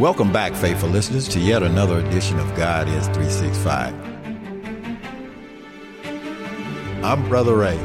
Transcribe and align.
Welcome 0.00 0.32
back, 0.32 0.54
faithful 0.54 0.88
listeners, 0.88 1.28
to 1.28 1.38
yet 1.38 1.62
another 1.62 1.98
edition 1.98 2.38
of 2.38 2.56
God 2.56 2.88
is 2.88 3.04
365. 3.08 3.94
I'm 7.04 7.28
Brother 7.28 7.54
Ray. 7.54 7.76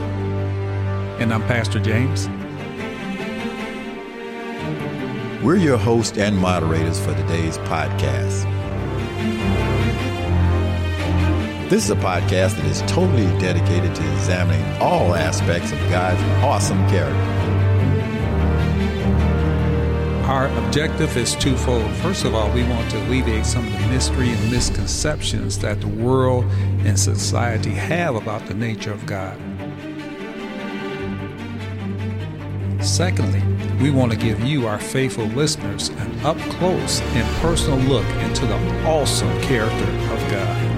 And 1.20 1.33
I'm 1.33 1.41
Pastor 1.41 1.78
James. 1.78 2.29
We're 5.43 5.57
your 5.57 5.78
host 5.78 6.17
and 6.17 6.38
moderators 6.38 7.06
for 7.06 7.13
today's 7.15 7.57
podcast. 7.57 8.46
This 11.70 11.84
is 11.84 11.89
a 11.89 11.97
podcast 11.97 12.56
that 12.56 12.66
is 12.67 12.81
totally 12.84 13.25
dedicated 13.42 13.93
to 13.93 14.11
examining 14.13 14.63
all 14.81 15.16
aspects 15.16 15.74
of 15.74 15.79
God's 15.89 16.21
awesome 16.45 16.79
character. 16.88 17.64
Our 20.25 20.47
objective 20.65 21.15
is 21.17 21.35
twofold. 21.35 21.88
First 21.97 22.25
of 22.25 22.34
all, 22.34 22.52
we 22.52 22.63
want 22.63 22.89
to 22.89 22.97
alleviate 23.05 23.45
some 23.45 23.63
of 23.63 23.71
the 23.71 23.88
mystery 23.89 24.29
and 24.29 24.51
misconceptions 24.51 25.59
that 25.59 25.81
the 25.81 25.88
world 25.88 26.45
and 26.84 26.99
society 26.99 27.70
have 27.70 28.15
about 28.15 28.43
the 28.48 28.55
nature 28.55 28.91
of 28.91 29.05
God. 29.05 29.38
Secondly, 32.84 33.43
we 33.79 33.91
want 33.91 34.11
to 34.13 34.17
give 34.17 34.39
you, 34.39 34.65
our 34.65 34.79
faithful 34.79 35.25
listeners, 35.25 35.89
an 35.89 36.20
up 36.26 36.37
close 36.57 37.01
and 37.01 37.35
personal 37.37 37.77
look 37.87 38.07
into 38.23 38.48
the 38.48 38.57
awesome 38.84 39.29
character 39.41 39.91
of 40.12 40.31
God. 40.31 40.74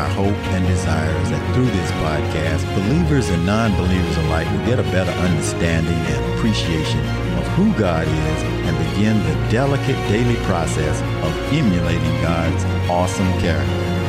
Our 0.00 0.08
hope 0.08 0.44
and 0.56 0.66
desire 0.66 1.14
is 1.20 1.28
that 1.28 1.54
through 1.54 1.66
this 1.66 1.90
podcast, 2.00 2.64
believers 2.74 3.28
and 3.28 3.44
non 3.44 3.76
believers 3.76 4.16
alike 4.24 4.50
will 4.50 4.64
get 4.64 4.78
a 4.78 4.82
better 4.84 5.10
understanding 5.10 5.92
and 5.92 6.32
appreciation 6.32 7.00
of 7.36 7.46
who 7.48 7.70
God 7.78 8.08
is 8.08 8.42
and 8.64 8.94
begin 8.94 9.18
the 9.18 9.50
delicate 9.50 10.00
daily 10.08 10.36
process 10.46 11.02
of 11.22 11.52
emulating 11.52 12.22
God's 12.22 12.64
awesome 12.88 13.30
character. 13.40 14.00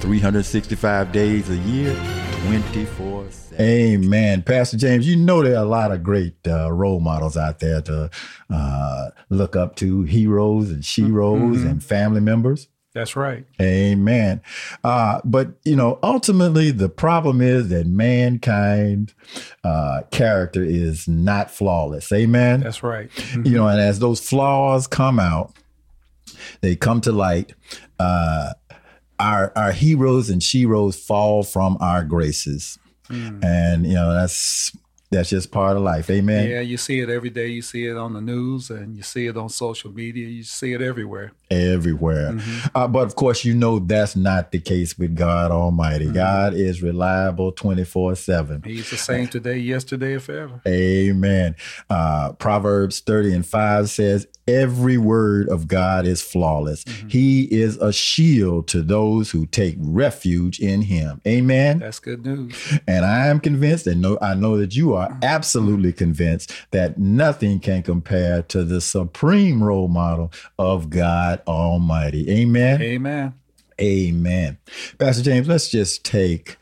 365 0.00 1.10
days 1.10 1.48
a 1.48 1.56
year, 1.56 1.94
24 2.44 3.30
7. 3.30 3.60
Amen. 3.60 4.42
Pastor 4.42 4.76
James, 4.76 5.06
you 5.06 5.16
know 5.16 5.42
there 5.42 5.56
are 5.56 5.62
a 5.62 5.68
lot 5.68 5.92
of 5.92 6.02
great 6.02 6.34
uh, 6.46 6.72
role 6.72 7.00
models 7.00 7.36
out 7.36 7.60
there 7.60 7.82
to 7.82 8.10
uh, 8.48 9.10
look 9.28 9.56
up 9.56 9.76
to, 9.76 10.02
heroes 10.02 10.70
and 10.70 10.82
sheroes 10.82 11.56
mm-hmm. 11.56 11.66
and 11.66 11.84
family 11.84 12.20
members. 12.20 12.68
That's 12.92 13.14
right. 13.14 13.44
Amen. 13.60 14.40
Uh, 14.82 15.20
but, 15.24 15.52
you 15.64 15.76
know, 15.76 16.00
ultimately, 16.02 16.72
the 16.72 16.88
problem 16.88 17.40
is 17.40 17.68
that 17.68 17.86
mankind 17.86 19.14
uh, 19.62 20.02
character 20.10 20.64
is 20.64 21.06
not 21.06 21.50
flawless. 21.50 22.10
Amen. 22.10 22.60
That's 22.60 22.82
right. 22.82 23.08
Mm-hmm. 23.10 23.46
You 23.46 23.52
know, 23.58 23.68
and 23.68 23.80
as 23.80 24.00
those 24.00 24.20
flaws 24.20 24.88
come 24.88 25.20
out, 25.20 25.52
they 26.62 26.74
come 26.74 27.00
to 27.02 27.12
light. 27.12 27.54
Uh, 27.98 28.54
our 29.20 29.52
our 29.54 29.72
heroes 29.72 30.30
and 30.30 30.40
sheroes 30.40 30.96
fall 30.96 31.42
from 31.42 31.76
our 31.80 32.04
graces. 32.04 32.78
Mm. 33.08 33.44
And 33.44 33.86
you 33.86 33.94
know, 33.94 34.12
that's 34.12 34.72
that's 35.10 35.30
just 35.30 35.50
part 35.50 35.76
of 35.76 35.82
life. 35.82 36.08
Amen. 36.08 36.48
Yeah, 36.48 36.60
you 36.60 36.76
see 36.76 37.00
it 37.00 37.10
every 37.10 37.30
day. 37.30 37.48
You 37.48 37.62
see 37.62 37.86
it 37.86 37.96
on 37.96 38.12
the 38.12 38.20
news 38.20 38.70
and 38.70 38.96
you 38.96 39.02
see 39.02 39.26
it 39.26 39.36
on 39.36 39.48
social 39.48 39.90
media. 39.90 40.28
You 40.28 40.44
see 40.44 40.72
it 40.72 40.80
everywhere. 40.80 41.32
Everywhere. 41.50 42.32
Mm-hmm. 42.32 42.68
Uh, 42.76 42.86
but 42.86 43.06
of 43.06 43.16
course, 43.16 43.44
you 43.44 43.52
know 43.52 43.80
that's 43.80 44.14
not 44.14 44.52
the 44.52 44.60
case 44.60 44.96
with 44.96 45.16
God 45.16 45.50
Almighty. 45.50 46.04
Mm-hmm. 46.04 46.14
God 46.14 46.54
is 46.54 46.80
reliable 46.80 47.50
24 47.50 48.14
7. 48.14 48.62
He's 48.64 48.88
the 48.88 48.96
same 48.96 49.26
today, 49.26 49.58
yesterday, 49.58 50.14
and 50.14 50.22
forever. 50.22 50.62
Amen. 50.66 51.56
Uh, 51.88 52.32
Proverbs 52.34 53.00
30 53.00 53.34
and 53.34 53.46
5 53.46 53.90
says, 53.90 54.28
Every 54.50 54.98
word 54.98 55.48
of 55.48 55.68
God 55.68 56.06
is 56.06 56.20
flawless. 56.22 56.84
Mm-hmm. 56.84 57.08
He 57.08 57.42
is 57.44 57.76
a 57.76 57.92
shield 57.92 58.68
to 58.68 58.82
those 58.82 59.30
who 59.30 59.46
take 59.46 59.76
refuge 59.78 60.58
in 60.58 60.82
him. 60.82 61.20
Amen. 61.26 61.78
That's 61.78 61.98
good 61.98 62.24
news. 62.24 62.78
And 62.86 63.04
I 63.04 63.26
am 63.28 63.40
convinced, 63.40 63.86
and 63.86 64.00
know, 64.00 64.18
I 64.20 64.34
know 64.34 64.58
that 64.58 64.74
you 64.74 64.94
are 64.94 65.08
mm-hmm. 65.08 65.24
absolutely 65.24 65.92
convinced 65.92 66.52
that 66.72 66.98
nothing 66.98 67.60
can 67.60 67.82
compare 67.82 68.42
to 68.44 68.64
the 68.64 68.80
supreme 68.80 69.62
role 69.62 69.88
model 69.88 70.32
of 70.58 70.90
God 70.90 71.42
Almighty. 71.46 72.28
Amen. 72.30 72.82
Amen. 72.82 73.34
Amen. 73.80 74.58
Pastor 74.98 75.22
James, 75.22 75.48
let's 75.48 75.70
just 75.70 76.04
take 76.04 76.56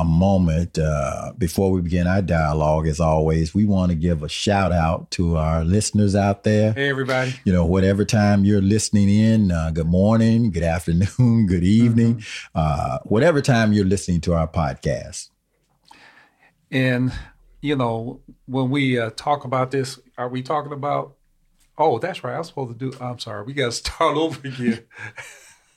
a 0.00 0.04
moment 0.04 0.78
uh, 0.78 1.32
before 1.38 1.70
we 1.70 1.80
begin 1.80 2.06
our 2.06 2.22
dialogue. 2.22 2.86
As 2.86 3.00
always, 3.00 3.54
we 3.54 3.64
want 3.64 3.90
to 3.90 3.96
give 3.96 4.22
a 4.22 4.28
shout 4.28 4.72
out 4.72 5.10
to 5.12 5.36
our 5.36 5.64
listeners 5.64 6.14
out 6.16 6.42
there. 6.42 6.72
Hey, 6.72 6.88
everybody. 6.88 7.34
You 7.44 7.52
know, 7.52 7.64
whatever 7.64 8.04
time 8.04 8.44
you're 8.44 8.62
listening 8.62 9.08
in, 9.08 9.52
uh, 9.52 9.70
good 9.70 9.86
morning, 9.86 10.50
good 10.50 10.62
afternoon, 10.62 11.46
good 11.48 11.64
evening, 11.64 12.16
mm-hmm. 12.16 12.58
uh, 12.58 12.98
whatever 13.04 13.40
time 13.40 13.72
you're 13.72 13.84
listening 13.84 14.20
to 14.22 14.34
our 14.34 14.48
podcast. 14.48 15.30
And, 16.70 17.12
you 17.60 17.76
know, 17.76 18.20
when 18.46 18.70
we 18.70 18.98
uh, 18.98 19.10
talk 19.14 19.44
about 19.44 19.70
this, 19.70 20.00
are 20.18 20.28
we 20.28 20.42
talking 20.42 20.72
about? 20.72 21.16
Oh, 21.78 21.98
that's 21.98 22.22
right. 22.24 22.34
I 22.34 22.38
was 22.38 22.48
supposed 22.48 22.78
to 22.78 22.90
do. 22.90 22.96
I'm 23.00 23.18
sorry. 23.18 23.44
We 23.44 23.52
got 23.52 23.66
to 23.66 23.72
start 23.72 24.16
over 24.16 24.40
again. 24.46 24.84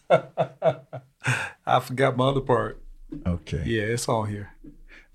I 1.65 1.79
forgot 1.81 2.17
my 2.17 2.29
other 2.29 2.41
part. 2.41 2.81
Okay. 3.25 3.63
Yeah, 3.65 3.83
it's 3.83 4.07
all 4.07 4.23
here. 4.23 4.53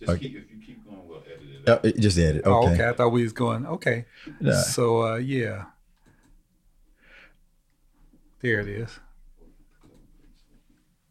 Just 0.00 0.12
okay. 0.12 0.20
keep, 0.20 0.36
if 0.36 0.50
you 0.50 0.60
keep 0.64 0.84
going, 0.84 1.06
we'll 1.06 1.22
edit 1.26 1.62
it. 1.62 1.68
Out. 1.68 1.84
Uh, 1.84 2.00
just 2.00 2.18
edit. 2.18 2.42
Oh, 2.44 2.64
okay. 2.64 2.68
Oh, 2.68 2.74
okay. 2.74 2.88
I 2.88 2.92
thought 2.92 3.10
we 3.10 3.22
was 3.22 3.32
going. 3.32 3.66
Okay. 3.66 4.06
Nah. 4.40 4.52
So 4.52 5.06
uh, 5.06 5.16
yeah. 5.16 5.66
There 8.40 8.60
it 8.60 8.68
is. 8.68 8.98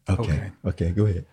Okay. 0.08 0.22
Okay. 0.22 0.52
okay 0.66 0.90
go 0.90 1.06
ahead. 1.06 1.26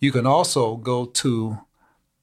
You 0.03 0.11
can 0.11 0.25
also 0.25 0.75
go 0.75 1.05
to 1.05 1.59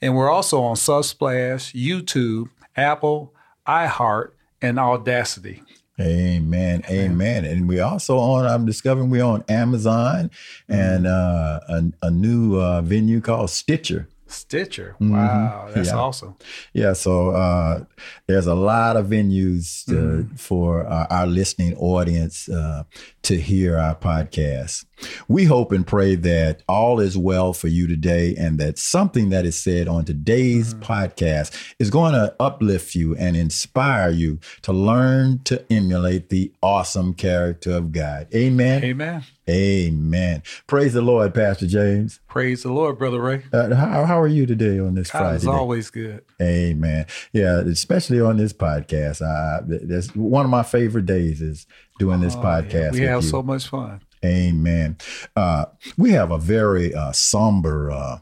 And 0.00 0.14
we're 0.14 0.30
also 0.30 0.62
on 0.62 0.76
Subsplash, 0.76 1.74
YouTube, 1.74 2.48
Apple, 2.76 3.34
iHeart, 3.66 4.34
and 4.62 4.78
Audacy. 4.78 5.62
Amen. 6.00 6.82
Amen. 6.88 7.44
And 7.44 7.68
we 7.68 7.80
also 7.80 8.18
on, 8.18 8.46
I'm 8.46 8.64
discovering 8.64 9.10
we're 9.10 9.24
on 9.24 9.44
Amazon 9.48 10.30
and 10.68 11.04
mm-hmm. 11.04 11.74
uh, 11.74 11.80
a, 12.02 12.06
a, 12.06 12.10
new 12.10 12.60
uh, 12.60 12.80
venue 12.82 13.20
called 13.20 13.50
Stitcher. 13.50 14.08
Stitcher. 14.30 14.96
Mm-hmm. 15.00 15.12
Wow, 15.12 15.70
that's 15.74 15.88
yeah. 15.88 15.96
awesome. 15.96 16.36
Yeah, 16.72 16.92
so 16.92 17.30
uh, 17.30 17.84
there's 18.26 18.46
a 18.46 18.54
lot 18.54 18.96
of 18.96 19.06
venues 19.06 19.84
to, 19.86 19.92
mm-hmm. 19.92 20.34
for 20.36 20.86
our, 20.86 21.06
our, 21.10 21.27
listening 21.27 21.77
audience 21.77 22.48
uh, 22.48 22.84
to 23.22 23.41
hear 23.41 23.78
our 23.78 23.94
podcast. 23.94 24.84
We 25.28 25.44
hope 25.44 25.72
and 25.72 25.86
pray 25.86 26.15
that 26.16 26.62
all 26.68 27.00
is 27.00 27.16
well 27.16 27.53
for 27.53 27.68
you 27.68 27.86
today 27.86 28.34
and 28.36 28.59
that 28.59 28.78
something 28.78 29.30
that 29.30 29.44
is 29.44 29.59
said 29.59 29.88
on 29.88 30.04
today's 30.04 30.74
mm-hmm. 30.74 30.92
podcast 30.92 31.74
is 31.78 31.91
going 31.91 32.12
to 32.12 32.34
uplift 32.41 32.94
you 32.94 33.16
and 33.16 33.36
inspire 33.36 34.10
you 34.10 34.38
to 34.62 34.72
learn 34.72 35.41
to 35.44 35.65
emulate 35.72 36.28
the 36.28 36.53
awesome 36.62 37.15
character 37.15 37.72
of 37.72 37.92
God. 37.92 38.28
Amen. 38.34 38.84
Amen. 38.84 39.24
Amen. 39.50 40.42
Praise 40.66 40.92
the 40.92 41.02
Lord, 41.02 41.34
Pastor 41.34 41.66
James. 41.66 42.20
Praise 42.28 42.62
the 42.62 42.72
Lord, 42.72 42.98
Brother 42.98 43.20
Ray. 43.20 43.42
Uh, 43.52 43.74
how, 43.74 44.04
how 44.04 44.20
are 44.20 44.28
you 44.28 44.47
today 44.47 44.78
on 44.78 44.94
this 44.94 45.10
God 45.10 45.18
Friday? 45.18 45.36
It's 45.36 45.47
always 45.47 45.91
good. 45.91 46.22
Amen. 46.41 47.06
Yeah, 47.32 47.58
especially 47.58 48.20
on 48.20 48.36
this 48.36 48.52
podcast. 48.52 49.22
Uh, 49.22 49.62
that's 49.66 50.14
one 50.14 50.44
of 50.44 50.50
my 50.50 50.62
favorite 50.62 51.06
days 51.06 51.41
is 51.42 51.66
doing 51.98 52.20
this 52.20 52.36
oh, 52.36 52.42
podcast. 52.42 52.72
Yeah. 52.72 52.91
We 52.92 53.00
have 53.00 53.22
you. 53.24 53.28
so 53.28 53.42
much 53.42 53.66
fun. 53.66 54.00
Amen. 54.24 54.98
Uh, 55.34 55.64
we 55.96 56.12
have 56.12 56.30
a 56.30 56.38
very 56.38 56.94
uh, 56.94 57.12
somber 57.12 57.91
uh, 57.91 58.18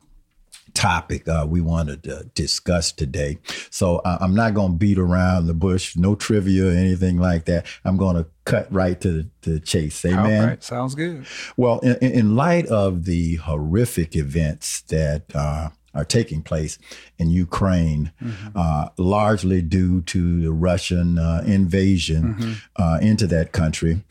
topic 0.79 1.27
uh, 1.27 1.45
we 1.47 1.61
wanted 1.61 2.05
to 2.05 2.31
discuss 2.35 2.93
today. 2.93 3.39
So 3.69 3.97
uh, 3.97 4.19
I'm 4.21 4.33
not 4.33 4.55
going 4.55 4.73
to 4.73 4.79
beat 4.79 4.97
around 4.97 5.49
the 5.49 5.55
bush, 5.55 5.97
no 5.97 6.15
trivia 6.15 6.69
or 6.69 6.71
anything 6.71 7.19
like 7.19 7.47
that. 7.47 7.67
I'm 7.85 7.97
going 7.97 8.15
to 8.15 8.27
cut 8.45 8.73
right 8.73 8.99
to 9.01 9.29
the, 9.43 9.59
chase. 9.59 10.05
Amen. 10.05 10.41
All 10.41 10.47
right. 10.47 10.63
Sounds 10.63 10.95
good. 10.95 11.27
Well, 11.57 11.81
in, 11.81 11.97
in 11.97 12.37
light 12.37 12.67
of 12.69 13.07
the 13.07 13.37
horrific 13.37 14.15
events 14.15 14.83
that 14.83 15.25
uh, 15.35 15.71
are 15.95 16.05
taking 16.05 16.43
place 16.43 16.79
in 17.19 17.29
Ukraine, 17.31 18.13
mm-hmm. 18.23 18.49
uh, 18.55 18.91
largely 18.97 19.61
due 19.63 20.03
to 20.03 20.43
the 20.43 20.53
Russian 20.53 21.19
uh, 21.19 21.43
invasion 21.45 22.35
mm-hmm. 22.35 22.53
uh, 22.77 22.99
into 23.03 23.27
that 23.27 23.51
country 23.51 24.05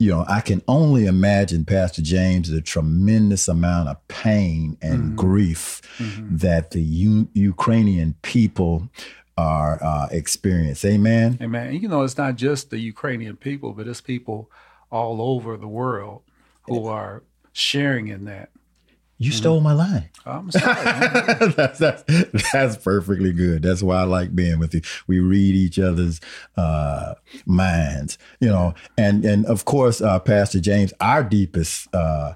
you 0.00 0.10
know, 0.10 0.24
I 0.26 0.40
can 0.40 0.62
only 0.66 1.04
imagine, 1.04 1.66
Pastor 1.66 2.00
James, 2.00 2.48
the 2.48 2.62
tremendous 2.62 3.48
amount 3.48 3.90
of 3.90 4.08
pain 4.08 4.78
and 4.80 4.98
mm-hmm. 4.98 5.16
grief 5.16 5.82
mm-hmm. 5.98 6.38
that 6.38 6.70
the 6.70 6.80
U- 6.80 7.28
Ukrainian 7.34 8.14
people 8.22 8.88
are 9.36 9.78
uh, 9.84 10.08
experiencing. 10.10 10.94
Amen. 10.94 11.38
Amen. 11.42 11.74
You 11.74 11.86
know, 11.86 12.00
it's 12.00 12.16
not 12.16 12.36
just 12.36 12.70
the 12.70 12.78
Ukrainian 12.78 13.36
people, 13.36 13.74
but 13.74 13.86
it's 13.86 14.00
people 14.00 14.50
all 14.90 15.20
over 15.20 15.58
the 15.58 15.68
world 15.68 16.22
who 16.62 16.86
are 16.86 17.22
sharing 17.52 18.08
in 18.08 18.24
that. 18.24 18.48
You 19.20 19.32
mm-hmm. 19.32 19.36
stole 19.36 19.60
my 19.60 19.74
line. 19.74 20.08
I'm 20.24 20.50
sorry. 20.50 20.74
that's, 21.54 21.78
that's, 21.78 22.04
that's 22.52 22.76
perfectly 22.78 23.34
good. 23.34 23.62
That's 23.62 23.82
why 23.82 23.96
I 23.96 24.04
like 24.04 24.34
being 24.34 24.58
with 24.58 24.72
you. 24.72 24.80
We 25.06 25.20
read 25.20 25.54
each 25.54 25.78
other's 25.78 26.22
uh, 26.56 27.16
minds, 27.44 28.16
you 28.40 28.48
know, 28.48 28.72
and 28.96 29.22
and 29.26 29.44
of 29.44 29.66
course, 29.66 30.00
uh, 30.00 30.20
Pastor 30.20 30.58
James, 30.58 30.94
our 31.02 31.22
deepest 31.22 31.94
uh, 31.94 32.32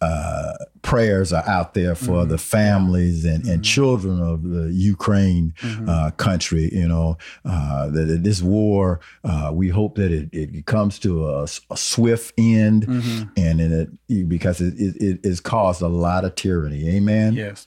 uh, 0.00 0.54
prayers 0.84 1.32
are 1.32 1.48
out 1.48 1.74
there 1.74 1.96
for 1.96 2.20
mm-hmm. 2.20 2.30
the 2.30 2.38
families 2.38 3.24
and, 3.24 3.42
and 3.44 3.54
mm-hmm. 3.54 3.62
children 3.62 4.20
of 4.20 4.42
the 4.44 4.70
Ukraine 4.72 5.54
mm-hmm. 5.60 5.88
uh, 5.88 6.10
country. 6.12 6.68
You 6.72 6.86
know, 6.86 7.18
uh, 7.44 7.88
that 7.88 8.22
this 8.22 8.40
war, 8.40 9.00
uh, 9.24 9.50
we 9.52 9.68
hope 9.70 9.96
that 9.96 10.12
it, 10.12 10.28
it 10.32 10.66
comes 10.66 11.00
to 11.00 11.28
a, 11.28 11.42
a 11.70 11.76
swift 11.76 12.32
end, 12.38 12.86
mm-hmm. 12.86 13.30
and 13.36 13.60
it 13.60 14.28
because 14.28 14.60
it, 14.60 14.74
it, 14.78 15.02
it 15.02 15.24
has 15.24 15.40
caused 15.40 15.82
a 15.82 15.88
lot 15.88 16.24
of 16.24 16.36
tyranny. 16.36 16.88
Amen. 16.96 17.32
Yes. 17.32 17.66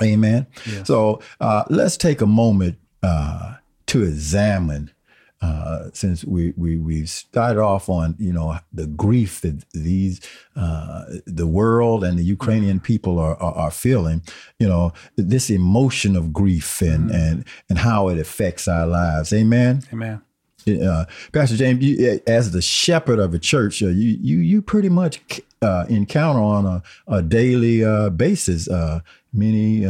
Amen. 0.00 0.46
Yes. 0.66 0.86
So 0.86 1.20
uh, 1.40 1.64
let's 1.68 1.96
take 1.96 2.20
a 2.20 2.26
moment 2.26 2.78
uh, 3.02 3.56
to 3.86 4.04
examine 4.04 4.90
uh, 5.42 5.88
since 5.94 6.22
we, 6.24 6.52
we 6.56 6.76
we 6.76 7.06
started 7.06 7.60
off 7.60 7.88
on 7.88 8.14
you 8.18 8.32
know 8.32 8.58
the 8.72 8.86
grief 8.86 9.40
that 9.40 9.64
these 9.72 10.20
uh, 10.54 11.04
the 11.24 11.46
world 11.46 12.04
and 12.04 12.18
the 12.18 12.24
Ukrainian 12.24 12.78
people 12.78 13.18
are, 13.18 13.36
are, 13.36 13.54
are 13.54 13.70
feeling, 13.70 14.22
you 14.58 14.68
know 14.68 14.92
this 15.16 15.48
emotion 15.48 16.14
of 16.14 16.32
grief 16.32 16.82
and 16.82 17.06
mm-hmm. 17.06 17.14
and 17.14 17.44
and 17.70 17.78
how 17.78 18.08
it 18.08 18.18
affects 18.18 18.68
our 18.68 18.86
lives. 18.86 19.32
Amen. 19.32 19.82
Amen. 19.92 20.20
Uh, 20.68 21.06
Pastor 21.32 21.56
James, 21.56 21.82
you, 21.82 22.20
as 22.26 22.50
the 22.50 22.60
shepherd 22.60 23.18
of 23.18 23.32
a 23.32 23.38
church, 23.38 23.82
uh, 23.82 23.86
you 23.86 24.18
you 24.20 24.38
you 24.40 24.60
pretty 24.60 24.90
much 24.90 25.40
uh, 25.62 25.86
encounter 25.88 26.40
on 26.40 26.66
a, 26.66 26.82
a 27.08 27.22
daily 27.22 27.80
basis 28.10 28.68
many 29.32 29.86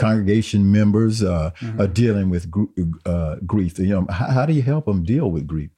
congregation 0.00 0.72
members 0.72 1.22
uh, 1.22 1.50
mm-hmm. 1.60 1.80
are 1.80 1.86
dealing 1.86 2.30
with 2.30 2.50
gr- 2.50 2.64
uh, 3.04 3.36
grief. 3.46 3.78
You 3.78 3.88
know, 3.88 4.06
how, 4.10 4.26
how, 4.26 4.46
do 4.46 4.52
you 4.52 4.62
help 4.62 4.86
them 4.86 5.04
deal 5.04 5.30
with 5.30 5.46
grief? 5.46 5.70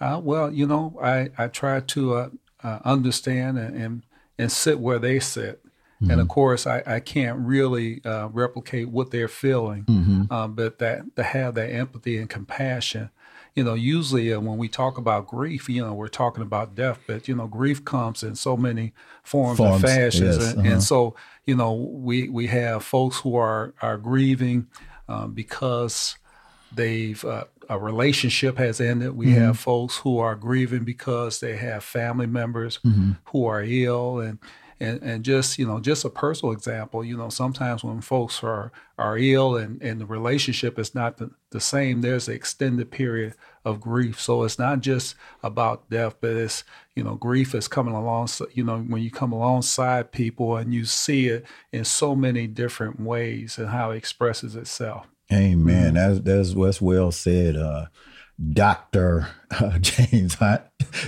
Uh, 0.00 0.20
well, 0.22 0.52
you 0.52 0.66
know, 0.66 0.98
I, 1.02 1.30
I 1.36 1.48
try 1.48 1.80
to 1.80 2.14
uh, 2.14 2.28
uh, 2.62 2.78
understand 2.84 3.58
and, 3.58 3.76
and, 3.76 4.02
and 4.38 4.52
sit 4.52 4.80
where 4.80 4.98
they 4.98 5.20
sit. 5.20 5.62
Mm-hmm. 6.02 6.10
And 6.12 6.20
of 6.20 6.28
course, 6.28 6.66
I, 6.66 6.82
I 6.86 7.00
can't 7.00 7.38
really 7.40 8.02
uh, 8.04 8.28
replicate 8.28 8.88
what 8.88 9.10
they're 9.10 9.28
feeling, 9.28 9.84
mm-hmm. 9.84 10.32
um, 10.32 10.54
but 10.54 10.78
that 10.78 11.14
to 11.16 11.22
have 11.22 11.54
that 11.54 11.70
empathy 11.70 12.16
and 12.16 12.28
compassion 12.28 13.10
you 13.54 13.64
know, 13.64 13.74
usually 13.74 14.32
uh, 14.32 14.40
when 14.40 14.58
we 14.58 14.68
talk 14.68 14.98
about 14.98 15.26
grief, 15.26 15.68
you 15.68 15.84
know, 15.84 15.92
we're 15.92 16.08
talking 16.08 16.42
about 16.42 16.74
death, 16.74 17.00
but 17.06 17.28
you 17.28 17.34
know, 17.34 17.46
grief 17.46 17.84
comes 17.84 18.22
in 18.22 18.34
so 18.34 18.56
many 18.56 18.92
forms, 19.22 19.58
forms 19.58 19.82
and 19.82 19.92
fashions, 19.92 20.36
yes, 20.36 20.52
and, 20.52 20.60
uh-huh. 20.60 20.72
and, 20.72 20.82
so 20.82 21.16
you 21.44 21.56
know, 21.56 21.72
we 21.72 22.28
we 22.28 22.46
have 22.46 22.84
folks 22.84 23.18
who 23.20 23.36
are 23.36 23.74
are 23.82 23.98
grieving 23.98 24.68
um, 25.08 25.32
because 25.32 26.16
they've 26.72 27.24
uh, 27.24 27.44
a 27.68 27.78
relationship 27.78 28.58
has 28.58 28.80
ended. 28.80 29.16
We 29.16 29.26
mm-hmm. 29.26 29.40
have 29.40 29.58
folks 29.58 29.98
who 29.98 30.18
are 30.18 30.34
grieving 30.34 30.84
because 30.84 31.40
they 31.40 31.56
have 31.56 31.84
family 31.84 32.26
members 32.26 32.78
mm-hmm. 32.84 33.12
who 33.26 33.46
are 33.46 33.62
ill, 33.62 34.20
and 34.20 34.38
and, 34.80 35.02
and 35.02 35.24
just 35.24 35.58
you 35.58 35.66
know 35.66 35.78
just 35.78 36.04
a 36.04 36.10
personal 36.10 36.52
example 36.52 37.04
you 37.04 37.16
know 37.16 37.28
sometimes 37.28 37.84
when 37.84 38.00
folks 38.00 38.42
are 38.42 38.72
are 38.98 39.16
ill 39.18 39.56
and, 39.56 39.80
and 39.82 40.00
the 40.00 40.06
relationship 40.06 40.78
is 40.78 40.94
not 40.94 41.18
the, 41.18 41.30
the 41.50 41.60
same 41.60 42.00
there's 42.00 42.28
an 42.28 42.34
extended 42.34 42.90
period 42.90 43.34
of 43.64 43.80
grief. 43.80 44.20
So 44.20 44.42
it's 44.44 44.58
not 44.58 44.80
just 44.80 45.14
about 45.42 45.88
death 45.90 46.16
but 46.20 46.30
it's 46.30 46.64
you 46.94 47.04
know 47.04 47.14
grief 47.14 47.54
is 47.54 47.68
coming 47.68 47.94
along 47.94 48.28
you 48.52 48.64
know 48.64 48.78
when 48.80 49.02
you 49.02 49.10
come 49.10 49.32
alongside 49.32 50.12
people 50.12 50.56
and 50.56 50.74
you 50.74 50.84
see 50.84 51.28
it 51.28 51.44
in 51.72 51.84
so 51.84 52.16
many 52.16 52.46
different 52.46 53.00
ways 53.00 53.58
and 53.58 53.68
how 53.68 53.90
it 53.90 53.96
expresses 53.96 54.56
itself. 54.56 55.06
Amen. 55.32 55.94
Mm-hmm. 55.94 55.94
that's 55.94 56.20
that's 56.20 56.54
what's 56.54 56.80
well 56.80 57.12
said 57.12 57.56
uh 57.56 57.86
Dr. 58.52 59.28
Uh, 59.50 59.78
James 59.80 60.34
Hunt. 60.34 60.62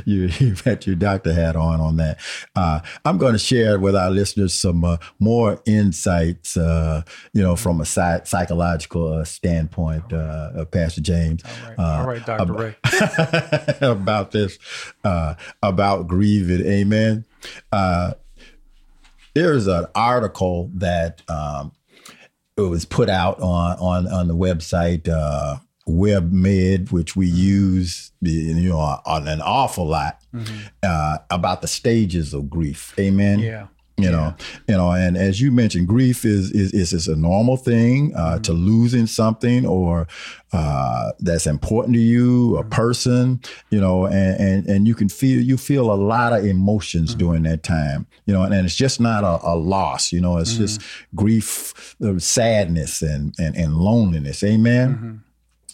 You, 0.05 0.29
you've 0.39 0.61
had 0.61 0.87
your 0.87 0.97
doctor 0.97 1.33
hat 1.33 1.57
on 1.57 1.81
on 1.81 1.97
that. 1.97 2.19
Uh, 2.55 2.81
I'm 3.05 3.19
going 3.19 3.33
to 3.33 3.39
share 3.39 3.79
with 3.79 3.97
our 3.97 4.11
listeners 4.11 4.55
some 4.55 4.85
uh, 4.85 4.99
more 5.19 5.63
insights, 5.65 6.57
uh, 6.57 7.03
you 7.33 7.43
know, 7.43 7.57
from 7.57 7.81
a 7.81 7.85
psych- 7.85 8.27
psychological 8.27 9.13
uh, 9.13 9.25
standpoint, 9.25 10.13
uh, 10.13 10.65
Pastor 10.67 11.01
James. 11.01 11.43
All 11.45 11.69
right, 11.69 11.79
All 11.79 12.07
right 12.07 12.27
Dr. 12.27 12.43
About, 12.43 12.59
Ray. 12.59 12.77
about 13.81 14.31
this, 14.33 14.59
about 15.63 16.07
grieving. 16.07 16.67
Amen. 16.67 17.25
there's 19.35 19.67
an 19.67 19.87
article 19.95 20.71
that 20.75 21.23
um, 21.29 21.73
it 22.57 22.63
was 22.63 22.85
put 22.85 23.09
out 23.09 23.41
on 23.41 23.79
on 23.79 24.07
on 24.13 24.29
the 24.29 24.37
website 24.37 25.09
WebMD, 25.89 26.93
which 26.93 27.17
we 27.17 27.27
use, 27.27 28.13
you 28.21 28.69
know, 28.69 28.79
on 28.79 29.29
an 29.29 29.41
awful 29.41 29.87
lot 29.87 30.21
mm-hmm. 30.35 30.67
uh, 30.83 31.19
about 31.31 31.61
the 31.61 31.69
stages 31.69 32.33
of 32.35 32.49
grief. 32.49 32.95
Amen. 32.99 33.41
Yeah. 33.41 33.67
You 33.99 34.05
yeah. 34.05 34.11
know, 34.11 34.35
you 34.69 34.77
know, 34.77 34.91
and 34.93 35.19
as 35.19 35.41
you 35.41 35.53
mentioned, 35.53 35.87
grief 35.87 36.25
is 36.25 36.51
is 36.53 36.73
is, 36.73 36.95
is 36.95 37.09
a 37.09 37.15
normal 37.15 37.59
thing 37.59 38.15
uh, 38.17 38.21
mm-hmm. 38.21 38.43
to 38.43 38.53
losing 38.53 39.07
something 39.07 39.67
or 39.67 40.09
uh, 40.55 41.13
that's 41.21 41.47
important 41.47 41.95
to 41.95 42.01
you, 42.01 42.57
a 42.57 42.61
mm-hmm. 42.61 42.71
person, 42.71 43.41
you 43.71 43.79
know, 43.79 44.07
and, 44.07 44.41
and 44.41 44.67
and 44.67 44.89
you 44.89 44.95
can 44.95 45.11
feel 45.11 45.43
you 45.43 45.59
feel 45.59 45.93
a 45.93 45.95
lot 45.95 46.33
of 46.33 46.45
emotions 46.47 47.11
mm-hmm. 47.11 47.19
during 47.19 47.43
that 47.43 47.63
time, 47.63 48.07
you 48.25 48.33
know, 48.33 48.43
and, 48.43 48.55
and 48.55 48.65
it's 48.65 48.77
just 48.77 48.99
not 48.99 49.25
a, 49.25 49.39
a 49.47 49.57
loss, 49.57 50.11
you 50.11 50.23
know, 50.23 50.39
it's 50.39 50.57
just 50.57 50.81
mm-hmm. 50.81 51.17
grief, 51.17 51.95
uh, 52.03 52.19
sadness, 52.19 53.03
and 53.03 53.35
and 53.39 53.55
and 53.57 53.75
loneliness. 53.77 54.43
Amen. 54.43 55.23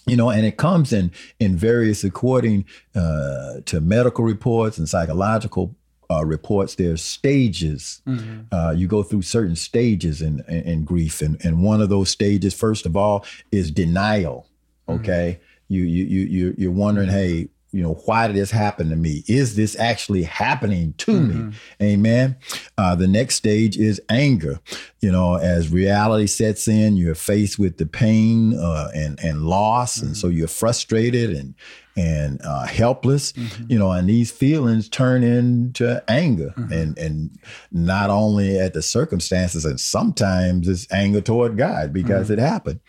You 0.08 0.16
know 0.16 0.30
and 0.30 0.46
it 0.46 0.56
comes 0.56 0.92
in 0.92 1.10
in 1.38 1.56
various 1.56 2.04
according 2.04 2.64
uh, 2.94 3.60
to 3.66 3.80
medical 3.80 4.24
reports 4.24 4.78
and 4.78 4.88
psychological 4.88 5.74
uh, 6.10 6.24
reports 6.24 6.74
there's 6.74 7.02
stages 7.02 8.00
mm-hmm. 8.06 8.40
uh, 8.50 8.70
you 8.70 8.86
go 8.86 9.02
through 9.02 9.20
certain 9.20 9.54
stages 9.56 10.22
in, 10.22 10.42
in, 10.48 10.62
in, 10.62 10.84
grief 10.84 11.20
and, 11.20 11.38
and 11.44 11.62
one 11.62 11.82
of 11.82 11.90
those 11.90 12.08
stages 12.08 12.54
first 12.54 12.86
of 12.86 12.96
all 12.96 13.26
is 13.52 13.70
denial 13.70 14.46
mm-hmm. 14.88 15.00
okay 15.00 15.38
mm-hmm. 15.38 15.74
you, 15.74 15.82
you 15.82 16.24
you 16.24 16.54
you're 16.56 16.72
wondering 16.72 17.08
hey 17.08 17.48
you 17.70 17.82
know, 17.82 17.94
why 18.06 18.26
did 18.26 18.36
this 18.36 18.50
happen 18.50 18.88
to 18.88 18.96
me? 18.96 19.24
Is 19.28 19.54
this 19.54 19.78
actually 19.78 20.22
happening 20.22 20.94
to 20.98 21.12
mm-hmm. 21.12 21.48
me? 21.48 21.56
Amen. 21.82 22.36
Uh, 22.78 22.94
the 22.94 23.06
next 23.06 23.34
stage 23.34 23.76
is 23.76 24.00
anger. 24.08 24.58
You 25.00 25.12
know, 25.12 25.34
as 25.34 25.68
reality 25.68 26.26
sets 26.26 26.66
in, 26.66 26.96
you're 26.96 27.14
faced 27.14 27.58
with 27.58 27.76
the 27.76 27.86
pain 27.86 28.58
uh, 28.58 28.90
and 28.94 29.20
and 29.22 29.42
loss, 29.42 29.98
mm-hmm. 29.98 30.06
and 30.06 30.16
so 30.16 30.28
mm-hmm. 30.28 30.38
you're 30.38 30.48
frustrated 30.48 31.30
and 31.30 31.54
and 31.94 32.40
uh, 32.42 32.66
helpless. 32.66 33.32
Mm-hmm. 33.32 33.64
You 33.68 33.78
know, 33.78 33.92
and 33.92 34.08
these 34.08 34.30
feelings 34.30 34.88
turn 34.88 35.22
into 35.22 36.02
anger, 36.08 36.54
mm-hmm. 36.56 36.72
and 36.72 36.98
and 36.98 37.38
not 37.70 38.08
only 38.08 38.58
at 38.58 38.72
the 38.72 38.82
circumstances, 38.82 39.66
and 39.66 39.78
sometimes 39.78 40.68
it's 40.68 40.90
anger 40.90 41.20
toward 41.20 41.58
God 41.58 41.92
because 41.92 42.30
mm-hmm. 42.30 42.40
it 42.40 42.48
happened. 42.48 42.80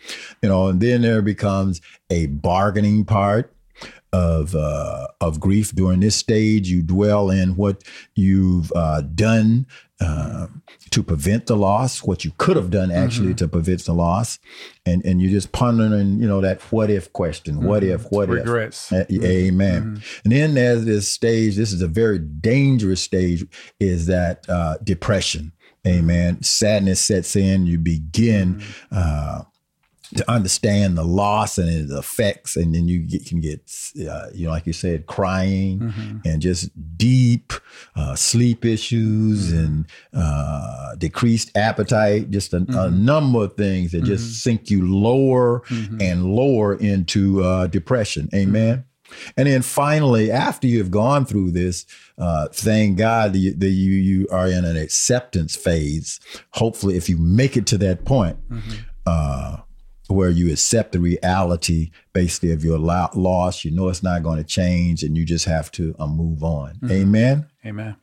You 0.42 0.48
know, 0.48 0.68
and 0.68 0.80
then 0.80 1.02
there 1.02 1.20
becomes 1.20 1.82
a 2.08 2.26
bargaining 2.26 3.04
part 3.04 3.54
of 4.12 4.54
uh, 4.54 5.06
of 5.20 5.40
grief 5.40 5.72
during 5.74 6.00
this 6.00 6.16
stage. 6.16 6.68
You 6.68 6.82
dwell 6.82 7.30
in 7.30 7.56
what 7.56 7.84
you've 8.14 8.72
uh, 8.74 9.02
done 9.02 9.66
uh, 10.00 10.46
to 10.90 11.02
prevent 11.02 11.46
the 11.46 11.56
loss, 11.56 12.02
what 12.02 12.24
you 12.24 12.32
could 12.38 12.56
have 12.56 12.70
done 12.70 12.90
actually 12.90 13.28
mm-hmm. 13.28 13.36
to 13.36 13.48
prevent 13.48 13.84
the 13.84 13.94
loss, 13.94 14.38
and 14.86 15.04
and 15.04 15.20
you're 15.20 15.30
just 15.30 15.52
pondering, 15.52 16.20
you 16.20 16.26
know, 16.26 16.40
that 16.40 16.60
what 16.72 16.90
if 16.90 17.12
question, 17.12 17.56
mm-hmm. 17.56 17.66
what 17.66 17.84
if, 17.84 18.10
what 18.10 18.28
Regrets. 18.28 18.90
if, 18.92 19.08
mm-hmm. 19.08 19.24
amen. 19.24 19.82
Mm-hmm. 19.82 20.20
And 20.24 20.32
then 20.32 20.54
there's 20.54 20.84
this 20.84 21.10
stage. 21.10 21.56
This 21.56 21.72
is 21.72 21.82
a 21.82 21.88
very 21.88 22.18
dangerous 22.18 23.02
stage. 23.02 23.44
Is 23.78 24.06
that 24.06 24.48
uh, 24.48 24.78
depression? 24.82 25.52
Amen. 25.86 26.42
Sadness 26.42 27.00
sets 27.00 27.36
in. 27.36 27.66
You 27.66 27.78
begin 27.78 28.56
mm-hmm. 28.56 28.86
uh, 28.90 29.42
to 30.16 30.28
understand 30.30 30.98
the 30.98 31.04
loss 31.04 31.58
and 31.58 31.68
its 31.68 31.92
effects, 31.92 32.56
and 32.56 32.74
then 32.74 32.88
you 32.88 33.00
get, 33.00 33.26
can 33.26 33.40
get, 33.40 33.60
uh, 34.08 34.26
you 34.34 34.46
know, 34.46 34.52
like 34.52 34.66
you 34.66 34.72
said, 34.72 35.06
crying 35.06 35.78
mm-hmm. 35.78 36.18
and 36.24 36.42
just 36.42 36.70
deep 36.96 37.52
uh, 37.94 38.14
sleep 38.16 38.64
issues 38.64 39.52
mm-hmm. 39.52 39.58
and 39.58 39.86
uh, 40.12 40.94
decreased 40.96 41.56
appetite, 41.56 42.30
just 42.30 42.52
a, 42.52 42.60
mm-hmm. 42.60 42.76
a, 42.76 42.90
number 42.90 43.44
of 43.44 43.54
things 43.54 43.92
that 43.92 44.02
just 44.04 44.24
mm-hmm. 44.24 44.32
sink 44.32 44.70
you 44.70 44.86
lower 44.86 45.60
mm-hmm. 45.68 46.00
and 46.00 46.24
lower 46.34 46.74
into 46.74 47.42
uh, 47.44 47.66
depression. 47.68 48.28
Amen. 48.34 48.84
And 49.36 49.48
then 49.48 49.62
finally, 49.62 50.30
after 50.30 50.66
you've 50.66 50.90
gone 50.90 51.24
through 51.24 51.52
this, 51.52 51.86
uh, 52.18 52.48
thank 52.48 52.98
God 52.98 53.32
that 53.32 53.38
you, 53.38 53.54
that 53.54 53.70
you, 53.70 53.92
you 53.92 54.28
are 54.30 54.46
in 54.46 54.64
an 54.64 54.76
acceptance 54.76 55.56
phase. 55.56 56.20
Hopefully, 56.52 56.96
if 56.96 57.08
you 57.08 57.16
make 57.16 57.56
it 57.56 57.66
to 57.68 57.78
that 57.78 58.04
point, 58.04 58.36
mm-hmm. 58.48 58.74
uh, 59.06 59.56
where 60.10 60.30
you 60.30 60.52
accept 60.52 60.92
the 60.92 61.00
reality 61.00 61.90
basically 62.12 62.52
of 62.52 62.64
your 62.64 62.78
loss, 62.78 63.64
you 63.64 63.70
know 63.70 63.88
it's 63.88 64.02
not 64.02 64.22
going 64.22 64.38
to 64.38 64.44
change, 64.44 65.02
and 65.02 65.16
you 65.16 65.24
just 65.24 65.44
have 65.44 65.70
to 65.72 65.94
uh, 65.98 66.06
move 66.06 66.42
on. 66.42 66.74
Mm-hmm. 66.74 66.92
Amen. 66.92 67.46
Amen. 67.64 67.96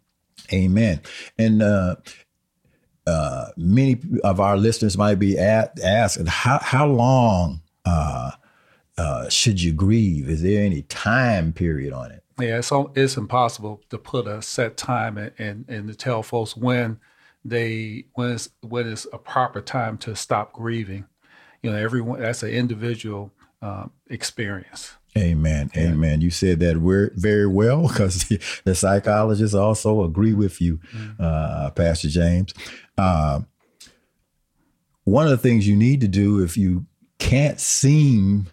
Amen. 0.54 1.02
And 1.38 1.62
uh, 1.62 1.96
uh, 3.06 3.48
many 3.58 4.00
of 4.24 4.40
our 4.40 4.58
listeners 4.58 4.98
might 4.98 5.16
be 5.16 5.38
at, 5.38 5.80
asking, 5.80 6.28
how 6.28 6.60
how 6.62 6.88
long 6.88 7.62
uh, 7.86 8.32
uh, 8.98 9.30
should 9.30 9.62
you 9.62 9.74
grieve? 9.74 10.30
Is 10.30 10.42
there 10.42 10.64
any 10.64 10.84
time 10.84 11.54
period 11.54 11.94
on 11.94 12.12
it? 12.12 12.24
Yeah, 12.40 12.60
it's 12.60 12.72
it's 12.96 13.18
impossible 13.18 13.82
to 13.90 13.98
put 13.98 14.28
a 14.28 14.42
set 14.42 14.78
time 14.78 15.18
and 15.18 15.32
and, 15.38 15.66
and 15.68 15.88
to 15.88 15.96
tell 15.96 16.22
folks 16.22 16.56
when 16.56 17.00
they 17.44 18.06
when 18.14 18.34
it's 18.34 18.50
when 18.62 18.92
it's 18.92 19.08
a 19.12 19.18
proper 19.18 19.62
time 19.62 19.98
to 20.00 20.16
stop 20.16 20.54
grieving. 20.54 21.06
You 21.62 21.72
know, 21.72 21.78
everyone 21.78 22.20
that's 22.20 22.44
an 22.44 22.50
individual 22.50 23.32
um, 23.62 23.92
experience. 24.10 24.94
Amen. 25.18 25.72
Yeah. 25.74 25.90
Amen. 25.90 26.22
You 26.22 26.30
said 26.30 26.60
that 26.60 26.78
very 27.16 27.48
well 27.48 27.88
because 27.88 28.26
the 28.64 28.76
psychologists 28.76 29.56
also 29.56 30.04
agree 30.04 30.34
with 30.34 30.62
you, 30.62 30.78
mm-hmm. 30.78 31.22
uh, 31.22 31.72
Pastor 31.72 32.10
James. 32.10 32.54
Uh, 32.98 33.42
one 35.06 35.26
of 35.26 35.32
the 35.32 35.38
things 35.38 35.68
you 35.68 35.76
need 35.76 36.02
to 36.02 36.08
do 36.08 36.44
if 36.44 36.58
you 36.58 36.86
can't 37.18 37.60
seem 37.60 38.48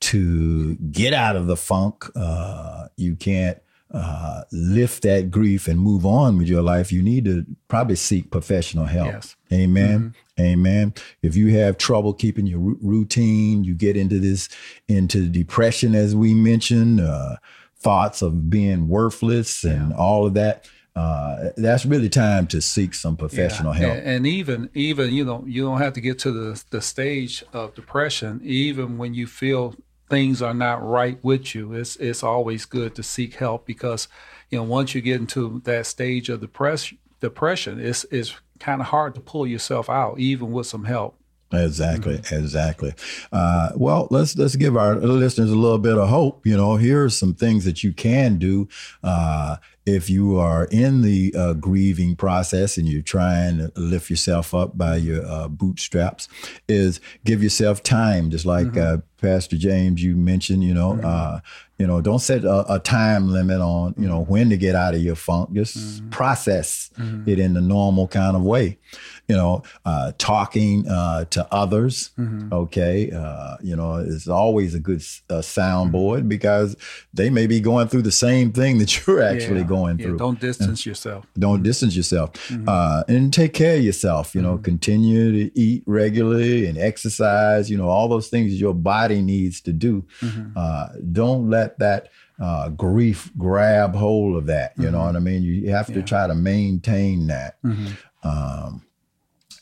to 0.00 0.74
get 0.76 1.14
out 1.14 1.34
of 1.34 1.46
the 1.46 1.56
funk. 1.56 2.04
Uh, 2.14 2.88
you 2.96 3.16
can't 3.16 3.58
uh, 3.94 4.42
lift 4.50 5.04
that 5.04 5.30
grief 5.30 5.68
and 5.68 5.78
move 5.78 6.04
on 6.04 6.36
with 6.36 6.48
your 6.48 6.62
life. 6.62 6.90
You 6.90 7.00
need 7.00 7.24
to 7.26 7.46
probably 7.68 7.94
seek 7.94 8.30
professional 8.30 8.86
help. 8.86 9.12
Yes. 9.12 9.36
Amen. 9.52 10.14
Mm-hmm. 10.36 10.42
Amen. 10.42 10.94
If 11.22 11.36
you 11.36 11.56
have 11.58 11.78
trouble 11.78 12.12
keeping 12.12 12.46
your 12.46 12.58
r- 12.58 12.76
routine, 12.82 13.62
you 13.62 13.74
get 13.74 13.96
into 13.96 14.18
this, 14.18 14.48
into 14.88 15.28
depression, 15.28 15.94
as 15.94 16.16
we 16.16 16.34
mentioned, 16.34 17.00
uh, 17.00 17.36
thoughts 17.78 18.20
of 18.20 18.50
being 18.50 18.88
worthless 18.88 19.62
and 19.62 19.90
yeah. 19.90 19.96
all 19.96 20.26
of 20.26 20.34
that. 20.34 20.68
Uh, 20.96 21.50
that's 21.56 21.84
really 21.84 22.08
time 22.08 22.46
to 22.48 22.60
seek 22.60 22.94
some 22.94 23.16
professional 23.16 23.74
yeah. 23.74 23.80
help. 23.80 23.96
And, 23.98 24.06
and, 24.06 24.26
even 24.28 24.70
even 24.74 25.12
you 25.12 25.24
know 25.24 25.42
you 25.44 25.64
don't 25.64 25.80
have 25.80 25.92
to 25.94 26.00
get 26.00 26.20
to 26.20 26.30
the 26.30 26.64
the 26.70 26.80
stage 26.80 27.42
of 27.52 27.74
depression. 27.74 28.40
Even 28.44 28.96
when 28.96 29.12
you 29.12 29.26
feel 29.26 29.74
things 30.08 30.42
are 30.42 30.54
not 30.54 30.86
right 30.86 31.18
with 31.22 31.54
you, 31.54 31.72
it's 31.72 31.96
it's 31.96 32.22
always 32.22 32.64
good 32.64 32.94
to 32.94 33.02
seek 33.02 33.34
help 33.34 33.66
because 33.66 34.08
you 34.50 34.58
know 34.58 34.64
once 34.64 34.94
you 34.94 35.00
get 35.00 35.20
into 35.20 35.60
that 35.64 35.86
stage 35.86 36.28
of 36.28 36.40
depression, 36.40 36.98
depression, 37.20 37.80
it's 37.80 38.04
it's 38.10 38.34
kind 38.58 38.80
of 38.80 38.88
hard 38.88 39.14
to 39.14 39.20
pull 39.20 39.46
yourself 39.46 39.88
out, 39.88 40.18
even 40.18 40.52
with 40.52 40.66
some 40.66 40.84
help. 40.84 41.18
Exactly, 41.52 42.18
mm-hmm. 42.18 42.34
exactly. 42.34 42.94
Uh, 43.32 43.70
well, 43.76 44.08
let's 44.10 44.36
let's 44.36 44.56
give 44.56 44.76
our 44.76 44.96
listeners 44.96 45.50
a 45.50 45.56
little 45.56 45.78
bit 45.78 45.96
of 45.96 46.08
hope. 46.08 46.46
You 46.46 46.56
know, 46.56 46.76
here 46.76 47.04
are 47.04 47.10
some 47.10 47.34
things 47.34 47.64
that 47.64 47.84
you 47.84 47.92
can 47.92 48.38
do 48.38 48.68
uh, 49.02 49.56
if 49.86 50.08
you 50.08 50.38
are 50.38 50.64
in 50.70 51.02
the 51.02 51.34
uh, 51.36 51.52
grieving 51.54 52.16
process 52.16 52.78
and 52.78 52.88
you're 52.88 53.02
trying 53.02 53.58
to 53.58 53.72
lift 53.76 54.08
yourself 54.08 54.54
up 54.54 54.78
by 54.78 54.96
your 54.96 55.24
uh, 55.26 55.48
bootstraps. 55.48 56.28
Is 56.68 57.00
give 57.24 57.42
yourself 57.42 57.82
time, 57.82 58.30
just 58.30 58.46
like 58.46 58.68
mm-hmm. 58.68 58.98
Uh, 58.98 59.00
Pastor 59.20 59.56
James 59.56 60.02
you 60.02 60.16
mentioned. 60.16 60.64
You 60.64 60.74
know, 60.74 60.92
mm-hmm. 60.92 61.04
Uh, 61.04 61.40
you 61.78 61.86
know, 61.86 62.00
don't 62.00 62.20
set 62.20 62.44
a, 62.44 62.74
a, 62.74 62.78
time 62.78 63.30
limit 63.30 63.60
on 63.60 63.94
you 63.98 64.08
know 64.08 64.22
mm-hmm. 64.22 64.32
when 64.32 64.50
to 64.50 64.56
get 64.56 64.74
out 64.74 64.94
of 64.94 65.02
your 65.02 65.16
funk. 65.16 65.52
Just 65.52 65.76
mm-hmm. 65.76 66.10
process 66.10 66.90
mm-hmm. 66.98 67.28
it 67.28 67.38
in 67.38 67.54
the 67.54 67.60
normal 67.60 68.08
kind 68.08 68.36
of 68.36 68.42
way 68.42 68.78
you 69.28 69.36
know, 69.36 69.62
uh, 69.84 70.12
talking 70.18 70.86
uh, 70.88 71.24
to 71.26 71.46
others. 71.52 72.10
Mm-hmm. 72.18 72.52
Okay, 72.52 73.10
uh, 73.10 73.56
you 73.62 73.74
know, 73.74 73.96
it's 73.96 74.28
always 74.28 74.74
a 74.74 74.80
good 74.80 75.02
uh, 75.30 75.40
soundboard 75.40 76.20
mm-hmm. 76.20 76.28
because 76.28 76.76
they 77.14 77.30
may 77.30 77.46
be 77.46 77.60
going 77.60 77.88
through 77.88 78.02
the 78.02 78.12
same 78.12 78.52
thing 78.52 78.78
that 78.80 79.06
you're 79.06 79.22
actually 79.22 79.60
yeah. 79.60 79.66
going 79.66 79.98
yeah. 79.98 80.06
through. 80.06 80.18
Don't 80.18 80.40
distance 80.40 80.84
yourself. 80.84 81.26
Don't 81.38 81.62
distance 81.62 81.96
yourself, 81.96 82.32
mm-hmm. 82.48 82.68
Uh, 82.68 83.02
and 83.08 83.32
take 83.32 83.54
care 83.54 83.76
of 83.76 83.82
yourself. 83.82 84.34
You 84.34 84.42
know, 84.42 84.54
mm-hmm. 84.54 84.64
continue 84.64 85.32
to 85.32 85.58
eat 85.58 85.82
regularly 85.86 86.66
and 86.66 86.76
exercise. 86.76 87.70
You 87.70 87.78
know, 87.78 87.88
all 87.88 88.08
those 88.08 88.28
things 88.28 88.60
your 88.60 88.74
body 88.74 89.22
needs 89.22 89.60
to 89.62 89.72
do. 89.72 90.04
Mm-hmm. 90.20 90.52
Uh, 90.56 90.88
don't 91.12 91.50
let 91.50 91.78
that. 91.78 92.08
Uh, 92.42 92.68
grief 92.68 93.30
grab 93.38 93.94
hold 93.94 94.36
of 94.36 94.46
that. 94.46 94.72
You 94.76 94.86
mm-hmm. 94.86 94.92
know 94.92 95.04
what 95.04 95.14
I 95.14 95.20
mean? 95.20 95.44
You 95.44 95.70
have 95.70 95.86
to 95.86 96.00
yeah. 96.00 96.02
try 96.02 96.26
to 96.26 96.34
maintain 96.34 97.28
that. 97.28 97.62
Mm-hmm. 97.62 97.92
Um, 98.24 98.82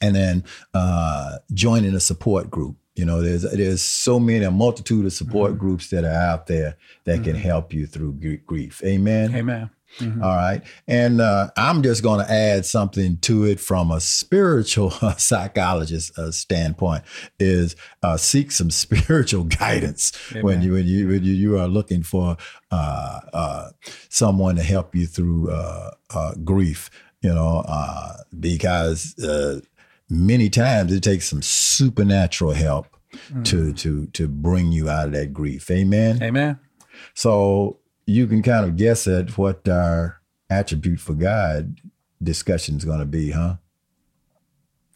and 0.02 0.14
then 0.14 0.44
uh, 0.74 1.38
joining 1.54 1.94
a 1.94 2.00
support 2.00 2.50
group. 2.50 2.76
You 2.94 3.06
know, 3.06 3.22
there's 3.22 3.42
there's 3.42 3.80
so 3.80 4.20
many 4.20 4.44
a 4.44 4.50
multitude 4.50 5.06
of 5.06 5.12
support 5.14 5.52
mm-hmm. 5.52 5.60
groups 5.60 5.88
that 5.90 6.04
are 6.04 6.08
out 6.08 6.46
there 6.46 6.76
that 7.04 7.16
mm-hmm. 7.16 7.24
can 7.24 7.36
help 7.36 7.72
you 7.72 7.86
through 7.86 8.12
grief. 8.44 8.82
Amen. 8.84 9.34
Amen. 9.34 9.70
Mm-hmm. 9.98 10.22
All 10.22 10.34
right, 10.34 10.62
and 10.88 11.20
uh, 11.20 11.50
I'm 11.56 11.82
just 11.82 12.02
going 12.02 12.24
to 12.24 12.32
add 12.32 12.64
something 12.64 13.18
to 13.18 13.44
it 13.44 13.60
from 13.60 13.90
a 13.90 14.00
spiritual 14.00 14.90
psychologist 15.18 16.18
uh, 16.18 16.30
standpoint. 16.30 17.04
Is 17.38 17.76
uh, 18.02 18.16
seek 18.16 18.52
some 18.52 18.70
spiritual 18.84 19.44
guidance 19.44 20.12
Amen. 20.30 20.44
when 20.44 20.62
you 20.62 20.72
when 20.72 20.86
you 20.86 21.08
when 21.08 21.24
you, 21.24 21.34
you 21.34 21.58
are 21.58 21.68
looking 21.68 22.02
for 22.02 22.38
uh, 22.70 23.20
uh, 23.34 23.70
someone 24.08 24.56
to 24.56 24.62
help 24.62 24.94
you 24.94 25.06
through 25.06 25.50
uh, 25.50 26.34
grief. 26.42 26.90
You 27.20 27.34
know, 27.34 27.64
because 28.40 29.14
many 30.12 30.50
times 30.50 30.92
it 30.92 31.02
takes 31.02 31.28
some 31.28 31.42
supernatural 31.42 32.52
help 32.52 32.86
mm. 33.30 33.44
to 33.46 33.72
to 33.72 34.06
to 34.08 34.28
bring 34.28 34.70
you 34.70 34.88
out 34.88 35.06
of 35.06 35.12
that 35.12 35.32
grief. 35.32 35.70
Amen. 35.70 36.22
Amen. 36.22 36.58
So 37.14 37.78
you 38.06 38.26
can 38.26 38.42
kind 38.42 38.66
of 38.66 38.76
guess 38.76 39.06
at 39.08 39.36
what 39.38 39.66
our 39.68 40.20
attribute 40.50 41.00
for 41.00 41.14
God 41.14 41.80
discussion 42.22 42.76
is 42.76 42.84
going 42.84 43.00
to 43.00 43.06
be, 43.06 43.30
huh? 43.30 43.56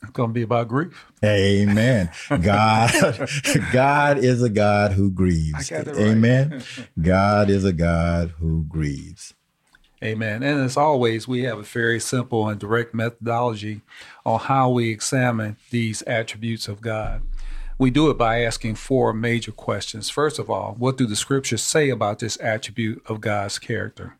It's 0.02 0.12
going 0.12 0.28
to 0.28 0.34
be 0.34 0.42
about 0.42 0.68
grief. 0.68 1.06
Amen. 1.24 2.10
God, 2.28 3.28
God 3.72 4.18
is 4.18 4.42
a 4.42 4.50
God 4.50 4.92
who 4.92 5.10
grieves. 5.10 5.72
Amen. 5.72 6.62
God 7.00 7.50
is 7.50 7.64
a 7.64 7.72
God 7.72 8.34
who 8.38 8.64
grieves. 8.68 9.34
Amen. 10.04 10.42
And 10.42 10.60
as 10.60 10.76
always, 10.76 11.26
we 11.26 11.44
have 11.44 11.58
a 11.58 11.62
very 11.62 11.98
simple 12.00 12.48
and 12.48 12.60
direct 12.60 12.94
methodology 12.94 13.80
on 14.26 14.40
how 14.40 14.68
we 14.68 14.90
examine 14.90 15.56
these 15.70 16.02
attributes 16.02 16.68
of 16.68 16.82
God. 16.82 17.22
We 17.78 17.90
do 17.90 18.10
it 18.10 18.18
by 18.18 18.42
asking 18.42 18.74
four 18.76 19.12
major 19.12 19.52
questions. 19.52 20.10
First 20.10 20.38
of 20.38 20.50
all, 20.50 20.74
what 20.78 20.96
do 20.96 21.06
the 21.06 21.16
scriptures 21.16 21.62
say 21.62 21.90
about 21.90 22.18
this 22.18 22.38
attribute 22.40 23.02
of 23.06 23.20
God's 23.20 23.58
character? 23.58 24.16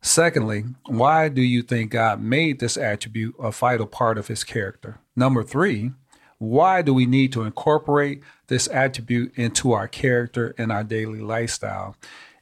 Secondly, 0.00 0.64
why 0.86 1.28
do 1.28 1.42
you 1.42 1.62
think 1.62 1.92
God 1.92 2.20
made 2.20 2.60
this 2.60 2.76
attribute 2.76 3.34
a 3.38 3.50
vital 3.50 3.86
part 3.86 4.18
of 4.18 4.28
his 4.28 4.42
character? 4.42 4.98
Number 5.14 5.42
three, 5.42 5.92
why 6.38 6.82
do 6.82 6.92
we 6.92 7.06
need 7.06 7.32
to 7.34 7.44
incorporate 7.44 8.22
this 8.48 8.68
attribute 8.68 9.32
into 9.36 9.72
our 9.72 9.86
character 9.86 10.54
and 10.58 10.72
our 10.72 10.82
daily 10.82 11.20
lifestyle? 11.20 11.94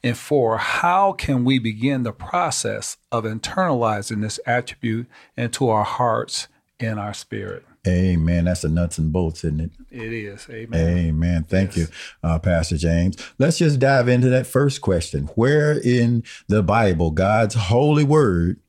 And 0.03 0.17
four, 0.17 0.57
how 0.57 1.13
can 1.13 1.45
we 1.45 1.59
begin 1.59 2.03
the 2.03 2.11
process 2.11 2.97
of 3.11 3.23
internalizing 3.23 4.21
this 4.21 4.39
attribute 4.45 5.07
into 5.37 5.69
our 5.69 5.83
hearts 5.83 6.47
and 6.79 6.99
our 6.99 7.13
spirit? 7.13 7.65
Amen. 7.87 8.45
That's 8.45 8.61
the 8.61 8.69
nuts 8.69 8.97
and 8.97 9.11
bolts, 9.11 9.43
isn't 9.43 9.59
it? 9.59 9.71
It 9.89 10.13
is. 10.13 10.47
Amen. 10.49 10.97
Amen. 10.97 11.43
Thank 11.43 11.75
yes. 11.75 11.77
you, 11.77 11.87
uh, 12.23 12.39
Pastor 12.39 12.77
James. 12.77 13.15
Let's 13.39 13.57
just 13.57 13.79
dive 13.79 14.07
into 14.07 14.29
that 14.29 14.45
first 14.45 14.81
question. 14.81 15.25
Where 15.35 15.79
in 15.79 16.23
the 16.47 16.61
Bible, 16.61 17.11
God's 17.11 17.55
holy 17.55 18.03
word, 18.03 18.59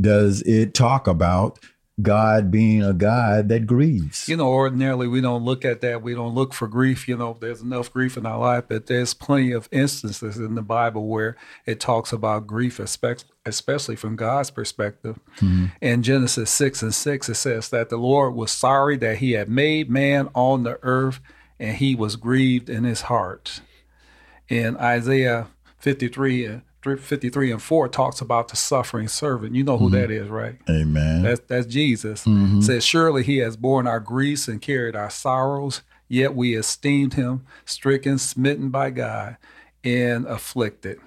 does 0.00 0.42
it 0.42 0.74
talk 0.74 1.06
about 1.06 1.60
God 2.02 2.50
being 2.50 2.82
a 2.82 2.92
God 2.92 3.48
that 3.48 3.66
grieves. 3.66 4.28
You 4.28 4.36
know, 4.36 4.48
ordinarily 4.48 5.08
we 5.08 5.22
don't 5.22 5.44
look 5.44 5.64
at 5.64 5.80
that. 5.80 6.02
We 6.02 6.14
don't 6.14 6.34
look 6.34 6.52
for 6.52 6.68
grief. 6.68 7.08
You 7.08 7.16
know, 7.16 7.38
there's 7.40 7.62
enough 7.62 7.90
grief 7.90 8.18
in 8.18 8.26
our 8.26 8.38
life, 8.38 8.64
but 8.68 8.86
there's 8.86 9.14
plenty 9.14 9.52
of 9.52 9.66
instances 9.72 10.36
in 10.36 10.56
the 10.56 10.62
Bible 10.62 11.06
where 11.06 11.36
it 11.64 11.80
talks 11.80 12.12
about 12.12 12.46
grief, 12.46 12.78
especially 12.78 13.96
from 13.96 14.14
God's 14.14 14.50
perspective. 14.50 15.18
Mm-hmm. 15.36 15.66
In 15.80 16.02
Genesis 16.02 16.50
6 16.50 16.82
and 16.82 16.94
6, 16.94 17.28
it 17.30 17.34
says 17.34 17.70
that 17.70 17.88
the 17.88 17.96
Lord 17.96 18.34
was 18.34 18.50
sorry 18.50 18.98
that 18.98 19.16
he 19.18 19.32
had 19.32 19.48
made 19.48 19.88
man 19.88 20.28
on 20.34 20.64
the 20.64 20.78
earth 20.82 21.20
and 21.58 21.76
he 21.76 21.94
was 21.94 22.16
grieved 22.16 22.68
in 22.68 22.84
his 22.84 23.02
heart. 23.02 23.62
In 24.50 24.76
Isaiah 24.76 25.46
53 25.78 26.60
53 26.82 27.50
and 27.50 27.62
4 27.62 27.88
talks 27.88 28.20
about 28.20 28.48
the 28.48 28.56
suffering 28.56 29.08
servant. 29.08 29.54
You 29.54 29.64
know 29.64 29.78
who 29.78 29.86
mm-hmm. 29.86 29.96
that 29.96 30.10
is, 30.10 30.28
right? 30.28 30.56
Amen. 30.68 31.22
That's, 31.22 31.40
that's 31.46 31.66
Jesus. 31.66 32.24
Mm-hmm. 32.24 32.60
Says, 32.60 32.84
Surely 32.84 33.22
he 33.22 33.38
has 33.38 33.56
borne 33.56 33.86
our 33.86 34.00
griefs 34.00 34.46
and 34.46 34.62
carried 34.62 34.94
our 34.94 35.10
sorrows, 35.10 35.82
yet 36.08 36.34
we 36.34 36.54
esteemed 36.54 37.14
him 37.14 37.44
stricken, 37.64 38.18
smitten 38.18 38.70
by 38.70 38.90
God, 38.90 39.36
and 39.82 40.26
afflicted. 40.26 40.98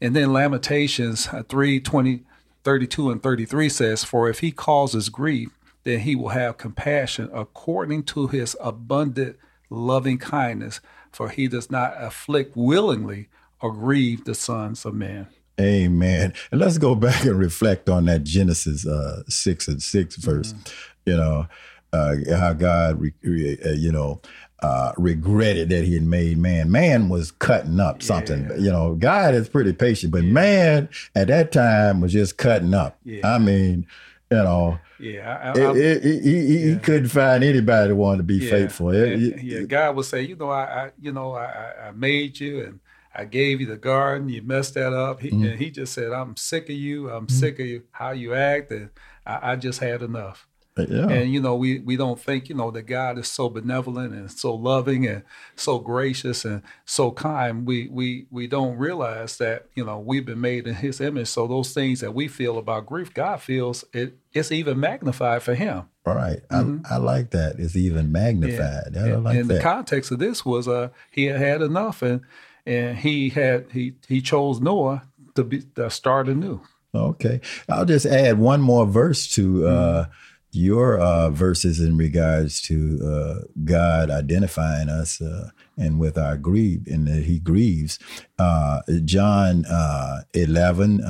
And 0.00 0.16
then 0.16 0.32
Lamentations 0.32 1.28
uh, 1.28 1.42
3 1.42 1.80
20, 1.80 2.22
32 2.64 3.10
and 3.10 3.22
33 3.22 3.68
says, 3.68 4.04
For 4.04 4.28
if 4.28 4.40
he 4.40 4.52
causes 4.52 5.08
grief, 5.08 5.50
then 5.84 6.00
he 6.00 6.14
will 6.14 6.30
have 6.30 6.58
compassion 6.58 7.30
according 7.32 8.04
to 8.04 8.26
his 8.28 8.56
abundant 8.60 9.36
loving 9.70 10.18
kindness, 10.18 10.80
for 11.10 11.28
he 11.30 11.48
does 11.48 11.70
not 11.70 11.94
afflict 11.96 12.56
willingly 12.56 13.28
or 13.60 13.72
grieve 13.72 14.24
the 14.24 14.34
sons 14.34 14.84
of 14.84 14.94
men. 14.94 15.26
Amen. 15.60 16.32
And 16.50 16.60
let's 16.60 16.78
go 16.78 16.94
back 16.94 17.24
and 17.24 17.38
reflect 17.38 17.88
on 17.88 18.06
that 18.06 18.24
Genesis 18.24 18.86
uh, 18.86 19.22
6 19.28 19.68
and 19.68 19.82
6 19.82 20.16
verse. 20.16 20.52
Mm-hmm. 20.52 20.72
You 21.06 21.16
know, 21.16 21.46
uh, 21.92 22.14
how 22.36 22.52
God, 22.52 23.00
re- 23.00 23.14
re- 23.22 23.58
uh, 23.64 23.72
you 23.72 23.92
know, 23.92 24.20
uh, 24.62 24.92
regretted 24.96 25.70
that 25.70 25.84
he 25.84 25.94
had 25.94 26.02
made 26.02 26.38
man. 26.38 26.70
Man 26.70 27.08
was 27.08 27.30
cutting 27.30 27.80
up 27.80 28.02
something. 28.02 28.48
Yeah. 28.50 28.56
You 28.56 28.70
know, 28.70 28.94
God 28.94 29.34
is 29.34 29.48
pretty 29.48 29.72
patient, 29.72 30.12
but 30.12 30.22
yeah. 30.22 30.32
man 30.32 30.88
at 31.14 31.28
that 31.28 31.52
time 31.52 32.00
was 32.00 32.12
just 32.12 32.36
cutting 32.36 32.74
up. 32.74 32.98
Yeah. 33.04 33.26
I 33.26 33.38
mean, 33.38 33.86
you 34.30 34.36
know, 34.36 34.78
yeah, 34.98 35.52
I, 35.56 35.58
I, 35.58 35.70
it, 35.72 36.04
it, 36.04 36.22
he, 36.22 36.70
he, 36.70 36.76
couldn't 36.76 37.08
find 37.08 37.42
anybody 37.42 37.88
that 37.88 37.96
wanted 37.96 38.18
to 38.18 38.22
be 38.22 38.38
faithful. 38.38 38.94
yeah, 38.94 39.62
God 39.62 39.96
would 39.96 40.04
say, 40.04 40.22
you 40.22 40.36
know, 40.36 40.50
I, 40.50 40.62
I, 40.62 40.90
you 41.00 41.10
know, 41.10 41.32
I, 41.32 41.88
I 41.88 41.90
made 41.92 42.38
you 42.38 42.60
and 42.64 42.80
I 43.14 43.24
gave 43.24 43.60
you 43.60 43.66
the 43.66 43.76
garden, 43.76 44.28
you 44.28 44.42
messed 44.42 44.74
that 44.74 44.92
up. 44.92 45.20
He, 45.20 45.30
mm-hmm. 45.30 45.44
And 45.44 45.58
he 45.58 45.70
just 45.70 45.92
said, 45.92 46.12
I'm 46.12 46.36
sick 46.36 46.64
of 46.64 46.76
you. 46.76 47.10
I'm 47.10 47.26
mm-hmm. 47.26 47.36
sick 47.36 47.58
of 47.58 47.66
you, 47.66 47.82
how 47.90 48.12
you 48.12 48.34
act. 48.34 48.70
And 48.70 48.90
I, 49.26 49.52
I 49.52 49.56
just 49.56 49.80
had 49.80 50.02
enough. 50.02 50.46
Yeah. 50.88 51.08
And 51.08 51.32
you 51.32 51.40
know, 51.40 51.56
we 51.56 51.80
we 51.80 51.96
don't 51.96 52.18
think 52.18 52.48
you 52.48 52.54
know 52.54 52.70
that 52.70 52.82
God 52.82 53.18
is 53.18 53.28
so 53.28 53.48
benevolent 53.48 54.14
and 54.14 54.30
so 54.30 54.54
loving 54.54 55.06
and 55.06 55.24
so 55.56 55.78
gracious 55.78 56.44
and 56.44 56.62
so 56.84 57.10
kind. 57.10 57.66
We 57.66 57.88
we 57.88 58.26
we 58.30 58.46
don't 58.46 58.78
realize 58.78 59.36
that 59.38 59.66
you 59.74 59.84
know 59.84 59.98
we've 59.98 60.24
been 60.24 60.40
made 60.40 60.66
in 60.66 60.74
His 60.74 61.00
image. 61.00 61.28
So 61.28 61.46
those 61.46 61.74
things 61.74 62.00
that 62.00 62.14
we 62.14 62.28
feel 62.28 62.56
about 62.56 62.86
grief, 62.86 63.12
God 63.12 63.40
feels 63.42 63.84
it. 63.92 64.16
It's 64.32 64.52
even 64.52 64.78
magnified 64.78 65.42
for 65.42 65.54
Him. 65.54 65.88
All 66.06 66.14
right. 66.14 66.40
mm-hmm. 66.48 66.86
I, 66.90 66.94
I, 66.94 66.98
like 66.98 67.30
that. 67.30 67.56
It's 67.58 67.76
even 67.76 68.10
magnified. 68.10 68.92
Yeah. 68.94 69.04
and, 69.04 69.24
like 69.24 69.36
and 69.36 69.50
the 69.50 69.60
context 69.60 70.10
of 70.10 70.18
this 70.18 70.44
was 70.44 70.66
uh 70.66 70.90
he 71.10 71.26
had 71.26 71.40
had 71.40 71.62
enough 71.62 72.00
and 72.00 72.22
and 72.66 72.98
he 72.98 73.30
had 73.30 73.66
he 73.72 73.94
he 74.08 74.20
chose 74.20 74.60
Noah 74.60 75.02
to 75.34 75.44
be 75.44 75.62
to 75.76 75.90
start 75.90 76.28
anew. 76.28 76.60
Okay, 76.94 77.40
I'll 77.68 77.84
just 77.84 78.06
add 78.06 78.38
one 78.38 78.60
more 78.60 78.86
verse 78.86 79.28
to 79.34 79.66
uh, 79.66 80.06
your 80.50 80.98
uh, 80.98 81.30
verses 81.30 81.78
in 81.78 81.96
regards 81.96 82.60
to 82.62 82.98
uh, 83.04 83.46
God 83.64 84.10
identifying 84.10 84.88
us 84.88 85.20
uh, 85.20 85.50
and 85.76 86.00
with 86.00 86.18
our 86.18 86.36
grief, 86.36 86.80
and 86.86 87.06
that 87.06 87.24
He 87.24 87.38
grieves. 87.38 88.00
Uh, 88.38 88.80
John 89.04 89.64
uh, 89.66 90.22
11, 90.34 91.00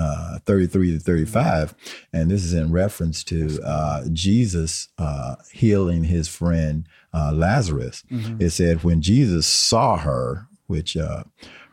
33 0.45 0.92
to 0.92 0.99
35, 0.99 1.75
and 2.12 2.30
this 2.30 2.45
is 2.45 2.52
in 2.52 2.73
reference 2.73 3.25
to 3.25 4.04
Jesus 4.12 4.88
healing 5.50 6.04
his 6.04 6.28
friend 6.28 6.87
Lazarus. 7.14 8.04
Mm-hmm. 8.11 8.42
It 8.42 8.50
said, 8.50 8.85
When 8.85 9.00
Jesus 9.00 9.47
saw 9.47 9.97
her, 9.97 10.47
which 10.71 10.97
uh, 10.97 11.25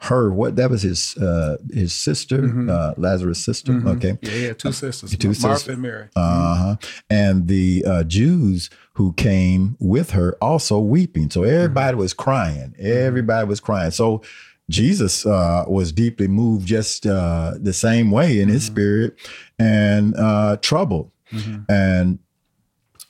her 0.01 0.32
what 0.32 0.56
that 0.58 0.70
was 0.70 0.82
his 0.82 1.16
uh, 1.18 1.58
his 1.72 1.94
sister 1.94 2.39
mm-hmm. 2.39 2.70
uh, 2.70 2.94
Lazarus' 2.98 3.44
sister. 3.44 3.72
Mm-hmm. 3.72 3.88
Okay, 3.88 4.18
yeah, 4.22 4.48
yeah, 4.48 4.54
two 4.54 4.72
sisters, 4.72 5.16
two 5.16 5.29
Martha 5.29 5.42
sisters. 5.42 5.74
and 5.74 5.81
Mary. 5.81 6.10
Uh 6.16 6.55
huh. 6.55 6.75
And 7.10 7.48
the 7.48 7.86
uh, 7.86 8.03
Jews 8.03 8.70
who 8.94 9.14
came 9.14 9.77
with 9.79 10.12
her 10.12 10.36
also 10.42 10.79
weeping. 10.79 11.29
So 11.29 11.44
everybody 11.44 11.94
mm-hmm. 11.94 12.01
was 12.01 12.14
crying. 12.14 12.75
Everybody 12.79 13.48
was 13.48 13.60
crying. 13.60 13.92
So. 13.92 14.22
Jesus 14.70 15.25
uh, 15.25 15.64
was 15.66 15.94
deeply 15.94 16.27
moved 16.27 16.68
just 16.68 17.07
uh, 17.07 17.53
the 17.57 17.72
same 17.72 18.12
way 18.12 18.42
in 18.42 18.50
his 18.50 18.66
mm-hmm. 18.66 18.74
spirit 18.74 19.20
and 19.57 20.14
troubled. 20.62 21.10
Mm-hmm. 21.31 21.72
And 21.72 22.20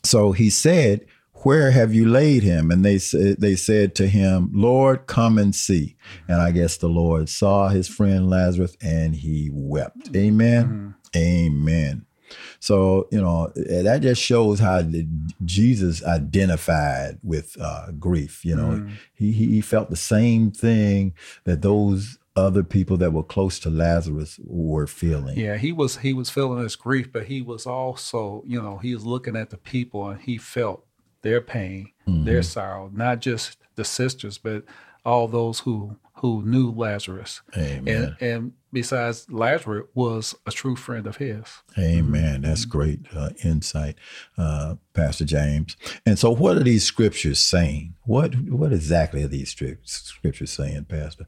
so 0.03 0.33
he 0.33 0.51
said, 0.51 1.03
where 1.47 1.71
have 1.71 1.93
you 1.93 2.05
laid 2.05 2.43
him? 2.43 2.71
And 2.71 2.83
they 2.83 2.97
said, 2.97 3.39
they 3.39 3.55
said 3.55 3.95
to 3.95 4.07
him, 4.09 4.49
Lord, 4.53 5.07
come 5.07 5.37
and 5.37 5.55
see. 5.55 5.95
And 6.27 6.41
I 6.41 6.51
guess 6.51 6.75
the 6.75 6.89
Lord 6.89 7.29
saw 7.29 7.69
his 7.69 7.87
friend 7.87 8.29
Lazarus 8.29 8.75
and 8.81 9.15
he 9.15 9.49
wept. 9.53 10.13
Amen. 10.13 10.65
Mm-hmm. 11.13 11.17
Amen. 11.17 12.05
So, 12.59 13.07
you 13.13 13.21
know, 13.21 13.53
that 13.55 13.99
just 14.01 14.21
shows 14.21 14.59
how 14.59 14.81
the, 14.81 15.07
Jesus 15.45 16.03
identified 16.03 17.17
with 17.23 17.55
uh, 17.61 17.91
grief. 17.97 18.43
You 18.43 18.57
know, 18.57 18.71
mm-hmm. 18.71 18.95
he, 19.13 19.31
he 19.31 19.61
felt 19.61 19.89
the 19.89 19.95
same 19.95 20.51
thing 20.51 21.13
that 21.45 21.61
those 21.61 22.17
other 22.35 22.61
people 22.61 22.97
that 22.97 23.13
were 23.13 23.23
close 23.23 23.57
to 23.59 23.69
Lazarus 23.69 24.37
were 24.43 24.85
feeling. 24.85 25.37
Yeah, 25.37 25.55
he 25.55 25.71
was 25.71 25.97
he 25.97 26.11
was 26.11 26.29
feeling 26.29 26.61
his 26.61 26.75
grief, 26.75 27.11
but 27.11 27.25
he 27.25 27.41
was 27.41 27.65
also, 27.65 28.43
you 28.45 28.61
know, 28.61 28.77
he 28.79 28.93
was 28.93 29.05
looking 29.05 29.37
at 29.37 29.49
the 29.49 29.57
people 29.57 30.09
and 30.09 30.21
he 30.21 30.37
felt 30.37 30.86
their 31.21 31.41
pain, 31.41 31.91
mm-hmm. 32.07 32.25
their 32.25 32.43
sorrow, 32.43 32.89
not 32.93 33.19
just 33.21 33.57
the 33.75 33.83
sisters, 33.83 34.37
but 34.37 34.63
all 35.05 35.27
those 35.27 35.59
who 35.59 35.97
who 36.21 36.41
knew 36.43 36.71
Lazarus. 36.71 37.41
Amen. 37.55 38.15
And, 38.19 38.21
and 38.21 38.53
besides, 38.73 39.29
Lazarus 39.29 39.87
was 39.93 40.35
a 40.47 40.51
true 40.51 40.75
friend 40.75 41.05
of 41.05 41.17
his. 41.17 41.45
Amen. 41.77 42.41
That's 42.41 42.65
mm-hmm. 42.65 42.77
great 42.77 42.99
uh, 43.15 43.29
insight, 43.43 43.95
uh, 44.37 44.75
Pastor 44.93 45.25
James. 45.25 45.77
And 46.05 46.17
so, 46.17 46.31
what 46.31 46.57
are 46.57 46.63
these 46.63 46.83
scriptures 46.83 47.39
saying? 47.39 47.95
What 48.03 48.35
what 48.49 48.73
exactly 48.73 49.23
are 49.23 49.27
these 49.27 49.55
scriptures 49.83 50.51
saying, 50.51 50.85
Pastor? 50.85 51.27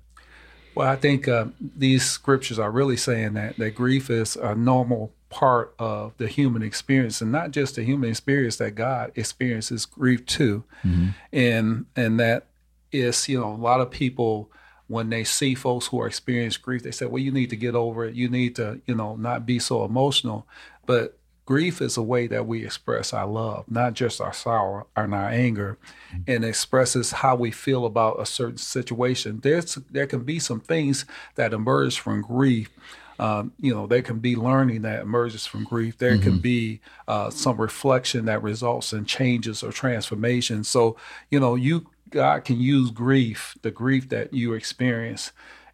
Well, 0.75 0.87
I 0.87 0.95
think 0.95 1.27
uh, 1.27 1.45
these 1.59 2.05
scriptures 2.05 2.59
are 2.59 2.71
really 2.71 2.97
saying 2.97 3.33
that 3.33 3.57
that 3.57 3.71
grief 3.71 4.09
is 4.09 4.35
a 4.35 4.55
normal 4.55 5.13
part 5.29 5.75
of 5.77 6.13
the 6.17 6.27
human 6.27 6.61
experience 6.61 7.21
and 7.21 7.31
not 7.31 7.51
just 7.51 7.75
the 7.75 7.83
human 7.83 8.09
experience 8.09 8.57
that 8.57 8.75
God 8.75 9.11
experiences 9.15 9.85
grief 9.85 10.25
too. 10.25 10.63
Mm-hmm. 10.83 11.09
And 11.31 11.85
and 11.95 12.19
that 12.19 12.47
is, 12.91 13.29
you 13.29 13.39
know, 13.39 13.51
a 13.51 13.55
lot 13.55 13.81
of 13.81 13.91
people 13.91 14.51
when 14.87 15.09
they 15.09 15.23
see 15.23 15.53
folks 15.53 15.85
who 15.87 16.01
are 16.01 16.07
experiencing 16.07 16.61
grief, 16.63 16.81
they 16.81 16.91
say, 16.91 17.05
Well, 17.05 17.21
you 17.21 17.31
need 17.31 17.51
to 17.51 17.55
get 17.55 17.75
over 17.75 18.05
it. 18.05 18.15
You 18.15 18.27
need 18.27 18.55
to, 18.55 18.81
you 18.87 18.95
know, 18.95 19.15
not 19.15 19.45
be 19.45 19.59
so 19.59 19.85
emotional. 19.85 20.47
But 20.87 21.19
grief 21.45 21.79
is 21.79 21.95
a 21.95 22.01
way 22.01 22.25
that 22.25 22.47
we 22.47 22.65
express 22.65 23.13
our 23.13 23.27
love, 23.27 23.65
not 23.69 23.93
just 23.93 24.19
our 24.19 24.33
sorrow 24.33 24.87
and 24.95 25.13
our 25.13 25.29
anger, 25.29 25.77
mm-hmm. 26.11 26.23
and 26.27 26.43
expresses 26.43 27.11
how 27.11 27.35
we 27.35 27.51
feel 27.51 27.85
about 27.85 28.19
a 28.19 28.25
certain 28.25 28.57
situation. 28.57 29.39
There's 29.43 29.75
there 29.91 30.07
can 30.07 30.23
be 30.23 30.39
some 30.39 30.59
things 30.59 31.05
that 31.35 31.53
emerge 31.53 31.99
from 31.99 32.23
grief 32.23 32.71
um, 33.19 33.51
you 33.59 33.73
know, 33.73 33.85
there 33.85 34.01
can 34.01 34.19
be 34.19 34.35
learning 34.35 34.83
that 34.83 35.01
emerges 35.01 35.45
from 35.45 35.65
grief. 35.65 35.97
There 35.97 36.13
mm-hmm. 36.13 36.23
can 36.23 36.39
be 36.39 36.79
uh, 37.07 37.29
some 37.29 37.57
reflection 37.57 38.25
that 38.25 38.41
results 38.41 38.93
in 38.93 39.05
changes 39.05 39.61
or 39.61 39.71
transformation. 39.71 40.63
So, 40.63 40.95
you 41.29 41.39
know, 41.39 41.55
you 41.55 41.87
God 42.09 42.45
can 42.45 42.59
use 42.59 42.91
grief, 42.91 43.55
the 43.61 43.71
grief 43.71 44.09
that 44.09 44.33
you 44.33 44.53
experience, 44.53 45.31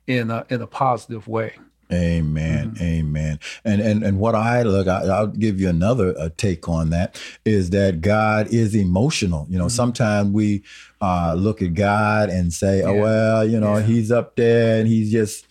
in 0.08 0.30
a, 0.30 0.46
in 0.50 0.62
a 0.62 0.68
positive 0.68 1.28
way. 1.28 1.54
Amen. 1.94 2.72
Mm-hmm. 2.72 2.84
Amen. 2.84 3.40
And 3.64 3.80
and 3.80 4.04
and 4.04 4.20
what 4.20 4.34
I 4.34 4.64
look, 4.64 4.88
I, 4.88 5.22
will 5.22 5.28
give 5.28 5.62
you 5.62 5.70
another 5.70 6.16
uh, 6.18 6.30
take 6.36 6.68
on 6.68 6.90
that 6.90 7.22
is 7.46 7.70
that 7.70 8.02
God 8.02 8.48
is 8.48 8.74
emotional. 8.74 9.46
You 9.50 9.60
know, 9.60 9.66
mm-hmm. 9.66 9.70
sometimes 9.70 10.32
we 10.32 10.64
uh, 11.00 11.36
look 11.38 11.62
at 11.62 11.76
God 11.76 12.30
and 12.30 12.52
say, 12.52 12.82
oh, 12.82 12.94
yeah. 12.94 13.00
"Oh 13.00 13.04
well, 13.04 13.48
you 13.48 13.60
know, 13.60 13.78
yeah. 13.78 13.86
He's 13.86 14.12
up 14.12 14.36
there 14.36 14.80
and 14.80 14.88
He's 14.88 15.12
just 15.12 15.46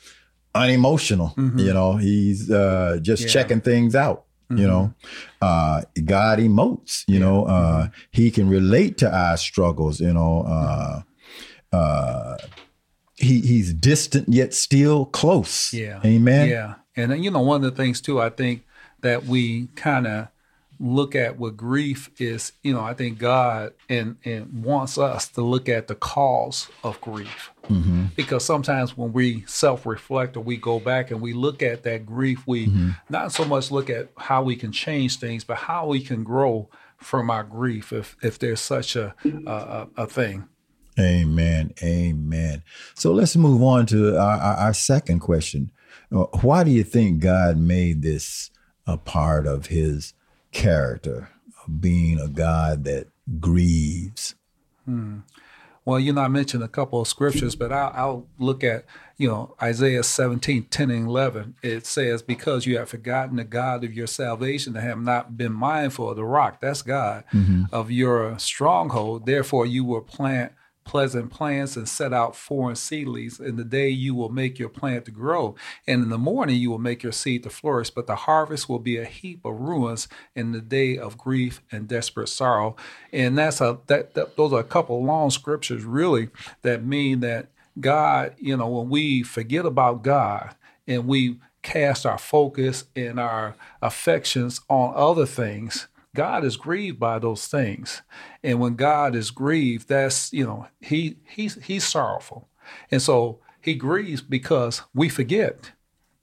unemotional. 0.55 1.35
Mm-hmm. 1.37 1.59
You 1.59 1.73
know, 1.73 1.97
he's 1.97 2.51
uh, 2.51 2.99
just 3.03 3.25
yeah. 3.25 3.29
checking 3.29 3.61
things 3.61 3.95
out. 3.95 4.25
Mm-hmm. 4.51 4.61
You 4.61 4.67
know, 4.67 4.95
uh, 5.40 5.83
God 6.05 6.38
emotes. 6.38 7.05
You 7.07 7.14
yeah. 7.14 7.21
know, 7.21 7.45
uh, 7.45 7.88
he 8.11 8.31
can 8.31 8.49
relate 8.49 8.99
to 8.99 9.14
our 9.14 9.37
struggles. 9.37 10.01
You 10.01 10.12
know, 10.12 10.45
uh, 10.47 11.03
uh, 11.75 12.37
he 13.17 13.40
he's 13.40 13.73
distant 13.73 14.29
yet 14.29 14.55
still 14.55 15.07
close. 15.07 15.73
Yeah. 15.73 16.01
Amen. 16.05 16.49
Yeah, 16.49 16.75
and 16.97 17.25
you 17.25 17.31
know, 17.31 17.40
one 17.40 17.64
of 17.64 17.71
the 17.71 17.83
things 17.83 18.01
too, 18.01 18.21
I 18.21 18.31
think 18.31 18.64
that 19.01 19.25
we 19.25 19.69
kind 19.77 20.07
of 20.07 20.29
look 20.85 21.14
at 21.14 21.38
what 21.38 21.57
grief 21.57 22.11
is, 22.18 22.53
you 22.62 22.75
know, 22.75 22.83
I 22.83 22.92
think 22.92 23.18
God 23.18 23.73
and 23.88 24.16
and 24.25 24.62
wants 24.62 24.99
us 24.99 25.29
to 25.29 25.42
look 25.42 25.68
at 25.68 25.88
the 25.88 25.94
cause 25.94 26.68
of 26.83 27.01
grief. 27.01 27.53
Mm-hmm. 27.68 28.07
Because 28.14 28.44
sometimes 28.44 28.94
when 28.94 29.12
we 29.14 29.44
self-reflect 29.47 30.37
or 30.37 30.40
we 30.40 30.59
go 30.59 30.79
back 30.79 31.11
and 31.11 31.23
we 31.23 31.33
look 31.33 31.62
at 31.62 31.83
that 31.85 32.05
grief, 32.05 32.47
we 32.47 32.66
mm-hmm. 32.66 32.90
not 33.09 33.33
so 33.33 33.47
much 33.47 33.70
look 33.70 33.88
at 33.88 34.11
how 34.18 34.42
we 34.42 34.57
can 34.57 34.73
change 34.73 35.18
things, 35.18 35.42
but 35.44 35.57
how 35.57 35.87
we 35.87 36.01
can 36.01 36.23
grow 36.23 36.68
from 36.99 37.31
our 37.31 37.44
grief 37.44 37.92
if 37.92 38.16
if 38.23 38.38
there's 38.38 38.61
such 38.61 38.94
a 38.94 39.14
a, 39.47 39.87
a 39.97 40.07
thing. 40.07 40.47
Amen. 41.01 41.73
Amen. 41.83 42.62
So 42.94 43.12
let's 43.12 43.35
move 43.37 43.62
on 43.62 43.87
to 43.87 44.16
our, 44.16 44.38
our 44.38 44.75
second 44.75 45.20
question. 45.20 45.73
Uh, 46.12 46.25
why 46.42 46.62
do 46.62 46.70
you 46.70 46.85
think 46.85 47.20
God 47.20 47.57
made 47.57 48.03
this 48.03 48.51
a 48.87 48.99
part 48.99 49.47
of 49.47 49.66
his 49.66 50.12
character 50.55 51.29
of 51.62 51.81
being 51.83 52.19
a 52.19 52.29
God 52.29 52.85
that 52.85 53.09
grieves? 53.40 54.35
Hmm. 54.87 55.21
Well, 55.85 56.01
you 56.01 56.14
know, 56.14 56.23
I 56.23 56.29
mentioned 56.29 56.62
a 56.62 56.69
couple 56.69 57.03
of 57.03 57.09
scriptures, 57.09 57.55
but 57.55 57.71
I'll, 57.71 57.93
I'll, 57.95 58.27
look 58.38 58.64
at, 58.64 58.87
you 59.19 59.29
know, 59.29 59.55
Isaiah 59.61 60.03
17, 60.03 60.64
10 60.64 60.90
and 60.90 61.07
11. 61.07 61.57
It 61.62 61.85
says, 61.85 62.23
Because 62.23 62.64
you 62.64 62.79
have 62.79 62.88
forgotten 62.88 63.37
the 63.37 63.45
God 63.45 63.85
of 63.85 63.93
your 63.93 64.07
salvation 64.07 64.75
and 64.77 64.87
have 64.87 64.99
not 64.99 65.37
been 65.37 65.53
mindful 65.53 66.09
of 66.09 66.17
the 66.17 66.25
rock, 66.25 66.61
that's 66.62 66.81
God, 66.81 67.25
mm-hmm. 67.35 67.64
of 67.71 67.90
your 67.90 68.38
stronghold, 68.38 69.27
therefore 69.27 69.67
you 69.67 69.85
will 69.85 70.01
plant 70.01 70.53
pleasant 70.85 71.31
plants 71.31 71.77
and 71.77 71.88
set 71.88 72.12
out 72.12 72.37
foreign 72.37 72.77
seedlings. 72.77 73.40
In 73.40 73.57
the 73.57 73.64
day 73.64 73.88
you 73.88 74.14
will 74.14 74.29
make 74.29 74.59
your 74.59 74.68
plant 74.68 75.05
to 75.07 75.11
grow, 75.11 75.55
and 75.87 76.03
in 76.03 76.11
the 76.11 76.18
morning 76.18 76.57
you 76.57 76.70
will 76.70 76.79
make 76.79 77.03
your 77.03 77.12
seed 77.12 77.42
to 77.42 77.51
flourish. 77.51 77.90
But 77.90 78.07
the 78.07 78.16
harvest 78.16 78.68
will 78.68 78.79
be 78.79 78.97
a 78.97 79.05
heap 79.05 79.44
of 79.44 79.59
ruins 79.59 80.09
in 80.35 80.53
the 80.53 80.61
day 80.61 80.97
of 80.97 81.18
grief 81.18 81.62
and 81.73 81.88
desperate 81.88 82.29
sorrow. 82.29 82.77
And 83.12 83.37
that's 83.37 83.61
a 83.61 83.79
that, 83.87 84.14
that 84.14 84.37
those 84.37 84.53
are 84.53 84.61
a 84.61 84.64
couple 84.64 85.03
long 85.05 85.31
scriptures 85.31 85.85
really 85.85 86.29
that 86.62 86.85
mean 86.85 87.20
that 87.20 87.49
God, 87.81 88.35
you 88.38 88.57
know, 88.57 88.68
when 88.68 88.88
we 88.88 89.23
forget 89.23 89.66
about 89.66 90.03
God 90.03 90.55
and 90.87 91.07
we 91.07 91.38
cast 91.62 92.07
our 92.07 92.18
focus 92.18 92.85
and 92.94 93.18
our 93.18 93.57
affections 93.83 94.61
on 94.68 94.92
other 94.94 95.27
things 95.27 95.88
God 96.14 96.44
is 96.44 96.57
grieved 96.57 96.98
by 96.98 97.18
those 97.18 97.46
things. 97.48 98.03
And 98.42 98.61
when 98.61 98.77
God 98.77 99.14
is 99.14 99.31
grieved, 99.31 99.88
that's, 99.88 100.33
you 100.33 100.44
know, 100.44 100.68
he 100.81 101.16
he's 101.29 101.62
he's 101.64 101.85
sorrowful. 101.85 102.48
And 102.90 103.03
so 103.03 103.40
he 103.61 103.74
grieves 103.74 104.22
because 104.22 104.83
we 104.94 105.09
forget 105.09 105.72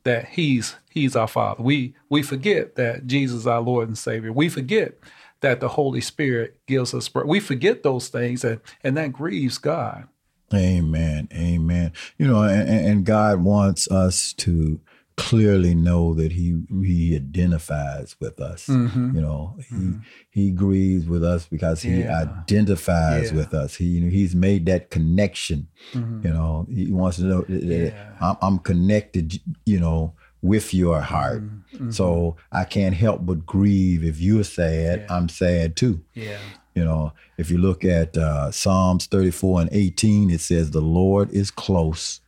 that 0.03 0.29
he's 0.29 0.75
he's 0.89 1.15
our 1.15 1.27
father. 1.27 1.61
We 1.61 1.93
we 2.09 2.23
forget 2.23 2.75
that 2.75 3.05
Jesus 3.05 3.45
our 3.45 3.61
Lord 3.61 3.87
and 3.87 3.97
Savior. 3.97 4.31
We 4.31 4.49
forget 4.49 4.97
that 5.41 5.59
the 5.59 5.69
Holy 5.69 6.01
Spirit 6.01 6.59
gives 6.67 6.93
us 6.93 7.13
we 7.13 7.39
forget 7.39 7.83
those 7.83 8.07
things 8.07 8.43
and 8.43 8.61
and 8.83 8.95
that 8.97 9.11
grieves 9.11 9.57
God. 9.57 10.07
Amen. 10.53 11.29
Amen. 11.33 11.93
You 12.17 12.27
know, 12.27 12.43
and, 12.43 12.69
and 12.69 13.05
God 13.05 13.41
wants 13.41 13.89
us 13.89 14.33
to 14.33 14.79
clearly 15.21 15.75
know 15.75 16.15
that 16.15 16.31
he 16.31 16.63
he 16.83 17.15
identifies 17.15 18.15
with 18.19 18.41
us. 18.41 18.65
Mm-hmm. 18.65 19.15
You 19.15 19.21
know, 19.21 19.55
he 19.57 19.75
mm-hmm. 19.75 19.99
he 20.31 20.51
grieves 20.51 21.05
with 21.05 21.23
us 21.23 21.45
because 21.45 21.83
he 21.83 21.99
yeah. 21.99 22.21
identifies 22.21 23.31
yeah. 23.31 23.37
with 23.37 23.53
us. 23.53 23.75
He 23.75 23.85
you 23.85 24.01
know, 24.01 24.09
he's 24.09 24.35
made 24.35 24.65
that 24.65 24.89
connection. 24.89 25.67
Mm-hmm. 25.93 26.27
You 26.27 26.33
know, 26.33 26.65
he 26.69 26.91
wants 26.91 27.17
to 27.17 27.23
know 27.23 27.41
that 27.47 27.93
yeah. 27.93 28.13
I'm, 28.19 28.37
I'm, 28.41 28.59
connected. 28.59 29.39
You 29.65 29.79
know. 29.79 30.13
With 30.43 30.73
your 30.73 31.01
heart, 31.01 31.43
mm-hmm. 31.43 31.91
so 31.91 32.35
I 32.51 32.63
can't 32.63 32.95
help 32.95 33.23
but 33.27 33.45
grieve. 33.45 34.03
If 34.03 34.19
you're 34.19 34.43
sad, 34.43 35.05
I'm 35.07 35.29
sad 35.29 35.75
too. 35.75 36.01
Yeah, 36.15 36.39
you 36.73 36.83
know, 36.83 37.13
if 37.37 37.51
you 37.51 37.59
look 37.59 37.83
at 37.83 38.17
uh, 38.17 38.49
Psalms 38.49 39.05
34 39.05 39.61
and 39.61 39.69
18, 39.71 40.31
it 40.31 40.41
says, 40.41 40.71
The 40.71 40.81
Lord 40.81 41.31
is 41.31 41.51
close 41.51 42.20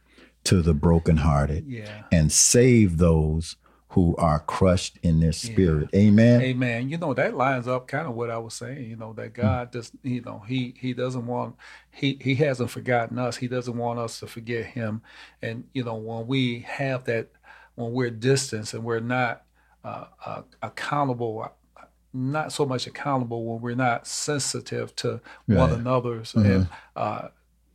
to 0.46 0.62
the 0.62 0.74
brokenhearted 0.74 1.66
yeah. 1.68 2.04
and 2.12 2.32
save 2.32 2.98
those 2.98 3.56
who 3.90 4.16
are 4.18 4.40
crushed 4.40 4.98
in 5.04 5.20
their 5.20 5.32
spirit. 5.32 5.88
Yeah. 5.94 6.00
Amen. 6.00 6.42
Amen. 6.42 6.90
You 6.90 6.98
know 6.98 7.14
that 7.14 7.36
lines 7.36 7.68
up 7.68 7.88
kind 7.88 8.08
of 8.08 8.16
what 8.16 8.32
I 8.32 8.40
was 8.40 8.56
saying. 8.56 8.90
You 8.90 8.96
know 8.96 9.14
that 9.14 9.34
God 9.34 9.72
just 9.72 9.94
you 10.02 10.22
know 10.22 10.44
he 10.48 10.74
he 10.80 10.94
doesn't 10.94 11.28
want 11.28 11.56
he 11.92 12.18
he 12.20 12.34
hasn't 12.36 12.72
forgotten 12.72 13.20
us. 13.20 13.38
He 13.38 13.48
doesn't 13.48 13.78
want 13.78 14.00
us 14.00 14.20
to 14.22 14.28
forget 14.28 14.66
him. 14.66 15.04
And 15.44 15.66
you 15.74 15.84
know 15.84 15.96
when 15.96 16.26
we 16.26 16.62
have 16.62 17.04
that 17.04 17.30
when 17.76 17.92
we're 17.92 18.10
distant 18.10 18.74
and 18.74 18.84
we're 18.84 19.00
not 19.00 19.44
uh, 19.84 20.06
uh, 20.26 20.42
accountable 20.64 21.54
not 22.14 22.52
so 22.52 22.66
much 22.66 22.86
accountable 22.86 23.46
when 23.46 23.62
we're 23.62 23.76
not 23.76 24.06
sensitive 24.06 24.96
to 24.96 25.20
one 25.48 25.72
another's 25.72 26.34
mm-hmm. 26.34 26.46
and 26.46 26.68
uh, 26.96 27.28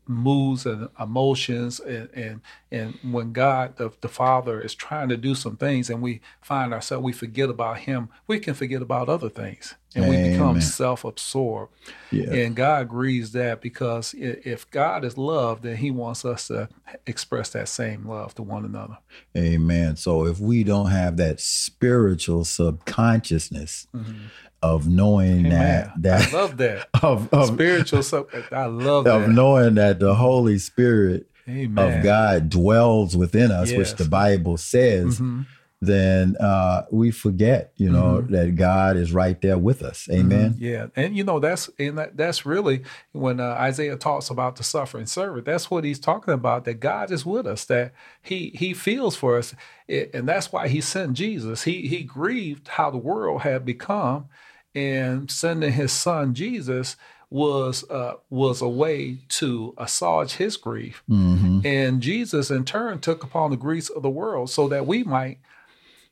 moods 0.08 0.66
and 0.66 0.88
emotions 1.00 1.80
and 1.80 2.08
and, 2.14 2.40
and 2.70 2.98
when 3.02 3.32
God 3.32 3.76
the, 3.76 3.90
the 4.00 4.08
Father 4.08 4.60
is 4.60 4.74
trying 4.74 5.08
to 5.08 5.16
do 5.16 5.34
some 5.34 5.56
things 5.56 5.88
and 5.90 6.02
we 6.02 6.20
find 6.40 6.72
ourselves 6.72 7.04
we 7.04 7.12
forget 7.12 7.48
about 7.48 7.80
him 7.80 8.08
we 8.26 8.38
can 8.38 8.54
forget 8.54 8.82
about 8.82 9.08
other 9.08 9.28
things 9.28 9.74
and 9.94 10.04
Amen. 10.04 10.24
we 10.24 10.30
become 10.30 10.60
self-absorbed 10.60 11.72
yeah. 12.10 12.32
and 12.32 12.54
God 12.54 12.82
agrees 12.82 13.32
that 13.32 13.60
because 13.60 14.14
if 14.14 14.70
God 14.70 15.04
is 15.04 15.16
love 15.16 15.62
then 15.62 15.76
he 15.76 15.90
wants 15.90 16.24
us 16.24 16.48
to 16.48 16.68
express 17.06 17.50
that 17.50 17.68
same 17.68 18.06
love 18.06 18.34
to 18.36 18.42
one 18.42 18.64
another 18.64 18.98
amen 19.36 19.96
so 19.96 20.26
if 20.26 20.40
we 20.40 20.64
don't 20.64 20.90
have 20.90 21.16
that 21.16 21.40
spiritual 21.40 22.44
subconsciousness 22.44 23.86
mm-hmm 23.94 24.26
of 24.62 24.88
knowing 24.88 25.46
Amen. 25.46 25.50
that 25.50 25.92
that 26.02 26.34
I 26.34 26.36
love 26.36 26.56
that 26.56 26.88
of, 27.02 27.32
of 27.32 27.46
spiritual 27.46 28.02
subconscious, 28.02 28.52
I 28.52 28.66
love 28.66 29.06
of 29.06 29.22
that. 29.22 29.28
knowing 29.28 29.74
that 29.76 30.00
the 30.00 30.14
Holy 30.14 30.58
Spirit 30.58 31.30
Amen. 31.48 31.98
of 31.98 32.04
God 32.04 32.48
dwells 32.48 33.16
within 33.16 33.50
us, 33.50 33.70
yes. 33.70 33.78
which 33.78 33.94
the 33.94 34.08
Bible 34.08 34.56
says. 34.56 35.16
Mm-hmm. 35.16 35.42
Then 35.80 36.36
uh, 36.40 36.86
we 36.90 37.12
forget, 37.12 37.72
you 37.76 37.88
know, 37.88 38.16
mm-hmm. 38.16 38.32
that 38.32 38.56
God 38.56 38.96
is 38.96 39.12
right 39.12 39.40
there 39.40 39.58
with 39.58 39.82
us. 39.82 40.08
Amen. 40.10 40.54
Mm-hmm. 40.54 40.64
Yeah, 40.64 40.86
and 40.96 41.16
you 41.16 41.22
know 41.22 41.38
that's 41.38 41.70
and 41.78 41.98
that, 41.98 42.16
that's 42.16 42.44
really 42.44 42.82
when 43.12 43.38
uh, 43.38 43.50
Isaiah 43.50 43.96
talks 43.96 44.28
about 44.28 44.56
the 44.56 44.64
suffering 44.64 45.06
servant. 45.06 45.44
That's 45.44 45.70
what 45.70 45.84
he's 45.84 46.00
talking 46.00 46.34
about. 46.34 46.64
That 46.64 46.80
God 46.80 47.12
is 47.12 47.24
with 47.24 47.46
us. 47.46 47.64
That 47.66 47.92
he 48.20 48.50
he 48.56 48.74
feels 48.74 49.14
for 49.14 49.38
us, 49.38 49.54
it, 49.86 50.10
and 50.14 50.28
that's 50.28 50.50
why 50.50 50.66
he 50.66 50.80
sent 50.80 51.12
Jesus. 51.12 51.62
He 51.62 51.86
he 51.86 52.02
grieved 52.02 52.66
how 52.66 52.90
the 52.90 52.98
world 52.98 53.42
had 53.42 53.64
become, 53.64 54.26
and 54.74 55.30
sending 55.30 55.74
his 55.74 55.92
son 55.92 56.34
Jesus 56.34 56.96
was 57.30 57.88
uh, 57.90 58.14
was 58.30 58.62
a 58.62 58.68
way 58.68 59.18
to 59.28 59.74
assuage 59.76 60.32
his 60.32 60.56
grief. 60.56 61.02
Mm-hmm. 61.08 61.60
And 61.64 62.00
Jesus, 62.00 62.50
in 62.50 62.64
turn, 62.64 63.00
took 63.00 63.22
upon 63.22 63.50
the 63.50 63.56
griefs 63.56 63.90
of 63.90 64.02
the 64.02 64.10
world 64.10 64.50
so 64.50 64.68
that 64.68 64.86
we 64.86 65.04
might 65.04 65.38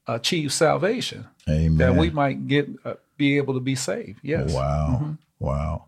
achieve 0.06 0.52
salvation. 0.52 1.26
Amen. 1.48 1.78
That 1.78 1.96
we 1.96 2.10
might 2.10 2.46
get 2.46 2.68
uh, 2.84 2.94
be 3.16 3.38
able 3.38 3.54
to 3.54 3.60
be 3.60 3.74
saved. 3.74 4.20
Yes. 4.22 4.52
Wow. 4.52 4.98
Mm-hmm. 5.00 5.12
Wow. 5.38 5.84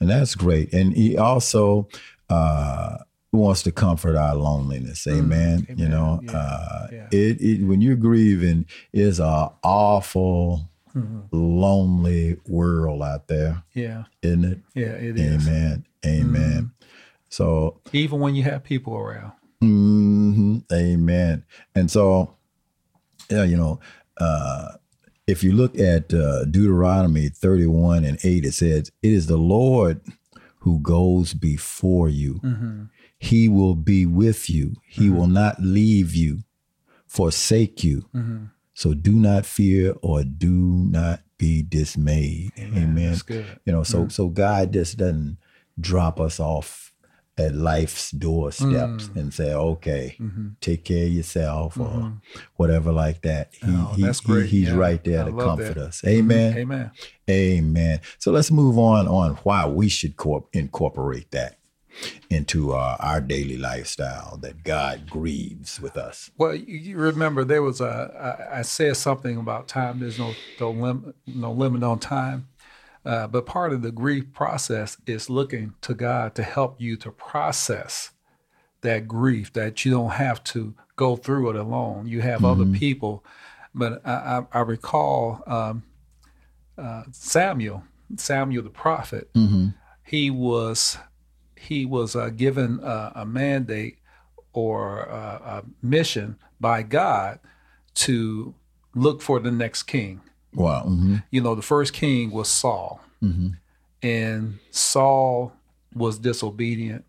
And 0.00 0.08
that's 0.08 0.34
great. 0.34 0.72
And 0.72 0.92
he 0.92 1.18
also 1.18 1.88
uh, 2.30 2.98
wants 3.32 3.62
to 3.64 3.72
comfort 3.72 4.16
our 4.16 4.34
loneliness. 4.34 5.06
Amen. 5.06 5.62
Mm-hmm. 5.62 5.80
You 5.80 5.88
know, 5.88 6.20
yeah. 6.22 6.36
Uh, 6.36 6.86
yeah. 6.92 7.08
It, 7.10 7.40
it 7.40 7.64
when 7.64 7.80
you're 7.80 7.96
grieving 7.96 8.66
is 8.92 9.18
a 9.18 9.52
awful 9.62 10.68
mm-hmm. 10.94 11.20
lonely 11.32 12.36
world 12.46 13.02
out 13.02 13.28
there. 13.28 13.62
Yeah. 13.74 14.04
Isn't 14.22 14.44
it? 14.44 14.58
Yeah, 14.74 14.86
it 14.86 15.18
is. 15.18 15.46
Amen. 15.46 15.86
Amen. 16.06 16.40
Mm-hmm. 16.40 16.86
So 17.28 17.80
even 17.92 18.20
when 18.20 18.34
you 18.34 18.42
have 18.44 18.64
people 18.64 18.96
around. 18.96 19.32
Mm-hmm, 19.62 20.58
amen. 20.72 21.44
And 21.74 21.90
so, 21.90 22.36
yeah, 23.28 23.42
you 23.42 23.56
know, 23.56 23.80
uh, 24.18 24.68
if 25.26 25.44
you 25.44 25.52
look 25.52 25.78
at 25.78 26.12
uh, 26.14 26.44
Deuteronomy 26.44 27.28
31 27.28 28.04
and 28.04 28.18
8, 28.22 28.44
it 28.44 28.52
says, 28.52 28.90
It 29.02 29.12
is 29.12 29.26
the 29.26 29.36
Lord 29.36 30.00
who 30.60 30.80
goes 30.80 31.34
before 31.34 32.08
you. 32.08 32.40
Mm-hmm. 32.42 32.84
He 33.18 33.48
will 33.48 33.74
be 33.74 34.06
with 34.06 34.48
you. 34.48 34.76
He 34.88 35.06
mm-hmm. 35.06 35.16
will 35.16 35.26
not 35.26 35.60
leave 35.60 36.14
you, 36.14 36.44
forsake 37.06 37.82
you. 37.82 38.08
So 38.78 38.94
do 38.94 39.10
not 39.10 39.44
fear 39.44 39.96
or 40.02 40.22
do 40.22 40.48
not 40.48 41.22
be 41.36 41.62
dismayed. 41.64 42.52
Amen. 42.56 42.84
Amen. 42.84 43.08
That's 43.08 43.22
good. 43.22 43.44
You 43.64 43.72
know, 43.72 43.82
so 43.82 44.04
mm. 44.04 44.12
so 44.12 44.28
God 44.28 44.72
just 44.72 44.98
doesn't 44.98 45.38
drop 45.80 46.20
us 46.20 46.38
off 46.38 46.92
at 47.36 47.56
life's 47.56 48.12
doorsteps 48.12 49.08
mm. 49.08 49.16
and 49.16 49.34
say, 49.34 49.52
okay, 49.52 50.14
mm-hmm. 50.20 50.50
take 50.60 50.84
care 50.84 51.06
of 51.06 51.12
yourself 51.12 51.74
mm-hmm. 51.74 52.02
or 52.02 52.12
whatever 52.54 52.92
like 52.92 53.22
that. 53.22 53.52
He, 53.52 53.66
oh, 53.66 53.94
he, 53.96 54.02
that's 54.02 54.20
great. 54.20 54.46
He, 54.46 54.60
he's 54.60 54.68
yeah. 54.68 54.76
right 54.76 55.02
there 55.02 55.22
I 55.22 55.24
to 55.24 55.36
comfort 55.36 55.74
that. 55.74 55.78
us. 55.78 56.04
Amen. 56.06 56.52
Mm-hmm. 56.52 56.60
Amen. 56.60 56.90
Amen. 57.28 58.00
So 58.20 58.30
let's 58.30 58.52
move 58.52 58.78
on 58.78 59.08
on 59.08 59.34
why 59.42 59.66
we 59.66 59.88
should 59.88 60.16
corp- 60.16 60.50
incorporate 60.52 61.32
that. 61.32 61.58
Into 62.30 62.72
uh, 62.72 62.96
our 63.00 63.20
daily 63.20 63.56
lifestyle 63.56 64.36
that 64.38 64.62
God 64.64 65.08
grieves 65.08 65.80
with 65.80 65.96
us. 65.96 66.30
Well, 66.36 66.54
you 66.54 66.96
remember 66.96 67.44
there 67.44 67.62
was 67.62 67.80
a 67.80 68.48
I, 68.52 68.60
I 68.60 68.62
said 68.62 68.96
something 68.96 69.36
about 69.36 69.68
time. 69.68 70.00
There's 70.00 70.18
no 70.18 70.34
no 70.60 70.70
limit 70.70 71.14
no 71.26 71.52
limit 71.52 71.82
on 71.82 71.98
time. 71.98 72.48
Uh, 73.04 73.26
but 73.26 73.46
part 73.46 73.72
of 73.72 73.82
the 73.82 73.92
grief 73.92 74.32
process 74.32 74.98
is 75.06 75.30
looking 75.30 75.74
to 75.80 75.94
God 75.94 76.34
to 76.34 76.42
help 76.42 76.80
you 76.80 76.96
to 76.98 77.10
process 77.10 78.10
that 78.82 79.08
grief 79.08 79.52
that 79.54 79.84
you 79.84 79.90
don't 79.90 80.10
have 80.10 80.42
to 80.44 80.74
go 80.96 81.16
through 81.16 81.50
it 81.50 81.56
alone. 81.56 82.06
You 82.06 82.20
have 82.20 82.42
mm-hmm. 82.42 82.62
other 82.62 82.78
people. 82.78 83.24
But 83.74 84.06
I, 84.06 84.12
I, 84.52 84.58
I 84.58 84.60
recall 84.60 85.42
um, 85.46 85.84
uh, 86.76 87.04
Samuel, 87.12 87.84
Samuel 88.16 88.62
the 88.62 88.70
prophet. 88.70 89.32
Mm-hmm. 89.34 89.68
He 90.04 90.30
was 90.30 90.98
he 91.60 91.84
was 91.84 92.16
uh, 92.16 92.30
given 92.30 92.80
a 92.82 93.24
mandate 93.26 93.98
or 94.52 95.00
a, 95.00 95.62
a 95.62 95.62
mission 95.82 96.36
by 96.60 96.82
God 96.82 97.38
to 97.94 98.54
look 98.94 99.22
for 99.22 99.40
the 99.40 99.50
next 99.50 99.84
king. 99.84 100.20
Wow. 100.54 100.84
Mm-hmm. 100.86 101.16
You 101.30 101.40
know, 101.42 101.54
the 101.54 101.62
first 101.62 101.92
king 101.92 102.30
was 102.30 102.48
Saul. 102.48 103.00
Mm-hmm. 103.22 103.48
And 104.02 104.58
Saul 104.70 105.52
was 105.94 106.18
disobedient 106.18 107.04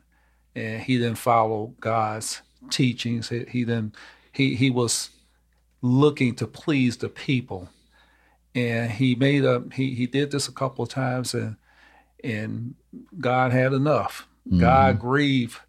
and 0.56 0.82
he 0.82 0.98
didn't 0.98 1.18
follow 1.18 1.74
God's 1.80 2.42
teachings. 2.70 3.30
He, 3.30 3.46
he 3.46 3.64
then 3.64 3.94
he 4.32 4.56
he 4.56 4.70
was 4.70 5.10
looking 5.82 6.36
to 6.36 6.48
please 6.48 6.98
the 6.98 7.10
people. 7.10 7.70
And 8.56 8.92
he 8.92 9.16
made 9.16 9.46
a 9.46 9.64
he 9.74 9.94
he 9.94 10.08
did 10.08 10.32
this 10.32 10.48
a 10.48 10.52
couple 10.52 10.84
of 10.84 10.90
times 10.90 11.34
and 11.34 11.56
and 12.24 12.76
God 13.20 13.52
had 13.52 13.74
enough. 13.74 14.28
Mm-hmm. 14.50 14.60
God 14.60 15.00
grieved 15.00 15.60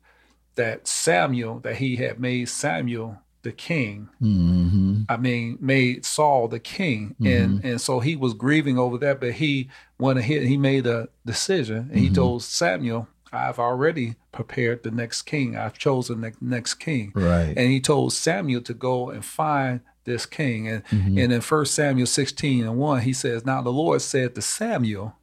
that 0.54 0.88
Samuel 0.88 1.60
that 1.60 1.76
he 1.76 1.96
had 1.96 2.18
made 2.18 2.48
Samuel 2.48 3.18
the 3.42 3.52
king. 3.52 4.08
Mm-hmm. 4.20 5.02
I 5.08 5.16
mean, 5.16 5.58
made 5.60 6.04
Saul 6.04 6.48
the 6.48 6.60
king, 6.60 7.16
mm-hmm. 7.20 7.26
and 7.26 7.64
and 7.64 7.80
so 7.80 8.00
he 8.00 8.16
was 8.16 8.34
grieving 8.34 8.78
over 8.78 8.98
that. 8.98 9.20
But 9.20 9.32
he 9.32 9.70
went 9.98 10.18
ahead. 10.18 10.42
He 10.42 10.56
made 10.56 10.86
a 10.86 11.08
decision, 11.24 11.88
and 11.90 11.98
he 11.98 12.06
mm-hmm. 12.06 12.14
told 12.14 12.42
Samuel, 12.42 13.08
"I've 13.32 13.58
already 13.58 14.16
prepared 14.32 14.82
the 14.82 14.90
next 14.90 15.22
king. 15.22 15.56
I've 15.56 15.78
chosen 15.78 16.20
the 16.20 16.32
next 16.40 16.74
king." 16.74 17.12
Right. 17.14 17.54
And 17.56 17.70
he 17.70 17.80
told 17.80 18.12
Samuel 18.12 18.62
to 18.62 18.74
go 18.74 19.10
and 19.10 19.24
find 19.24 19.80
this 20.04 20.26
king. 20.26 20.68
And 20.68 20.84
mm-hmm. 20.86 21.18
and 21.18 21.32
in 21.32 21.40
First 21.40 21.74
Samuel 21.74 22.06
sixteen 22.06 22.64
and 22.64 22.76
one, 22.76 23.00
he 23.02 23.12
says, 23.12 23.46
"Now 23.46 23.62
the 23.62 23.72
Lord 23.72 24.02
said 24.02 24.34
to 24.34 24.42
Samuel." 24.42 25.14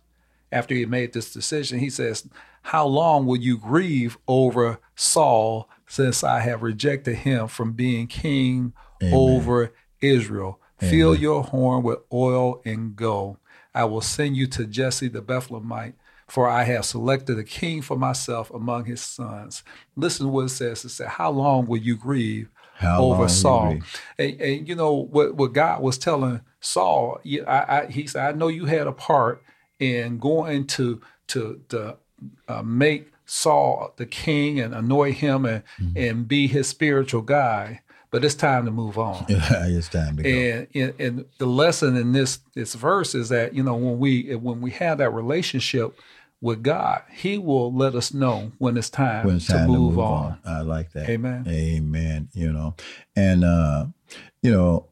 After 0.50 0.74
he 0.74 0.86
made 0.86 1.12
this 1.12 1.34
decision, 1.34 1.80
he 1.80 1.90
says, 1.90 2.26
How 2.68 2.86
long 2.86 3.26
will 3.26 3.38
you 3.38 3.58
grieve 3.58 4.18
over 4.28 4.82
Saul 4.94 5.70
since 5.88 6.22
I 6.22 6.42
have 6.42 6.64
rejected 6.64 7.16
him 7.16 7.48
from 7.48 7.72
being 7.72 8.08
king 8.08 8.74
Amen. 9.02 9.14
over 9.14 9.74
Israel. 10.02 10.60
Amen. 10.82 10.92
Fill 10.92 11.16
your 11.16 11.44
horn 11.44 11.82
with 11.82 12.00
oil 12.12 12.62
and 12.66 12.94
go. 12.94 13.38
I 13.74 13.86
will 13.86 14.02
send 14.02 14.36
you 14.36 14.48
to 14.48 14.66
Jesse 14.66 15.08
the 15.08 15.22
Bethlehemite, 15.22 15.94
for 16.28 16.50
I 16.50 16.64
have 16.64 16.84
selected 16.84 17.40
a 17.40 17.46
king 17.46 17.82
for 17.82 17.98
myself 17.98 18.52
among 18.52 18.84
his 18.84 19.00
sons. 19.00 19.64
Listen 19.96 20.26
to 20.26 20.32
what 20.34 20.48
it 20.48 20.50
says. 20.50 20.84
It 20.84 20.90
says, 20.90 21.08
How 21.08 21.32
long 21.32 21.68
will 21.68 21.78
you 21.78 21.96
grieve 21.96 22.50
How 22.76 23.02
over 23.02 23.30
Saul? 23.30 23.80
And, 24.20 24.42
and, 24.42 24.68
you 24.68 24.76
know 24.76 24.92
what, 24.92 25.36
what 25.36 25.54
God 25.54 25.82
was 25.82 25.98
telling 25.98 26.42
Saul, 26.60 27.22
I, 27.48 27.48
I, 27.48 27.86
he 27.90 28.08
said, 28.08 28.28
I 28.28 28.38
know 28.38 28.50
you 28.50 28.66
had 28.66 28.88
a 28.88 28.92
part 28.92 29.42
in 29.80 30.18
going 30.18 30.68
to 30.68 31.00
to, 31.28 31.62
to 31.70 31.98
uh, 32.48 32.62
make 32.62 33.12
Saul 33.26 33.94
the 33.98 34.06
king 34.06 34.60
and 34.60 34.74
anoint 34.74 35.18
him 35.18 35.46
and, 35.46 35.64
mm-hmm. 35.80 35.98
and 35.98 36.28
be 36.28 36.48
his 36.48 36.68
spiritual 36.68 37.22
guy. 37.22 37.82
But 38.10 38.24
it's 38.24 38.36
time 38.36 38.64
to 38.66 38.72
move 38.72 38.98
on. 38.98 39.26
Yeah, 39.30 39.68
it's 39.68 39.90
time 39.90 40.16
to 40.18 40.24
go. 40.24 40.30
And, 40.30 40.68
and, 40.74 40.94
and 41.00 41.26
the 41.40 41.46
lesson 41.46 41.98
in 41.98 42.14
this 42.14 42.40
this 42.56 42.74
verse 42.74 43.14
is 43.14 43.30
that 43.30 43.54
you 43.54 43.62
know 43.62 43.76
when 43.76 44.00
we 44.00 44.34
when 44.36 44.62
we 44.62 44.72
have 44.72 45.00
that 45.00 45.10
relationship 45.10 46.00
with 46.42 46.64
God, 46.64 47.02
He 47.12 47.38
will 47.38 47.74
let 47.74 47.96
us 47.96 48.14
know 48.14 48.52
when 48.60 48.78
it's 48.78 48.90
time, 48.90 49.26
when 49.26 49.38
it's 49.38 49.48
time 49.48 49.68
to, 49.68 49.74
move 49.74 49.92
to, 49.94 49.98
move, 49.98 50.00
on. 50.00 50.24
on. 50.24 50.40
I 50.46 50.62
like 50.62 50.94
that. 50.94 51.10
Amen. 51.10 51.46
Amen. 51.48 52.30
You 52.34 52.54
know, 52.54 52.76
and 53.16 53.44
uh, 53.44 53.88
you 54.42 54.52
know, 54.52 54.86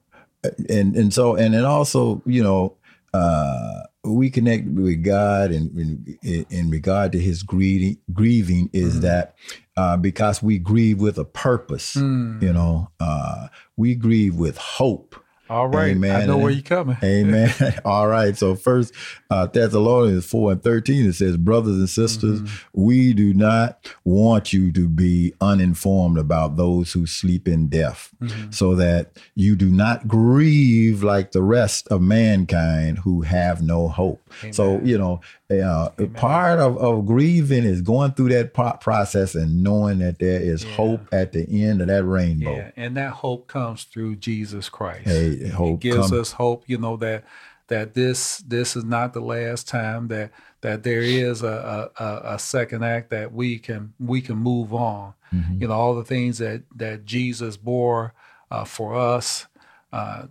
and 0.70 0.96
and 0.96 1.14
so 1.14 1.36
and 1.36 1.54
then 1.54 1.66
also 1.66 2.22
you 2.26 2.44
know, 2.44 2.76
uh, 3.16 3.84
we 4.04 4.30
connect 4.30 4.68
with 4.68 5.04
God 5.04 5.52
and 5.52 6.18
in, 6.22 6.46
in, 6.50 6.70
regard 6.70 7.14
to 7.14 7.20
his 7.20 7.44
grieving, 7.44 7.98
grieving 8.14 8.70
is 8.74 8.94
mm-hmm. 8.94 9.02
that 9.02 9.36
uh, 9.78 9.96
because 9.98 10.44
we 10.44 10.60
grieve 10.60 11.00
with 11.00 11.18
a 11.18 11.24
purpose, 11.26 11.96
mm. 11.96 12.42
you 12.42 12.52
know, 12.52 12.90
uh, 13.00 13.48
we 13.78 13.96
grieve 13.96 14.36
with 14.36 14.58
hope. 14.58 15.16
All 15.50 15.68
right. 15.68 15.92
Amen. 15.92 16.22
I 16.22 16.26
know 16.26 16.38
where 16.38 16.52
you're 16.52 16.64
coming. 16.64 16.98
Amen. 17.04 17.54
All 17.86 18.08
right. 18.08 18.36
So 18.36 18.56
first 18.56 18.94
uh 19.30 19.46
Thessalonians 19.48 20.26
4 20.26 20.54
and 20.54 20.64
13, 20.64 21.10
it 21.10 21.14
says, 21.14 21.38
Brothers 21.38 21.78
and 21.78 21.90
sisters, 21.90 22.42
mm-hmm. 22.42 22.56
we 22.74 23.14
do 23.14 23.34
not 23.34 23.88
want 24.04 24.54
you 24.54 24.72
to 24.72 24.90
be 24.90 25.34
uninformed 25.42 26.18
about 26.18 26.58
those 26.58 26.94
who 26.94 27.06
sleep 27.06 27.48
in 27.48 27.68
death, 27.68 28.10
mm-hmm. 28.22 28.52
so 28.52 28.76
that 28.76 29.18
you 29.36 29.56
do 29.56 29.70
not 29.70 30.08
grieve 30.08 31.04
like 31.04 31.32
the 31.32 31.44
rest 31.44 31.88
of 31.90 32.02
mankind 32.02 33.00
who 33.00 33.22
have 33.22 33.62
no 33.62 33.88
hope. 33.88 34.22
Amen. 34.42 34.54
So, 34.54 34.80
you 34.82 34.98
know, 34.98 35.22
uh, 35.52 35.90
part 36.16 36.60
of, 36.60 36.78
of 36.78 37.06
grieving 37.06 37.64
is 37.64 37.82
going 37.82 38.14
through 38.14 38.30
that 38.30 38.54
process 38.54 39.36
and 39.36 39.64
knowing 39.64 40.00
that 40.00 40.18
there 40.20 40.42
is 40.42 40.64
yeah. 40.64 40.72
hope 40.72 41.08
at 41.12 41.34
the 41.34 41.46
end 41.64 41.82
of 41.82 41.88
that 41.88 42.04
rainbow. 42.04 42.56
Yeah, 42.56 42.72
and 42.76 42.98
that 42.98 43.12
hope 43.12 43.48
comes 43.48 43.84
through 43.84 44.16
Jesus 44.16 44.70
Christ. 44.70 45.08
Hey, 45.08 45.50
hope 45.50 45.76
it 45.76 45.80
gives 45.82 46.10
come. 46.10 46.20
us 46.20 46.32
hope, 46.32 46.64
you 46.68 46.78
know, 46.78 46.98
that 46.98 47.26
that 47.68 47.94
this 47.94 48.38
this 48.40 48.76
is 48.76 48.84
not 48.84 49.14
the 49.14 49.22
last 49.22 49.68
time 49.68 50.08
that 50.08 50.32
that 50.62 50.84
there 50.84 51.02
is 51.02 51.44
a, 51.44 51.92
a, 52.00 52.22
a 52.34 52.40
second 52.40 52.84
act 52.84 53.12
that 53.12 53.32
we 53.32 53.60
can 53.60 53.94
we 54.00 54.22
can 54.22 54.38
move 54.38 54.74
on. 54.74 55.14
Mm-hmm. 55.34 55.62
You 55.62 55.68
know, 55.68 55.74
all 55.74 55.96
the 55.96 56.04
things 56.04 56.40
that 56.40 56.64
that 56.76 57.06
Jesus 57.06 57.58
bore 57.58 58.14
uh, 58.50 58.66
for 58.66 58.96
us. 58.96 59.46
Uh, 59.94 60.26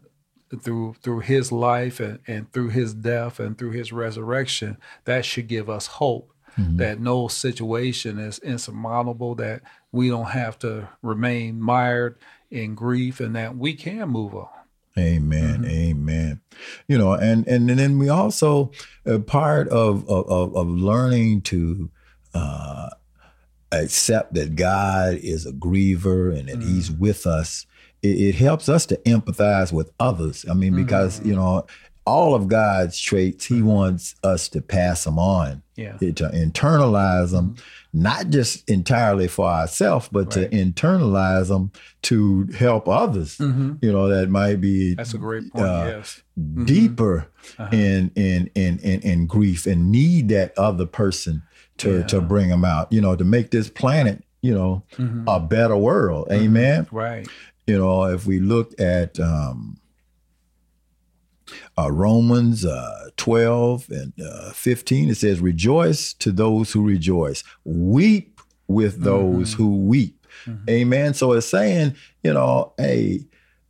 through 0.63 0.95
through 1.03 1.21
his 1.21 1.53
life 1.53 2.01
and, 2.01 2.19
and 2.27 2.53
through 2.53 2.69
his 2.69 2.95
death 2.95 3.41
and 3.41 3.57
through 3.57 3.73
his 3.73 3.93
resurrection, 3.93 4.79
that 5.05 5.25
should 5.25 5.49
give 5.49 5.69
us 5.71 5.87
hope 5.87 6.33
mm-hmm. 6.59 6.77
that 6.77 7.01
no 7.01 7.29
situation 7.29 8.19
is 8.19 8.39
insurmountable, 8.41 9.35
that 9.37 9.63
we 9.93 10.09
don't 10.09 10.31
have 10.31 10.59
to 10.61 10.89
remain 11.03 11.61
mired 11.61 12.19
in 12.51 12.75
grief 12.75 13.21
and 13.21 13.37
that 13.37 13.57
we 13.57 13.75
can 13.75 14.09
move 14.09 14.35
on. 14.35 14.49
Amen. 14.97 15.63
Mm-hmm. 15.63 15.71
Amen. 15.71 16.41
You 16.87 16.99
know, 16.99 17.13
and 17.13 17.47
and, 17.49 17.69
and 17.69 17.79
then 17.79 17.99
we 17.99 18.09
also 18.09 18.71
a 19.05 19.19
part 19.19 19.69
of 19.69 20.09
of, 20.09 20.55
of 20.57 20.69
learning 20.69 21.43
to 21.43 21.91
uh, 22.33 22.91
accept 23.73 24.35
that 24.35 24.55
God 24.55 25.15
is 25.17 25.47
a 25.47 25.53
griever 25.53 26.37
and 26.37 26.49
that 26.49 26.59
mm-hmm. 26.59 26.75
He's 26.75 26.91
with 26.91 27.27
us. 27.27 27.67
It, 28.05 28.21
it, 28.21 28.35
helps 28.35 28.69
us 28.69 28.87
to 28.87 28.97
empathize 28.99 29.73
with 29.73 29.91
others. 29.99 30.45
I 30.49 30.55
mean, 30.55 30.77
because 30.77 31.19
mm-hmm. 31.19 31.31
you 31.31 31.37
know, 31.37 31.67
all 32.07 32.35
of 32.35 32.49
God's 32.49 33.01
traits, 33.01 33.47
He 33.47 33.63
wants 33.63 34.15
us 34.23 34.49
to 34.51 34.61
pass 34.61 35.05
them 35.05 35.19
on, 35.19 35.63
yeah. 35.75 35.97
to 35.99 36.13
internalize 36.13 37.31
them, 37.31 37.55
mm-hmm. 37.55 38.03
not 38.03 38.29
just 38.29 38.69
entirely 38.69 39.27
for 39.27 39.47
ourselves, 39.47 40.09
but 40.13 40.35
right. 40.37 40.51
to 40.51 40.57
internalize 40.57 41.49
them 41.49 41.73
to 42.03 42.47
help 42.59 42.89
others. 42.89 43.39
Mm-hmm. 43.39 43.77
You 43.81 43.93
know, 43.93 44.09
that 44.09 44.29
might 44.29 44.61
be 44.61 44.95
that's 44.95 45.15
a 45.15 45.19
great 45.19 45.51
point. 45.53 45.65
Uh, 45.65 45.85
yes, 45.97 46.23
mm-hmm. 46.39 46.65
deeper 46.67 47.31
uh-huh. 47.59 47.75
in, 47.75 48.11
in 48.15 48.51
in 48.55 48.79
in 48.81 49.01
in 49.01 49.27
grief 49.27 49.67
and 49.67 49.91
need 49.91 50.29
that 50.29 50.57
other 50.59 50.87
person 50.87 51.43
to 51.79 51.99
yeah. 51.99 52.07
to 52.07 52.21
bring 52.21 52.51
them 52.51 52.65
out. 52.65 52.93
You 52.93 53.01
know, 53.01 53.17
to 53.17 53.25
make 53.25 53.51
this 53.51 53.71
planet, 53.71 54.23
you 54.43 54.55
know, 54.55 54.83
mm-hmm. 54.97 55.27
a 55.27 55.41
better 55.41 55.77
world. 55.77 56.29
Mm-hmm. 56.29 56.45
Amen. 56.45 56.87
Right. 56.91 57.27
You 57.67 57.79
know, 57.79 58.05
if 58.05 58.27
we 58.27 58.41
look 58.41 58.79
at 58.79 59.19
um, 59.19 59.79
uh, 61.79 61.91
Romans 61.91 62.65
uh, 62.65 63.11
12 63.17 63.91
and 63.91 64.13
uh, 64.21 64.53
15, 64.53 65.11
it 65.11 65.17
says, 65.17 65.41
Rejoice 65.41 66.13
to 66.15 66.31
those 66.31 66.73
who 66.73 66.87
rejoice, 66.87 67.43
weep 67.65 68.41
with 68.67 69.03
those 69.03 69.55
mm-hmm. 69.55 69.63
who 69.63 69.77
weep. 69.87 70.27
Mm-hmm. 70.47 70.71
Amen. 70.71 71.15
So 71.15 71.33
it's 71.33 71.47
saying, 71.47 71.97
you 72.23 72.35
know, 72.35 72.73
hey, 72.77 73.27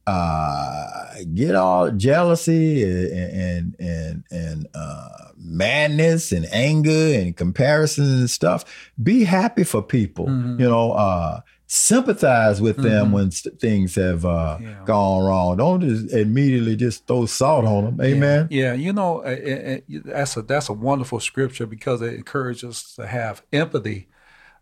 uh, 0.07 1.15
get 1.33 1.55
all 1.55 1.91
jealousy 1.91 2.83
and 2.83 3.33
and 3.33 3.77
and, 3.79 4.25
and 4.31 4.67
uh, 4.75 5.09
madness 5.37 6.33
and 6.33 6.47
anger 6.53 6.91
and 6.91 7.37
comparison 7.37 8.05
and 8.05 8.31
stuff. 8.31 8.65
Be 9.03 9.25
happy 9.25 9.65
for 9.65 9.83
people. 9.83 10.27
Mm-hmm. 10.27 10.61
You 10.61 10.69
know, 10.69 10.93
uh, 10.93 11.41
sympathize 11.75 12.61
with 12.61 12.77
them 12.77 13.07
mm-hmm. 13.07 13.15
when 13.15 13.31
st- 13.33 13.59
things 13.59 13.97
have 13.97 14.25
uh, 14.25 14.59
yeah. 14.61 14.83
gone 14.85 15.25
wrong. 15.25 15.57
Don't 15.57 15.81
just 15.81 16.13
immediately 16.13 16.77
just 16.77 17.07
throw 17.07 17.27
salt 17.27 17.65
on 17.65 17.85
them. 17.85 18.01
Amen. 18.01 18.47
Yeah, 18.51 18.67
yeah. 18.67 18.73
you 18.75 18.93
know 18.93 19.23
it, 19.23 19.85
it, 19.89 20.05
that's 20.05 20.37
a 20.37 20.43
that's 20.43 20.69
a 20.69 20.73
wonderful 20.73 21.19
scripture 21.19 21.67
because 21.67 22.01
it 22.01 22.15
encourages 22.15 22.65
us 22.65 22.95
to 22.95 23.07
have 23.07 23.43
empathy 23.53 24.09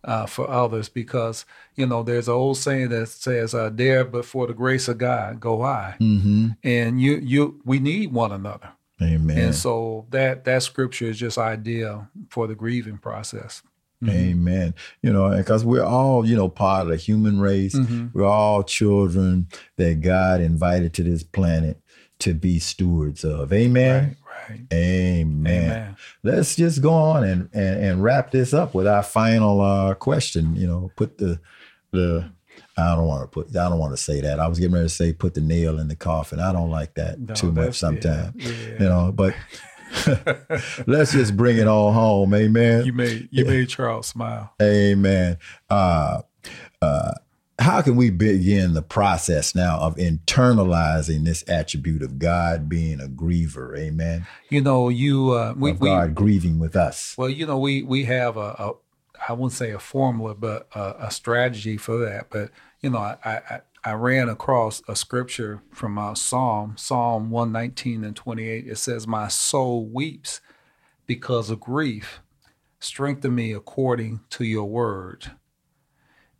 uh, 0.05 0.27
for 0.27 0.49
others 0.49 0.89
because 0.89 1.45
you 1.77 1.87
know 1.87 2.03
there's 2.03 2.29
an 2.29 2.35
old 2.35 2.57
saying 2.57 2.89
that 2.89 3.09
says 3.09 3.55
uh, 3.55 3.71
"There, 3.73 4.05
but 4.05 4.25
for 4.25 4.47
the 4.47 4.55
grace 4.55 4.89
of 4.89 4.97
God, 4.97 5.39
go 5.39 5.63
I," 5.63 5.97
mm-hmm. 6.01 6.49
and 6.65 7.01
you 7.01 7.17
you 7.17 7.61
we 7.65 7.79
need 7.79 8.13
one 8.13 8.33
another. 8.33 8.71
Amen. 9.03 9.37
And 9.37 9.55
so 9.55 10.07
that 10.11 10.45
that 10.45 10.63
scripture 10.63 11.07
is 11.07 11.19
just 11.19 11.37
ideal 11.37 12.09
for 12.31 12.47
the 12.47 12.55
grieving 12.55 12.99
process. 12.99 13.63
Mm-hmm. 14.03 14.17
Amen. 14.17 14.75
You 15.03 15.13
know, 15.13 15.37
because 15.37 15.65
we're 15.65 15.85
all, 15.85 16.27
you 16.27 16.35
know, 16.35 16.49
part 16.49 16.83
of 16.83 16.89
the 16.89 16.97
human 16.97 17.41
race. 17.41 17.75
Mm-hmm. 17.75 18.09
We're 18.13 18.27
all 18.27 18.63
children 18.65 19.49
that 19.77 20.01
God 20.01 20.41
invited 20.41 20.93
to 20.95 21.03
this 21.03 21.23
planet 21.23 21.81
to 22.21 22.35
be 22.35 22.59
stewards 22.59 23.25
of. 23.25 23.53
Amen. 23.53 24.17
Right, 24.25 24.51
right. 24.51 24.61
Amen. 24.73 25.65
Amen. 25.65 25.97
Let's 26.23 26.57
just 26.57 26.83
go 26.83 26.93
on 26.93 27.25
and, 27.25 27.49
and, 27.53 27.85
and 27.85 28.03
wrap 28.03 28.33
this 28.33 28.53
up 28.53 28.75
with 28.75 28.87
our 28.87 29.03
final 29.03 29.61
uh, 29.61 29.95
question. 29.95 30.57
You 30.57 30.67
know, 30.67 30.91
put 30.97 31.19
the 31.19 31.41
the 31.93 32.31
I 32.77 32.95
don't 32.95 33.07
want 33.07 33.23
to 33.23 33.29
put 33.29 33.57
I 33.57 33.69
don't 33.69 33.79
want 33.79 33.93
to 33.93 34.03
say 34.03 34.21
that. 34.21 34.41
I 34.41 34.47
was 34.47 34.59
getting 34.59 34.75
ready 34.75 34.87
to 34.87 34.95
say 34.95 35.13
put 35.13 35.35
the 35.35 35.41
nail 35.41 35.79
in 35.79 35.89
the 35.89 35.97
coffin. 35.97 36.41
I 36.41 36.53
don't 36.53 36.71
like 36.71 36.95
that 36.95 37.21
no, 37.21 37.35
too 37.35 37.53
much 37.53 37.79
sometimes. 37.79 38.35
Yeah, 38.37 38.51
yeah. 38.51 38.73
You 38.73 38.89
know, 38.89 39.13
but 39.13 39.35
Let's 40.87 41.13
just 41.13 41.37
bring 41.37 41.59
it 41.59 41.69
all 41.69 41.93
home. 41.93 42.35
Amen. 42.35 42.85
You 42.85 42.93
made 42.93 43.29
you 43.31 43.45
made 43.45 43.69
Charles 43.69 44.07
smile. 44.07 44.55
Amen. 44.61 45.39
Uh, 45.69 46.23
uh, 46.81 47.13
how 47.59 47.83
can 47.83 47.97
we 47.97 48.11
begin 48.11 48.75
the 48.75 48.83
process 48.83 49.55
now 49.55 49.79
of 49.79 49.97
internalizing 49.97 51.25
this 51.25 51.45
attribute 51.49 52.03
of 52.03 52.19
God 52.19 52.69
being 52.69 53.01
a 53.01 53.07
griever? 53.07 53.79
Amen. 53.79 54.27
You 54.49 54.63
know, 54.63 54.89
you 54.89 55.31
uh, 55.33 55.55
we, 55.57 55.73
God 55.73 56.09
we, 56.09 56.15
grieving 56.15 56.59
with 56.59 56.75
us. 56.75 57.15
Well, 57.17 57.29
you 57.29 57.47
know, 57.47 57.59
we 57.59 57.83
we 57.83 58.05
have 58.05 58.37
a, 58.37 58.57
a 58.59 58.73
I 59.29 59.33
wouldn't 59.33 59.53
say 59.53 59.71
a 59.71 59.79
formula, 59.79 60.35
but 60.35 60.69
a, 60.75 61.07
a 61.07 61.11
strategy 61.11 61.77
for 61.77 61.99
that. 61.99 62.31
But 62.31 62.51
you 62.81 62.91
know, 62.91 62.99
I, 62.99 63.17
I 63.25 63.61
I 63.85 63.95
ran 63.95 64.29
across 64.29 64.81
a 64.87 64.95
scripture 64.95 65.61
from 65.73 65.99
our 65.99 66.15
Psalm, 66.15 66.77
Psalm 66.77 67.31
119 67.31 68.05
and 68.05 68.15
28. 68.15 68.69
It 68.69 68.79
says, 68.79 69.09
My 69.09 69.27
soul 69.27 69.87
weeps 69.87 70.41
because 71.07 71.51
of 71.51 71.59
grief. 71.59 72.21
Strengthen 72.79 73.35
me 73.35 73.53
according 73.53 74.21
to 74.31 74.45
your 74.45 74.67
word. 74.67 75.33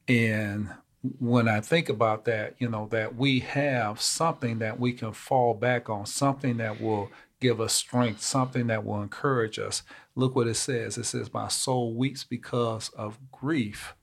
And 0.07 0.71
when 1.19 1.49
I 1.49 1.61
think 1.61 1.89
about 1.89 2.27
that, 2.27 2.55
you 2.59 2.69
know, 2.69 2.87
that 2.93 3.17
we 3.17 3.41
have 3.41 4.01
something 4.01 4.61
that 4.61 4.79
we 4.79 4.93
can 4.93 5.13
fall 5.13 5.55
back 5.55 5.91
on, 5.91 6.07
something 6.07 6.59
that 6.59 6.81
will 6.81 7.11
give 7.41 7.61
us 7.61 7.73
strength, 7.73 8.23
something 8.23 8.69
that 8.69 8.85
will 8.85 9.03
encourage 9.03 9.59
us. 9.59 9.83
Look 10.15 10.37
what 10.37 10.47
it 10.47 10.55
says. 10.55 10.97
It 10.97 11.07
says, 11.07 11.33
My 11.35 11.49
soul 11.49 11.93
weeps 11.95 12.23
because 12.23 12.89
of 12.91 13.19
grief 13.33 13.97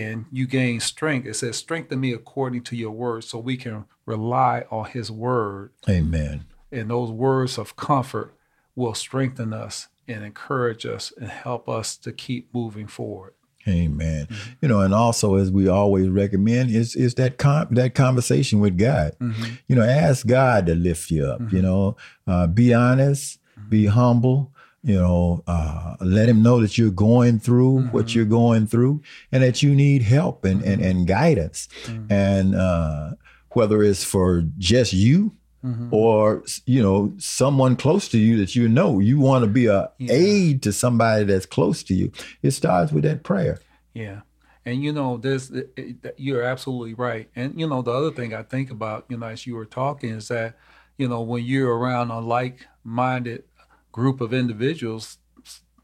and 0.00 0.26
you 0.32 0.46
gain 0.46 0.80
strength. 0.80 1.26
It 1.26 1.34
says, 1.34 1.56
strengthen 1.56 2.00
me 2.00 2.12
according 2.12 2.62
to 2.64 2.76
your 2.76 2.90
word 2.90 3.24
so 3.24 3.38
we 3.38 3.56
can 3.56 3.84
rely 4.06 4.64
on 4.70 4.86
his 4.86 5.10
word. 5.10 5.70
Amen. 5.88 6.44
And 6.72 6.90
those 6.90 7.10
words 7.10 7.58
of 7.58 7.76
comfort 7.76 8.34
will 8.74 8.94
strengthen 8.94 9.52
us 9.52 9.88
and 10.08 10.24
encourage 10.24 10.84
us 10.84 11.12
and 11.18 11.30
help 11.30 11.68
us 11.68 11.96
to 11.98 12.12
keep 12.12 12.52
moving 12.52 12.86
forward. 12.86 13.34
Amen. 13.66 14.26
Mm-hmm. 14.26 14.50
You 14.60 14.68
know, 14.68 14.80
and 14.80 14.92
also 14.92 15.36
as 15.36 15.50
we 15.50 15.68
always 15.68 16.08
recommend 16.08 16.70
is 16.70 16.94
is 16.94 17.14
that 17.14 17.38
com- 17.38 17.68
that 17.70 17.94
conversation 17.94 18.60
with 18.60 18.76
God. 18.76 19.12
Mm-hmm. 19.18 19.54
You 19.68 19.76
know, 19.76 19.82
ask 19.82 20.26
God 20.26 20.66
to 20.66 20.74
lift 20.74 21.10
you 21.10 21.24
up. 21.24 21.40
Mm-hmm. 21.40 21.56
You 21.56 21.62
know, 21.62 21.96
uh, 22.26 22.46
be 22.46 22.74
honest, 22.74 23.38
be 23.68 23.86
humble, 23.86 24.52
you 24.84 24.96
know, 24.96 25.42
uh, 25.46 25.96
let 26.00 26.28
him 26.28 26.42
know 26.42 26.60
that 26.60 26.76
you're 26.76 26.90
going 26.90 27.38
through 27.38 27.78
mm-hmm. 27.78 27.92
what 27.92 28.14
you're 28.14 28.26
going 28.26 28.66
through 28.66 29.02
and 29.32 29.42
that 29.42 29.62
you 29.62 29.74
need 29.74 30.02
help 30.02 30.44
and, 30.44 30.60
mm-hmm. 30.60 30.70
and, 30.70 30.82
and, 30.82 31.06
guidance. 31.06 31.68
Mm-hmm. 31.84 32.12
And 32.12 32.54
uh, 32.54 33.12
whether 33.52 33.82
it's 33.82 34.04
for 34.04 34.44
just 34.58 34.92
you 34.92 35.34
mm-hmm. 35.64 35.88
or, 35.90 36.44
you 36.66 36.82
know, 36.82 37.14
someone 37.16 37.76
close 37.76 38.08
to 38.08 38.18
you 38.18 38.36
that 38.36 38.54
you 38.54 38.68
know, 38.68 39.00
you 39.00 39.18
want 39.18 39.42
to 39.42 39.50
be 39.50 39.66
a 39.66 39.90
yeah. 39.98 40.12
aid 40.12 40.62
to 40.64 40.72
somebody 40.72 41.24
that's 41.24 41.46
close 41.46 41.82
to 41.84 41.94
you. 41.94 42.12
It 42.42 42.50
starts 42.50 42.92
with 42.92 43.04
that 43.04 43.22
prayer. 43.22 43.60
Yeah. 43.94 44.20
And 44.66 44.82
you 44.82 44.92
know, 44.92 45.16
this 45.16 45.50
you're 46.16 46.42
absolutely 46.42 46.94
right. 46.94 47.30
And 47.34 47.58
you 47.58 47.66
know, 47.66 47.80
the 47.80 47.92
other 47.92 48.10
thing 48.10 48.34
I 48.34 48.42
think 48.42 48.70
about, 48.70 49.06
you 49.08 49.16
know, 49.16 49.26
as 49.26 49.46
you 49.46 49.54
were 49.56 49.66
talking, 49.66 50.10
is 50.10 50.28
that 50.28 50.56
you 50.96 51.06
know 51.06 51.20
when 51.20 51.44
you're 51.44 51.76
around 51.76 52.10
a 52.10 52.20
like-minded 52.20 53.44
group 53.94 54.20
of 54.20 54.34
individuals 54.34 55.18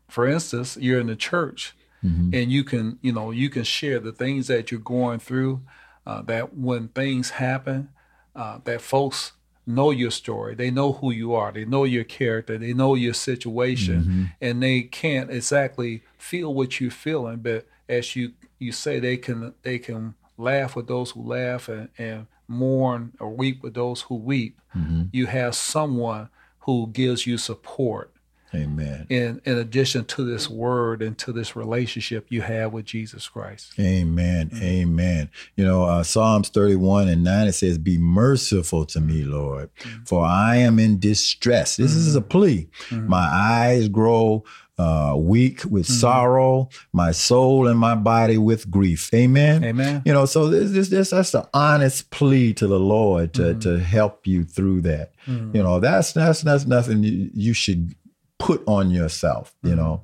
for 0.09 0.27
instance 0.27 0.77
you're 0.81 0.99
in 0.99 1.07
the 1.07 1.14
church 1.14 1.77
mm-hmm. 2.05 2.35
and 2.35 2.51
you 2.51 2.64
can 2.64 2.99
you 3.03 3.12
know 3.12 3.31
you 3.31 3.49
can 3.49 3.62
share 3.62 4.01
the 4.01 4.11
things 4.11 4.49
that 4.49 4.73
you're 4.73 4.81
going 4.81 5.20
through 5.20 5.62
uh, 6.09 6.20
that 6.20 6.53
when 6.57 6.88
things 6.88 7.31
happen 7.31 7.88
uh, 8.35 8.59
that 8.64 8.81
folks 8.81 9.35
know 9.64 9.92
your 9.92 10.11
story 10.11 10.57
they 10.57 10.73
know 10.73 10.94
who 10.94 11.12
you 11.12 11.33
are 11.35 11.53
they 11.53 11.64
know 11.64 11.85
your 11.85 12.03
character 12.03 12.59
they 12.59 12.73
know 12.73 12.96
your 12.96 13.14
situation 13.14 14.03
mm-hmm. 14.03 14.25
and 14.40 14.61
they 14.61 14.83
can't 14.83 15.31
exactly 15.31 16.03
feel 16.18 16.53
what 16.53 16.81
you're 16.81 16.90
feeling 16.90 17.37
but 17.37 17.64
as 17.88 18.16
you 18.16 18.33
you 18.59 18.73
say 18.73 18.99
they 18.99 19.16
can 19.16 19.55
they 19.62 19.79
can 19.79 20.14
laugh 20.37 20.75
with 20.75 20.88
those 20.88 21.12
who 21.12 21.23
laugh 21.23 21.68
and, 21.68 21.88
and 21.96 22.27
mourn 22.49 23.12
or 23.20 23.31
weep 23.31 23.62
with 23.62 23.75
those 23.75 24.01
who 24.03 24.16
weep 24.16 24.61
mm-hmm. 24.77 25.05
you 25.12 25.27
have 25.27 25.55
someone 25.55 26.29
who 26.61 26.88
gives 26.92 27.27
you 27.27 27.38
support. 27.38 28.12
Amen. 28.53 29.07
In 29.09 29.40
in 29.44 29.59
addition 29.59 30.05
to 30.07 30.25
this 30.25 30.51
word 30.51 31.03
and 31.03 31.16
to 31.18 31.33
this 31.33 31.55
relationship 31.55 32.27
you 32.31 32.42
have 32.42 32.73
with 32.73 32.85
Jesus 32.85 33.29
Christ. 33.29 33.79
Amen. 33.79 34.51
Mm-hmm. 34.51 34.64
Amen. 34.64 35.31
You 35.55 35.64
know, 35.64 35.85
uh, 35.85 36.03
Psalms 36.03 36.49
31 36.49 37.09
and 37.09 37.23
9 37.23 37.46
it 37.46 37.53
says, 37.53 37.79
Be 37.79 37.96
merciful 37.96 38.87
to 38.87 39.01
me, 39.01 39.23
Lord, 39.23 39.70
mm-hmm. 39.77 40.03
for 40.05 40.25
I 40.25 40.57
am 40.57 40.81
in 40.81 40.99
distress. 40.99 41.77
This 41.77 41.92
mm-hmm. 41.92 42.09
is 42.09 42.14
a 42.16 42.20
plea. 42.20 42.68
Mm-hmm. 42.88 43.09
My 43.09 43.29
eyes 43.33 43.88
grow 43.88 44.42
uh, 44.80 45.14
weak 45.14 45.62
with 45.64 45.84
mm-hmm. 45.84 45.92
sorrow, 45.92 46.68
my 46.92 47.10
soul 47.10 47.68
and 47.68 47.78
my 47.78 47.94
body 47.94 48.38
with 48.38 48.70
grief. 48.70 49.12
Amen. 49.12 49.62
Amen. 49.62 50.02
You 50.06 50.12
know, 50.14 50.24
so 50.24 50.48
this, 50.48 50.70
this, 50.70 50.88
this 50.88 51.10
that's 51.10 51.32
the 51.32 51.46
honest 51.52 52.10
plea 52.10 52.54
to 52.54 52.66
the 52.66 52.80
Lord 52.80 53.34
to 53.34 53.42
mm-hmm. 53.42 53.58
to 53.60 53.78
help 53.78 54.26
you 54.26 54.44
through 54.44 54.80
that. 54.82 55.12
Mm-hmm. 55.26 55.54
You 55.56 55.62
know, 55.62 55.80
that's 55.80 56.14
that's 56.14 56.40
that's 56.40 56.66
nothing 56.66 57.02
you, 57.02 57.30
you 57.34 57.52
should 57.52 57.94
put 58.38 58.62
on 58.66 58.90
yourself. 58.90 59.54
You 59.62 59.70
mm-hmm. 59.70 59.78
know. 59.78 60.02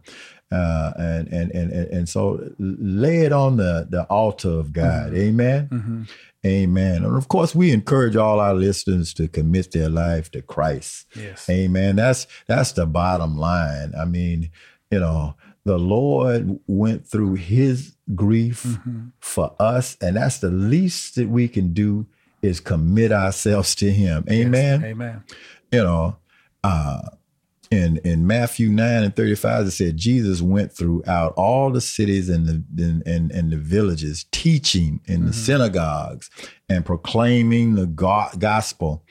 Uh, 0.53 0.93
and, 0.97 1.27
and 1.33 1.51
and 1.51 1.73
and 1.73 2.09
so 2.09 2.39
lay 2.61 3.23
it 3.23 3.33
on 3.33 3.57
the 3.57 3.85
the 3.91 4.05
altar 4.05 4.51
of 4.51 4.73
God, 4.73 5.09
mm-hmm. 5.09 5.17
Amen, 5.17 5.69
mm-hmm. 5.73 6.03
Amen. 6.47 7.05
And 7.05 7.17
of 7.17 7.29
course, 7.29 7.55
we 7.55 7.73
encourage 7.73 8.17
all 8.17 8.39
our 8.41 8.55
listeners 8.55 9.13
to 9.15 9.29
commit 9.29 9.73
their 9.73 9.89
life 9.89 10.31
to 10.31 10.43
Christ. 10.43 11.07
Yes. 11.17 11.49
Amen. 11.51 11.97
That's 11.97 12.27
that's 12.47 12.73
the 12.73 12.87
bottom 12.87 13.37
line. 13.37 13.93
I 13.99 14.05
mean, 14.05 14.51
you 14.91 15.01
know, 15.01 15.35
the 15.65 15.79
Lord 15.79 16.61
went 16.67 17.07
through 17.07 17.35
his 17.35 17.97
grief 18.15 18.63
mm-hmm. 18.63 19.07
for 19.19 19.55
us, 19.59 19.97
and 20.01 20.17
that's 20.17 20.39
the 20.39 20.51
least 20.51 21.17
that 21.17 21.29
we 21.29 21.49
can 21.49 21.73
do 21.73 22.07
is 22.43 22.61
commit 22.61 23.11
ourselves 23.11 23.75
to 23.77 23.91
him. 23.91 24.25
Amen. 24.31 24.81
Yes. 24.81 24.91
Amen. 24.91 25.25
You 25.73 25.83
know, 25.83 26.17
uh, 26.63 27.01
in 27.71 27.99
in 27.99 28.27
Matthew 28.27 28.69
9 28.69 29.05
and 29.05 29.17
35 29.17 29.67
it 29.67 29.71
said 29.73 29.97
Jesus 29.97 30.41
went 30.41 30.73
throughout 30.73 31.33
all 31.37 31.71
the 31.71 31.81
cities 31.81 32.29
and 32.29 32.47
the 32.47 33.03
and, 33.07 33.33
and, 33.33 33.53
the 33.53 33.57
villages 33.57 34.27
teaching 34.31 35.01
in 35.07 35.19
mm-hmm. 35.19 35.27
the 35.27 35.33
synagogues 35.33 36.31
and 36.69 36.85
proclaiming 36.85 37.75
the 37.75 37.87
gospel 37.87 39.03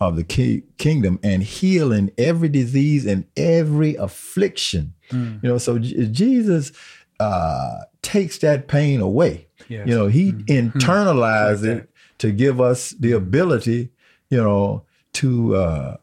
of 0.00 0.16
the 0.16 0.24
ki- 0.24 0.64
kingdom 0.78 1.20
and 1.22 1.42
healing 1.42 2.10
every 2.18 2.48
disease 2.48 3.06
and 3.06 3.26
every 3.36 3.94
affliction 3.96 4.94
mm. 5.10 5.42
you 5.42 5.48
know 5.48 5.58
so 5.58 5.78
J- 5.78 6.06
Jesus 6.06 6.72
uh, 7.20 7.80
takes 8.02 8.38
that 8.38 8.66
pain 8.66 9.00
away 9.00 9.46
yes. 9.68 9.86
you 9.86 9.94
know 9.94 10.08
he 10.08 10.32
mm. 10.32 10.44
internalized 10.46 11.64
it 11.64 11.90
to 12.18 12.32
give 12.32 12.60
us 12.60 12.90
the 12.90 13.12
ability 13.12 13.90
you 14.30 14.38
know 14.38 14.84
to 15.12 15.56
uh, 15.56 15.96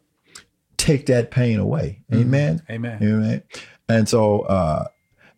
take 0.78 1.06
that 1.06 1.30
pain 1.30 1.58
away. 1.58 2.00
Mm-hmm. 2.10 2.22
Amen. 2.22 2.62
Amen. 2.70 2.98
Amen. 3.02 3.42
And 3.88 4.08
so, 4.08 4.40
uh, 4.42 4.86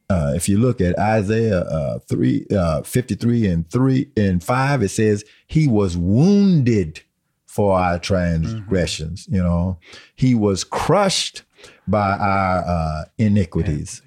uh, 0.09 0.33
if 0.35 0.49
you 0.49 0.59
look 0.59 0.81
at 0.81 0.99
Isaiah 0.99 1.61
uh, 1.61 1.99
3, 2.09 2.47
uh, 2.57 2.83
53 2.83 3.47
and 3.47 3.71
3 3.71 4.11
and 4.17 4.43
5, 4.43 4.83
it 4.83 4.89
says, 4.89 5.25
He 5.47 5.69
was 5.69 5.97
wounded 5.97 7.01
for 7.47 7.79
our 7.79 7.99
transgressions. 7.99 9.27
Mm-hmm. 9.27 9.35
You 9.37 9.43
know, 9.43 9.79
He 10.17 10.35
was 10.35 10.65
crushed 10.65 11.43
by 11.91 12.13
our 12.13 12.65
uh, 12.67 13.05
iniquities. 13.19 14.03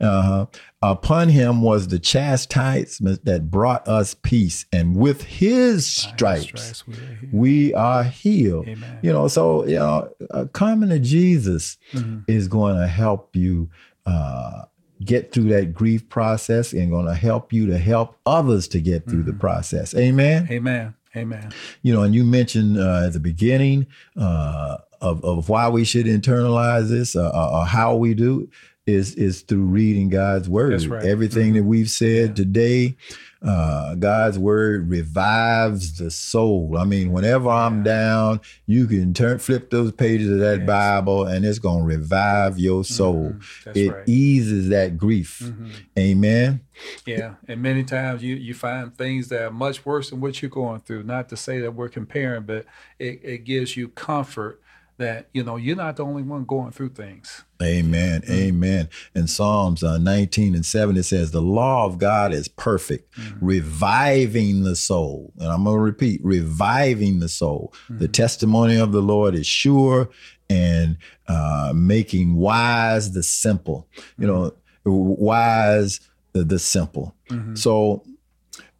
Uh-huh. 0.00 0.46
Upon 0.82 1.28
him 1.28 1.62
was 1.62 1.88
the 1.88 1.98
chastisement 1.98 3.24
that 3.24 3.50
brought 3.50 3.86
us 3.86 4.14
peace, 4.14 4.66
and 4.72 4.96
with 4.96 5.22
his 5.22 5.86
stripes, 5.86 6.50
his 6.50 6.76
stripes 6.78 7.32
we, 7.32 7.74
are 7.74 8.04
healed. 8.04 8.68
Amen. 8.68 8.98
You 9.02 9.12
know, 9.12 9.28
so 9.28 9.66
you 9.66 9.76
know, 9.76 10.08
uh, 10.30 10.46
coming 10.52 10.88
to 10.90 10.98
Jesus 10.98 11.78
mm-hmm. 11.92 12.20
is 12.28 12.48
going 12.48 12.76
to 12.76 12.86
help 12.86 13.34
you 13.34 13.70
uh, 14.06 14.62
get 15.04 15.32
through 15.32 15.48
that 15.50 15.74
grief 15.74 16.08
process 16.08 16.72
and 16.72 16.90
going 16.90 17.06
to 17.06 17.14
help 17.14 17.52
you 17.52 17.66
to 17.66 17.78
help 17.78 18.16
others 18.24 18.68
to 18.68 18.80
get 18.80 19.04
through 19.06 19.20
mm-hmm. 19.20 19.30
the 19.30 19.38
process. 19.38 19.94
Amen. 19.94 20.48
Amen. 20.50 20.94
Amen. 21.16 21.50
You 21.82 21.94
know, 21.94 22.02
and 22.02 22.14
you 22.14 22.24
mentioned 22.24 22.78
uh, 22.78 23.04
at 23.06 23.14
the 23.14 23.20
beginning 23.20 23.86
uh, 24.16 24.76
of, 25.00 25.24
of 25.24 25.48
why 25.48 25.68
we 25.68 25.84
should 25.84 26.06
internalize 26.06 26.88
this 26.88 27.16
uh, 27.16 27.30
uh, 27.32 27.58
or 27.60 27.66
how 27.66 27.96
we 27.96 28.14
do 28.14 28.48
is 28.86 29.16
is 29.16 29.42
through 29.42 29.64
reading 29.64 30.08
God's 30.08 30.48
word. 30.48 30.80
Right. 30.84 31.04
Everything 31.04 31.48
mm-hmm. 31.48 31.56
that 31.56 31.64
we've 31.64 31.90
said 31.90 32.28
yeah. 32.30 32.34
today, 32.34 32.96
uh, 33.42 33.96
God's 33.96 34.38
word 34.38 34.88
revives 34.88 35.98
the 35.98 36.10
soul. 36.10 36.76
I 36.78 36.84
mean, 36.84 37.10
whenever 37.10 37.48
I'm 37.48 37.82
down, 37.82 38.40
you 38.66 38.86
can 38.86 39.12
turn 39.12 39.40
flip 39.40 39.70
those 39.70 39.90
pages 39.90 40.30
of 40.30 40.38
that 40.38 40.58
yes. 40.58 40.66
Bible, 40.66 41.24
and 41.24 41.44
it's 41.44 41.58
gonna 41.58 41.82
revive 41.82 42.60
your 42.60 42.82
mm-hmm. 42.82 42.94
soul. 42.94 43.30
Mm-hmm. 43.30 43.70
It 43.74 43.92
right. 43.92 44.08
eases 44.08 44.68
that 44.68 44.96
grief. 44.96 45.42
Mm-hmm. 45.44 45.70
Amen. 45.98 46.60
Yeah, 47.04 47.34
and 47.48 47.60
many 47.60 47.82
times 47.82 48.22
you 48.22 48.36
you 48.36 48.54
find 48.54 48.96
things 48.96 49.28
that 49.28 49.42
are 49.42 49.50
much 49.50 49.84
worse 49.84 50.10
than 50.10 50.20
what 50.20 50.40
you're 50.40 50.48
going 50.48 50.80
through. 50.80 51.02
Not 51.02 51.28
to 51.30 51.36
say 51.36 51.58
that 51.58 51.74
we're 51.74 51.88
comparing, 51.88 52.44
but 52.44 52.66
it, 53.00 53.20
it 53.24 53.38
gives 53.44 53.76
you 53.76 53.88
comfort 53.88 54.60
that 54.98 55.28
you 55.32 55.44
know 55.44 55.56
you're 55.56 55.76
not 55.76 55.96
the 55.96 56.04
only 56.04 56.22
one 56.22 56.44
going 56.44 56.72
through 56.72 56.90
things. 56.90 57.44
Amen. 57.62 58.20
Mm-hmm. 58.22 58.32
Amen. 58.32 58.88
In 59.14 59.26
Psalms 59.26 59.82
uh, 59.82 59.98
19 59.98 60.54
and 60.54 60.64
7, 60.64 60.96
it 60.96 61.04
says, 61.04 61.30
The 61.30 61.40
law 61.40 61.86
of 61.86 61.98
God 61.98 62.32
is 62.32 62.48
perfect, 62.48 63.14
mm-hmm. 63.16 63.44
reviving 63.44 64.64
the 64.64 64.76
soul. 64.76 65.32
And 65.38 65.50
I'm 65.50 65.64
going 65.64 65.76
to 65.76 65.80
repeat, 65.80 66.20
reviving 66.22 67.20
the 67.20 67.28
soul. 67.28 67.72
Mm-hmm. 67.84 67.98
The 67.98 68.08
testimony 68.08 68.76
of 68.78 68.92
the 68.92 69.00
Lord 69.00 69.34
is 69.34 69.46
sure 69.46 70.10
and 70.50 70.98
uh, 71.28 71.72
making 71.74 72.36
wise 72.36 73.12
the 73.12 73.22
simple. 73.22 73.88
You 74.18 74.26
know, 74.26 74.42
mm-hmm. 74.84 75.24
wise 75.24 76.00
the, 76.32 76.44
the 76.44 76.58
simple. 76.58 77.14
Mm-hmm. 77.30 77.54
So, 77.54 78.04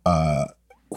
uh, 0.05 0.47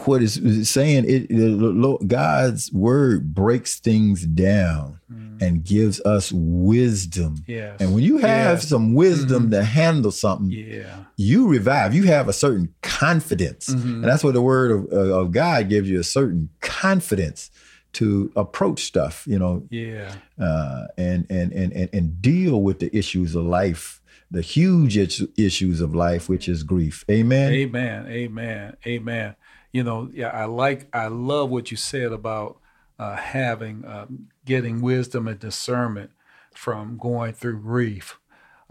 what 0.06 0.22
is 0.22 0.70
saying 0.70 1.06
it, 1.08 2.08
God's 2.08 2.72
word 2.72 3.34
breaks 3.34 3.80
things 3.80 4.26
down 4.26 5.00
mm. 5.12 5.42
and 5.42 5.64
gives 5.64 6.00
us 6.02 6.32
wisdom. 6.32 7.44
And 7.80 7.94
when 7.94 8.04
you 8.04 8.18
have 8.18 8.60
yes. 8.60 8.68
some 8.68 8.94
wisdom 8.94 9.44
mm-hmm. 9.44 9.52
to 9.52 9.64
handle 9.64 10.12
something, 10.12 10.52
yeah. 10.52 11.06
you 11.18 11.48
revive. 11.48 11.94
You 11.94 12.04
have 12.04 12.28
a 12.28 12.34
certain 12.34 12.74
confidence. 12.82 13.70
Mm-hmm. 13.70 13.96
And 13.96 14.04
that's 14.04 14.24
what 14.24 14.34
the 14.34 14.42
word 14.42 14.72
of, 14.72 14.92
of 14.92 15.32
God 15.32 15.70
gives 15.70 15.90
you 15.90 16.00
a 16.00 16.04
certain 16.04 16.50
confidence 16.62 17.52
to 17.92 18.32
approach 18.36 18.84
stuff, 18.84 19.26
you 19.28 19.40
know. 19.40 19.64
Yeah. 19.70 20.14
Uh, 20.40 20.86
and, 20.98 21.26
and 21.30 21.52
and 21.52 21.74
and 21.74 21.90
and 21.92 22.22
deal 22.22 22.62
with 22.62 22.80
the 22.80 22.96
issues 22.96 23.34
of 23.34 23.46
life, 23.46 24.00
the 24.30 24.42
huge 24.42 24.96
issues 24.96 25.82
of 25.82 25.96
life, 25.96 26.30
which 26.30 26.48
is 26.48 26.62
grief. 26.64 27.04
Amen. 27.10 27.52
Amen. 27.52 28.08
Amen. 28.08 28.78
Amen 28.86 29.36
you 29.72 29.84
know, 29.84 30.10
yeah, 30.14 30.30
I 30.30 30.46
like, 30.46 30.88
I 30.94 31.08
love 31.08 31.50
what 31.50 31.72
you 31.72 31.78
said 31.78 32.12
about 32.12 32.58
uh, 32.98 33.16
having, 33.16 33.86
uh, 33.86 34.08
getting 34.46 34.82
wisdom 34.82 35.28
and 35.28 35.40
discernment 35.40 36.12
from 36.54 36.98
going 36.98 37.34
through 37.34 37.62
grief. 37.62 38.20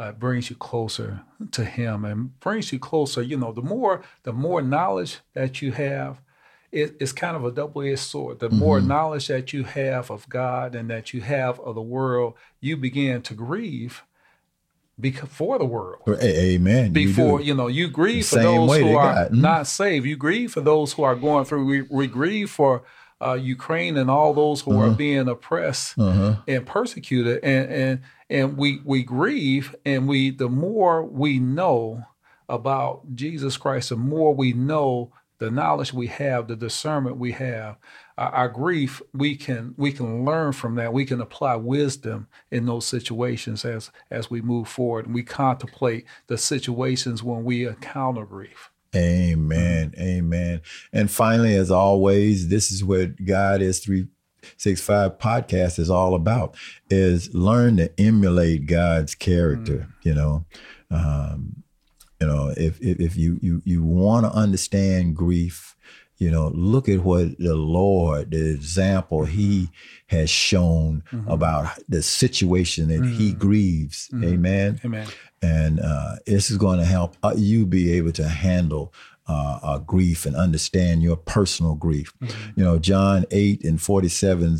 Uh, 0.00 0.12
brings 0.12 0.48
you 0.48 0.54
closer 0.54 1.22
to 1.50 1.64
Him 1.64 2.04
and 2.04 2.38
brings 2.38 2.72
you 2.72 2.78
closer. 2.78 3.20
You 3.20 3.36
know, 3.36 3.50
the 3.50 3.62
more 3.62 4.04
the 4.22 4.32
more 4.32 4.62
knowledge 4.62 5.18
that 5.34 5.60
you 5.60 5.72
have, 5.72 6.20
it, 6.70 6.96
it's 7.00 7.10
kind 7.10 7.36
of 7.36 7.44
a 7.44 7.50
double-edged 7.50 7.98
sword. 7.98 8.38
The 8.38 8.48
mm-hmm. 8.48 8.58
more 8.60 8.80
knowledge 8.80 9.26
that 9.26 9.52
you 9.52 9.64
have 9.64 10.08
of 10.08 10.28
God 10.28 10.76
and 10.76 10.88
that 10.88 11.12
you 11.12 11.22
have 11.22 11.58
of 11.58 11.74
the 11.74 11.82
world, 11.82 12.34
you 12.60 12.76
begin 12.76 13.22
to 13.22 13.34
grieve 13.34 14.04
for 15.28 15.58
the 15.58 15.64
world. 15.64 16.02
Amen. 16.22 16.92
Before 16.92 17.40
you, 17.40 17.48
you 17.48 17.54
know, 17.54 17.68
you 17.68 17.88
grieve 17.88 18.26
for 18.26 18.36
those 18.36 18.76
who 18.76 18.96
are 18.96 19.26
mm-hmm. 19.26 19.40
not 19.40 19.66
saved. 19.66 20.06
You 20.06 20.16
grieve 20.16 20.52
for 20.52 20.60
those 20.60 20.92
who 20.92 21.02
are 21.04 21.14
going 21.14 21.44
through. 21.44 21.66
We, 21.66 21.82
we 21.82 22.06
grieve 22.06 22.50
for 22.50 22.82
uh, 23.20 23.34
Ukraine 23.34 23.96
and 23.96 24.10
all 24.10 24.32
those 24.34 24.60
who 24.60 24.72
uh-huh. 24.72 24.90
are 24.90 24.94
being 24.94 25.28
oppressed 25.28 25.98
uh-huh. 25.98 26.36
and 26.46 26.66
persecuted, 26.66 27.42
and 27.42 27.70
and 27.70 28.00
and 28.30 28.56
we 28.56 28.80
we 28.84 29.02
grieve, 29.02 29.74
and 29.84 30.08
we 30.08 30.30
the 30.30 30.48
more 30.48 31.04
we 31.04 31.38
know 31.38 32.04
about 32.48 33.14
Jesus 33.14 33.56
Christ, 33.56 33.90
the 33.90 33.96
more 33.96 34.34
we 34.34 34.52
know 34.52 35.12
the 35.38 35.50
knowledge 35.50 35.92
we 35.92 36.08
have, 36.08 36.48
the 36.48 36.56
discernment 36.56 37.16
we 37.16 37.32
have, 37.32 37.76
our, 38.18 38.48
grief, 38.48 39.00
we 39.14 39.36
can 39.36 39.74
we 39.76 39.92
can 39.92 40.24
learn 40.24 40.52
from 40.52 40.74
that. 40.74 40.92
We 40.92 41.04
can 41.04 41.20
apply 41.20 41.56
wisdom 41.56 42.26
in 42.50 42.66
those 42.66 42.86
situations 42.86 43.64
as 43.64 43.90
as 44.10 44.30
we 44.30 44.40
move 44.40 44.68
forward 44.68 45.06
and 45.06 45.14
we 45.14 45.22
contemplate 45.22 46.04
the 46.26 46.36
situations 46.36 47.22
when 47.22 47.44
we 47.44 47.66
encounter 47.66 48.24
grief. 48.24 48.70
Amen. 48.96 49.90
Mm-hmm. 49.90 50.02
Amen. 50.02 50.60
And 50.92 51.10
finally, 51.10 51.54
as 51.54 51.70
always, 51.70 52.48
this 52.48 52.72
is 52.72 52.82
what 52.82 53.24
God 53.24 53.62
is 53.62 53.78
three 53.80 54.08
six 54.56 54.80
five 54.80 55.18
podcast 55.18 55.78
is 55.78 55.90
all 55.90 56.14
about 56.14 56.56
is 56.90 57.34
learn 57.34 57.76
to 57.76 58.00
emulate 58.00 58.66
God's 58.66 59.14
character. 59.14 59.88
Mm. 59.88 59.92
You 60.02 60.14
know, 60.14 60.44
um, 60.90 61.62
you 62.20 62.26
know, 62.26 62.52
if 62.56 62.80
if, 62.80 62.98
if 63.00 63.16
you 63.16 63.38
you 63.42 63.62
you 63.64 63.82
want 63.82 64.26
to 64.26 64.32
understand 64.32 65.14
grief, 65.14 65.76
you 66.18 66.30
know, 66.30 66.48
look 66.48 66.88
at 66.88 67.00
what 67.00 67.38
the 67.38 67.54
Lord, 67.54 68.32
the 68.32 68.50
example 68.50 69.24
He 69.24 69.70
has 70.08 70.28
shown 70.28 71.04
mm-hmm. 71.12 71.30
about 71.30 71.78
the 71.88 72.02
situation 72.02 72.88
that 72.88 73.00
mm-hmm. 73.00 73.16
He 73.16 73.32
grieves. 73.32 74.08
Mm-hmm. 74.08 74.24
Amen. 74.24 74.80
Amen. 74.84 75.08
And 75.42 75.80
uh, 75.80 76.16
this 76.26 76.50
is 76.50 76.56
going 76.56 76.80
to 76.80 76.84
help 76.84 77.16
uh, 77.22 77.34
you 77.36 77.66
be 77.66 77.92
able 77.92 78.12
to 78.12 78.28
handle 78.28 78.92
uh, 79.28 79.60
uh, 79.62 79.78
grief 79.78 80.26
and 80.26 80.34
understand 80.34 81.02
your 81.02 81.16
personal 81.16 81.74
grief. 81.74 82.12
Mm-hmm. 82.20 82.60
You 82.60 82.64
know, 82.64 82.78
John 82.78 83.24
8 83.30 83.64
and 83.64 83.80
47 83.80 84.58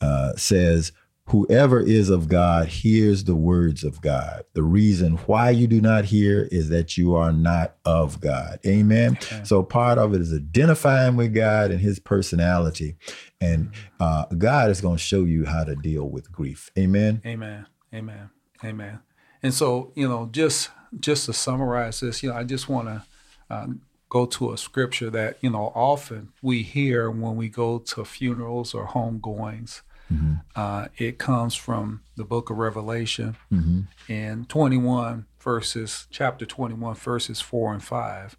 uh, 0.00 0.32
says, 0.34 0.92
Whoever 1.26 1.80
is 1.80 2.10
of 2.10 2.28
God 2.28 2.68
hears 2.68 3.24
the 3.24 3.36
words 3.36 3.84
of 3.84 4.00
God. 4.00 4.42
The 4.54 4.62
reason 4.64 5.18
why 5.18 5.50
you 5.50 5.66
do 5.68 5.80
not 5.80 6.06
hear 6.06 6.48
is 6.50 6.68
that 6.70 6.98
you 6.98 7.14
are 7.14 7.32
not 7.32 7.76
of 7.84 8.20
God. 8.20 8.58
Amen. 8.66 9.12
Okay. 9.12 9.40
So 9.44 9.62
part 9.62 9.98
of 9.98 10.14
it 10.14 10.20
is 10.20 10.34
identifying 10.34 11.16
with 11.16 11.32
God 11.32 11.70
and 11.70 11.80
his 11.80 12.00
personality. 12.00 12.96
And 13.40 13.70
uh, 14.00 14.26
God 14.36 14.70
is 14.70 14.80
going 14.80 14.96
to 14.96 15.02
show 15.02 15.22
you 15.22 15.44
how 15.44 15.62
to 15.64 15.76
deal 15.76 16.08
with 16.08 16.30
grief. 16.32 16.70
Amen. 16.76 17.22
Amen. 17.24 17.66
Amen. 17.94 18.30
Amen. 18.64 18.98
And 19.42 19.54
so, 19.54 19.92
you 19.94 20.08
know, 20.08 20.28
just 20.30 20.70
just 20.98 21.26
to 21.26 21.32
summarize 21.32 22.00
this, 22.00 22.22
you 22.22 22.30
know, 22.30 22.36
I 22.36 22.44
just 22.44 22.68
want 22.68 22.88
to 22.88 23.02
uh, 23.48 23.66
go 24.08 24.26
to 24.26 24.52
a 24.52 24.58
scripture 24.58 25.08
that, 25.10 25.38
you 25.40 25.50
know, 25.50 25.72
often 25.74 26.32
we 26.42 26.62
hear 26.62 27.10
when 27.10 27.36
we 27.36 27.48
go 27.48 27.78
to 27.78 28.04
funerals 28.04 28.74
or 28.74 28.88
homegoings 28.88 29.82
Mm-hmm. 30.12 30.34
Uh, 30.54 30.86
it 30.96 31.18
comes 31.18 31.54
from 31.54 32.02
the 32.16 32.24
book 32.24 32.50
of 32.50 32.58
Revelation 32.58 33.36
mm-hmm. 33.52 34.12
in 34.12 34.44
21 34.46 35.26
verses, 35.40 36.06
chapter 36.10 36.46
21, 36.46 36.94
verses 36.94 37.40
4 37.40 37.74
and 37.74 37.82
5. 37.84 38.36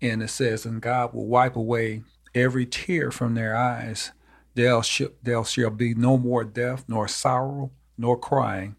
And 0.00 0.22
it 0.22 0.28
says, 0.28 0.64
And 0.64 0.80
God 0.80 1.12
will 1.12 1.26
wipe 1.26 1.56
away 1.56 2.02
every 2.34 2.66
tear 2.66 3.10
from 3.10 3.34
their 3.34 3.56
eyes. 3.56 4.12
There, 4.54 4.82
sh- 4.82 5.02
there 5.22 5.44
shall 5.44 5.70
be 5.70 5.94
no 5.94 6.16
more 6.16 6.44
death, 6.44 6.84
nor 6.88 7.08
sorrow, 7.08 7.70
nor 7.96 8.18
crying. 8.18 8.76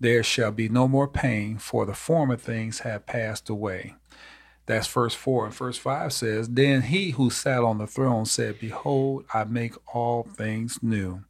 There 0.00 0.22
shall 0.22 0.50
be 0.50 0.68
no 0.68 0.88
more 0.88 1.06
pain, 1.06 1.58
for 1.58 1.86
the 1.86 1.94
former 1.94 2.36
things 2.36 2.80
have 2.80 3.06
passed 3.06 3.48
away. 3.48 3.94
That's 4.66 4.86
verse 4.86 5.14
4. 5.14 5.46
And 5.46 5.54
verse 5.54 5.78
5 5.78 6.12
says, 6.12 6.48
Then 6.48 6.82
he 6.82 7.10
who 7.10 7.30
sat 7.30 7.62
on 7.62 7.78
the 7.78 7.86
throne 7.86 8.26
said, 8.26 8.60
Behold, 8.60 9.24
I 9.32 9.44
make 9.44 9.74
all 9.94 10.24
things 10.36 10.78
new. 10.82 11.24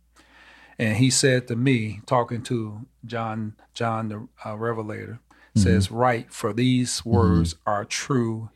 And 0.82 0.96
he 0.96 1.10
said 1.10 1.46
to 1.46 1.54
me, 1.54 2.00
talking 2.06 2.42
to 2.42 2.86
John, 3.06 3.54
John 3.72 4.08
the 4.08 4.28
uh, 4.44 4.56
Revelator, 4.56 5.20
mm-hmm. 5.20 5.60
says, 5.60 5.92
"Write, 5.92 6.32
for 6.32 6.52
these 6.52 7.04
words 7.04 7.54
mm-hmm. 7.54 7.70
are 7.70 7.84
true 7.84 8.50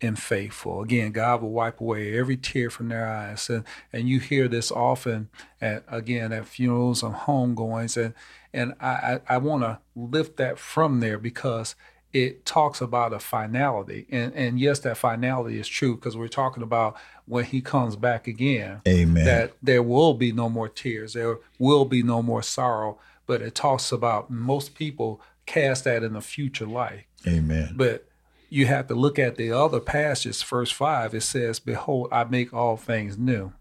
and 0.00 0.18
faithful." 0.18 0.82
Again, 0.82 1.12
God 1.12 1.42
will 1.42 1.52
wipe 1.52 1.80
away 1.80 2.18
every 2.18 2.36
tear 2.36 2.70
from 2.70 2.88
their 2.88 3.08
eyes, 3.08 3.48
and 3.48 3.62
and 3.92 4.08
you 4.08 4.18
hear 4.18 4.48
this 4.48 4.72
often 4.72 5.28
at 5.60 5.84
again 5.86 6.32
at 6.32 6.48
funerals 6.48 7.04
and 7.04 7.14
homegoings, 7.14 7.96
and 7.96 8.14
and 8.52 8.74
I 8.80 9.20
I, 9.28 9.34
I 9.34 9.38
want 9.38 9.62
to 9.62 9.78
lift 9.94 10.38
that 10.38 10.58
from 10.58 10.98
there 10.98 11.18
because 11.18 11.76
it 12.12 12.44
talks 12.44 12.80
about 12.80 13.12
a 13.12 13.20
finality. 13.20 14.06
And, 14.10 14.34
and 14.34 14.58
yes, 14.58 14.80
that 14.80 14.96
finality 14.96 15.58
is 15.58 15.68
true 15.68 15.94
because 15.94 16.16
we're 16.16 16.28
talking 16.28 16.62
about 16.62 16.96
when 17.26 17.44
he 17.44 17.60
comes 17.60 17.96
back 17.96 18.26
again. 18.26 18.82
Amen. 18.86 19.24
That 19.24 19.52
there 19.62 19.82
will 19.82 20.14
be 20.14 20.32
no 20.32 20.48
more 20.48 20.68
tears, 20.68 21.12
there 21.12 21.38
will 21.58 21.84
be 21.84 22.02
no 22.02 22.22
more 22.22 22.42
sorrow. 22.42 22.98
But 23.26 23.42
it 23.42 23.54
talks 23.54 23.92
about 23.92 24.30
most 24.30 24.74
people 24.74 25.20
cast 25.46 25.84
that 25.84 26.02
in 26.02 26.14
the 26.14 26.20
future 26.20 26.66
life. 26.66 27.04
Amen. 27.26 27.74
But 27.76 28.08
you 28.48 28.66
have 28.66 28.88
to 28.88 28.94
look 28.94 29.18
at 29.18 29.36
the 29.36 29.52
other 29.52 29.78
passages, 29.78 30.42
verse 30.42 30.72
5, 30.72 31.14
it 31.14 31.20
says, 31.20 31.60
Behold, 31.60 32.08
I 32.10 32.24
make 32.24 32.52
all 32.52 32.76
things 32.76 33.16
new. 33.16 33.52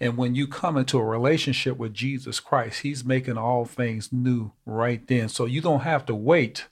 And 0.00 0.16
when 0.16 0.34
you 0.34 0.46
come 0.46 0.78
into 0.78 0.98
a 0.98 1.04
relationship 1.04 1.76
with 1.76 1.92
Jesus 1.92 2.40
Christ, 2.40 2.80
He's 2.80 3.04
making 3.04 3.36
all 3.36 3.66
things 3.66 4.10
new 4.10 4.52
right 4.64 5.06
then. 5.06 5.28
So 5.28 5.44
you 5.44 5.60
don't 5.60 5.80
have 5.80 6.06
to 6.06 6.14
wait 6.14 6.66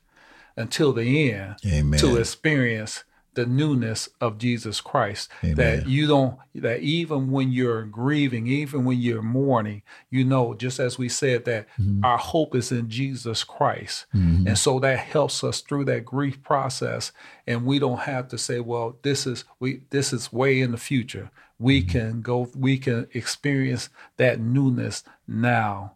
until 0.58 0.92
the 0.92 1.30
end 1.32 1.56
Amen. 1.64 1.98
to 2.00 2.16
experience 2.16 3.04
the 3.38 3.46
newness 3.46 4.08
of 4.20 4.36
Jesus 4.36 4.80
Christ. 4.80 5.30
Amen. 5.44 5.54
That 5.54 5.88
you 5.88 6.08
don't, 6.08 6.36
that 6.56 6.80
even 6.80 7.30
when 7.30 7.52
you're 7.52 7.84
grieving, 7.84 8.48
even 8.48 8.84
when 8.84 8.98
you're 8.98 9.22
mourning, 9.22 9.82
you 10.10 10.24
know, 10.24 10.54
just 10.54 10.80
as 10.80 10.98
we 10.98 11.08
said, 11.08 11.44
that 11.44 11.68
mm-hmm. 11.78 12.04
our 12.04 12.18
hope 12.18 12.56
is 12.56 12.72
in 12.72 12.90
Jesus 12.90 13.44
Christ. 13.44 14.06
Mm-hmm. 14.12 14.48
And 14.48 14.58
so 14.58 14.80
that 14.80 14.98
helps 14.98 15.44
us 15.44 15.60
through 15.60 15.84
that 15.84 16.04
grief 16.04 16.42
process. 16.42 17.12
And 17.46 17.64
we 17.64 17.78
don't 17.78 18.00
have 18.00 18.26
to 18.28 18.38
say, 18.38 18.58
well, 18.58 18.96
this 19.02 19.24
is 19.24 19.44
we 19.60 19.82
this 19.90 20.12
is 20.12 20.32
way 20.32 20.60
in 20.60 20.72
the 20.72 20.76
future. 20.76 21.30
We 21.60 21.80
mm-hmm. 21.80 21.90
can 21.90 22.22
go, 22.22 22.50
we 22.56 22.76
can 22.76 23.06
experience 23.14 23.88
that 24.16 24.40
newness 24.40 25.04
now. 25.28 25.94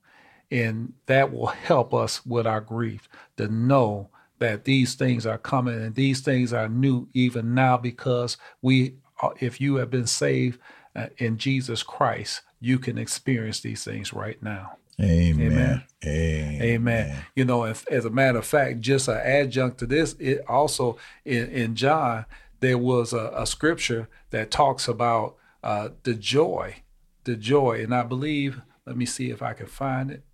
And 0.48 0.92
that 1.06 1.32
will 1.32 1.46
help 1.46 1.92
us 1.92 2.24
with 2.24 2.46
our 2.46 2.60
grief 2.60 3.08
to 3.36 3.48
know 3.48 4.10
that 4.42 4.64
these 4.64 4.94
things 4.94 5.26
are 5.26 5.38
coming 5.38 5.74
and 5.74 5.94
these 5.94 6.20
things 6.20 6.52
are 6.52 6.68
new 6.68 7.08
even 7.14 7.54
now 7.54 7.76
because 7.76 8.36
we 8.60 8.94
uh, 9.22 9.30
if 9.40 9.60
you 9.60 9.76
have 9.76 9.90
been 9.90 10.06
saved 10.06 10.58
uh, 10.94 11.06
in 11.18 11.38
Jesus 11.38 11.82
Christ 11.82 12.42
you 12.60 12.78
can 12.78 12.98
experience 12.98 13.60
these 13.60 13.82
things 13.84 14.12
right 14.12 14.40
now. 14.42 14.76
Amen. 15.00 15.52
Amen. 15.52 15.82
Amen, 16.04 16.62
amen. 16.62 17.24
you 17.34 17.44
know 17.44 17.64
if, 17.64 17.86
as 17.88 18.04
a 18.04 18.10
matter 18.10 18.38
of 18.38 18.46
fact 18.46 18.80
just 18.80 19.08
an 19.08 19.16
adjunct 19.16 19.78
to 19.78 19.86
this 19.86 20.14
it 20.18 20.42
also 20.48 20.98
in, 21.24 21.48
in 21.48 21.74
John 21.74 22.26
there 22.60 22.78
was 22.78 23.12
a, 23.12 23.32
a 23.34 23.46
scripture 23.46 24.08
that 24.30 24.50
talks 24.50 24.86
about 24.86 25.36
uh, 25.62 25.90
the 26.02 26.14
joy 26.14 26.82
the 27.24 27.36
joy. 27.36 27.82
And 27.82 27.94
I 27.94 28.02
believe 28.02 28.60
let 28.86 28.96
me 28.96 29.06
see 29.06 29.30
if 29.30 29.42
I 29.42 29.52
can 29.52 29.66
find 29.66 30.10
it 30.10 30.24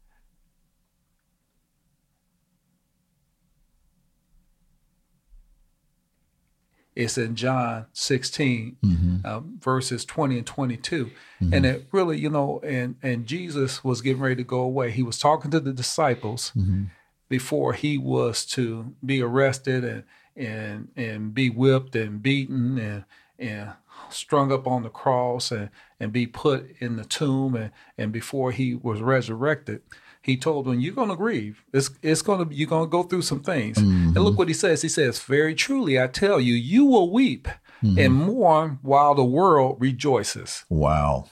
It's 6.98 7.16
in 7.16 7.36
John 7.36 7.86
16, 7.92 8.76
mm-hmm. 8.84 9.16
uh, 9.24 9.38
verses 9.60 10.04
20 10.04 10.38
and 10.38 10.46
22. 10.46 11.04
Mm-hmm. 11.04 11.54
And 11.54 11.64
it 11.64 11.86
really, 11.92 12.18
you 12.18 12.28
know, 12.28 12.60
and, 12.64 12.96
and 13.04 13.24
Jesus 13.24 13.84
was 13.84 14.00
getting 14.00 14.20
ready 14.20 14.34
to 14.34 14.42
go 14.42 14.58
away. 14.58 14.90
He 14.90 15.04
was 15.04 15.16
talking 15.16 15.52
to 15.52 15.60
the 15.60 15.72
disciples 15.72 16.50
mm-hmm. 16.56 16.86
before 17.28 17.74
he 17.74 17.98
was 17.98 18.44
to 18.46 18.96
be 19.06 19.22
arrested 19.22 19.84
and, 19.84 20.02
and, 20.34 20.88
and 20.96 21.32
be 21.32 21.50
whipped 21.50 21.94
and 21.94 22.20
beaten 22.20 22.78
and, 22.78 23.04
and 23.38 23.74
strung 24.10 24.50
up 24.50 24.66
on 24.66 24.82
the 24.82 24.88
cross 24.88 25.52
and, 25.52 25.70
and 26.00 26.12
be 26.12 26.26
put 26.26 26.68
in 26.80 26.96
the 26.96 27.04
tomb 27.04 27.54
and, 27.54 27.70
and 27.96 28.10
before 28.10 28.50
he 28.50 28.74
was 28.74 29.00
resurrected 29.00 29.82
he 30.22 30.36
told 30.36 30.66
them, 30.66 30.80
"You're 30.80 30.94
going 30.94 31.08
to 31.08 31.16
grieve. 31.16 31.62
It's 31.72 31.90
it's 32.02 32.22
going 32.22 32.48
to 32.48 32.54
you're 32.54 32.68
going 32.68 32.86
to 32.86 32.90
go 32.90 33.02
through 33.02 33.22
some 33.22 33.40
things." 33.40 33.78
Mm-hmm. 33.78 34.16
And 34.16 34.24
look 34.24 34.38
what 34.38 34.48
he 34.48 34.54
says. 34.54 34.82
He 34.82 34.88
says, 34.88 35.20
"Very 35.20 35.54
truly, 35.54 36.00
I 36.00 36.06
tell 36.06 36.40
you, 36.40 36.54
you 36.54 36.84
will 36.84 37.10
weep 37.10 37.48
mm-hmm. 37.82 37.98
and 37.98 38.14
mourn 38.14 38.78
while 38.82 39.14
the 39.14 39.24
world 39.24 39.76
rejoices." 39.80 40.64
Wow. 40.68 41.26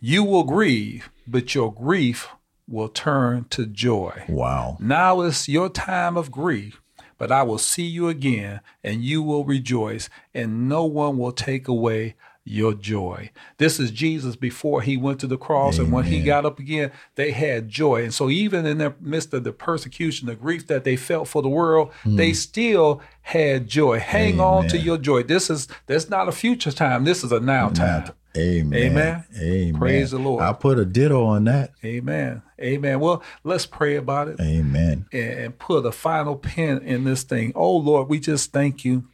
You 0.00 0.24
will 0.24 0.44
grieve, 0.44 1.10
but 1.26 1.54
your 1.54 1.72
grief 1.72 2.28
will 2.66 2.88
turn 2.88 3.44
to 3.50 3.66
joy. 3.66 4.24
Wow. 4.28 4.78
Now 4.80 5.20
is 5.20 5.48
your 5.48 5.68
time 5.68 6.16
of 6.16 6.30
grief, 6.30 6.80
but 7.18 7.30
I 7.30 7.42
will 7.42 7.58
see 7.58 7.84
you 7.84 8.08
again, 8.08 8.60
and 8.82 9.02
you 9.02 9.22
will 9.22 9.44
rejoice, 9.44 10.08
and 10.32 10.68
no 10.68 10.84
one 10.84 11.18
will 11.18 11.32
take 11.32 11.68
away 11.68 12.14
your 12.44 12.74
joy. 12.74 13.30
This 13.58 13.78
is 13.78 13.90
Jesus 13.90 14.34
before 14.34 14.82
he 14.82 14.96
went 14.96 15.20
to 15.20 15.26
the 15.26 15.36
cross. 15.36 15.76
Amen. 15.76 15.86
And 15.86 15.94
when 15.94 16.04
he 16.04 16.22
got 16.22 16.46
up 16.46 16.58
again, 16.58 16.90
they 17.14 17.32
had 17.32 17.68
joy. 17.68 18.02
And 18.02 18.14
so, 18.14 18.30
even 18.30 18.66
in 18.66 18.78
the 18.78 18.94
midst 19.00 19.32
of 19.34 19.44
the 19.44 19.52
persecution, 19.52 20.26
the 20.26 20.34
grief 20.34 20.66
that 20.68 20.84
they 20.84 20.96
felt 20.96 21.28
for 21.28 21.42
the 21.42 21.48
world, 21.48 21.90
mm. 22.02 22.16
they 22.16 22.32
still 22.32 23.02
had 23.22 23.68
joy. 23.68 23.98
Hang 24.00 24.34
Amen. 24.34 24.46
on 24.46 24.68
to 24.68 24.78
your 24.78 24.98
joy. 24.98 25.22
This 25.22 25.50
is 25.50 25.68
that's 25.86 26.08
not 26.08 26.28
a 26.28 26.32
future 26.32 26.72
time. 26.72 27.04
This 27.04 27.22
is 27.22 27.32
a 27.32 27.40
now 27.40 27.68
time. 27.68 28.12
Amen. 28.36 28.92
Amen. 28.92 29.24
Amen. 29.36 29.80
Praise 29.80 30.12
the 30.12 30.18
Lord. 30.18 30.42
I'll 30.42 30.54
put 30.54 30.78
a 30.78 30.84
ditto 30.84 31.24
on 31.24 31.44
that. 31.44 31.72
Amen. 31.84 32.42
Amen. 32.60 33.00
Well, 33.00 33.22
let's 33.42 33.66
pray 33.66 33.96
about 33.96 34.28
it. 34.28 34.40
Amen. 34.40 35.06
And 35.12 35.58
put 35.58 35.84
a 35.84 35.90
final 35.90 36.36
pin 36.36 36.78
in 36.82 37.04
this 37.04 37.24
thing. 37.24 37.52
Oh 37.56 37.76
Lord, 37.76 38.08
we 38.08 38.20
just 38.20 38.52
thank 38.52 38.84
you 38.84 39.08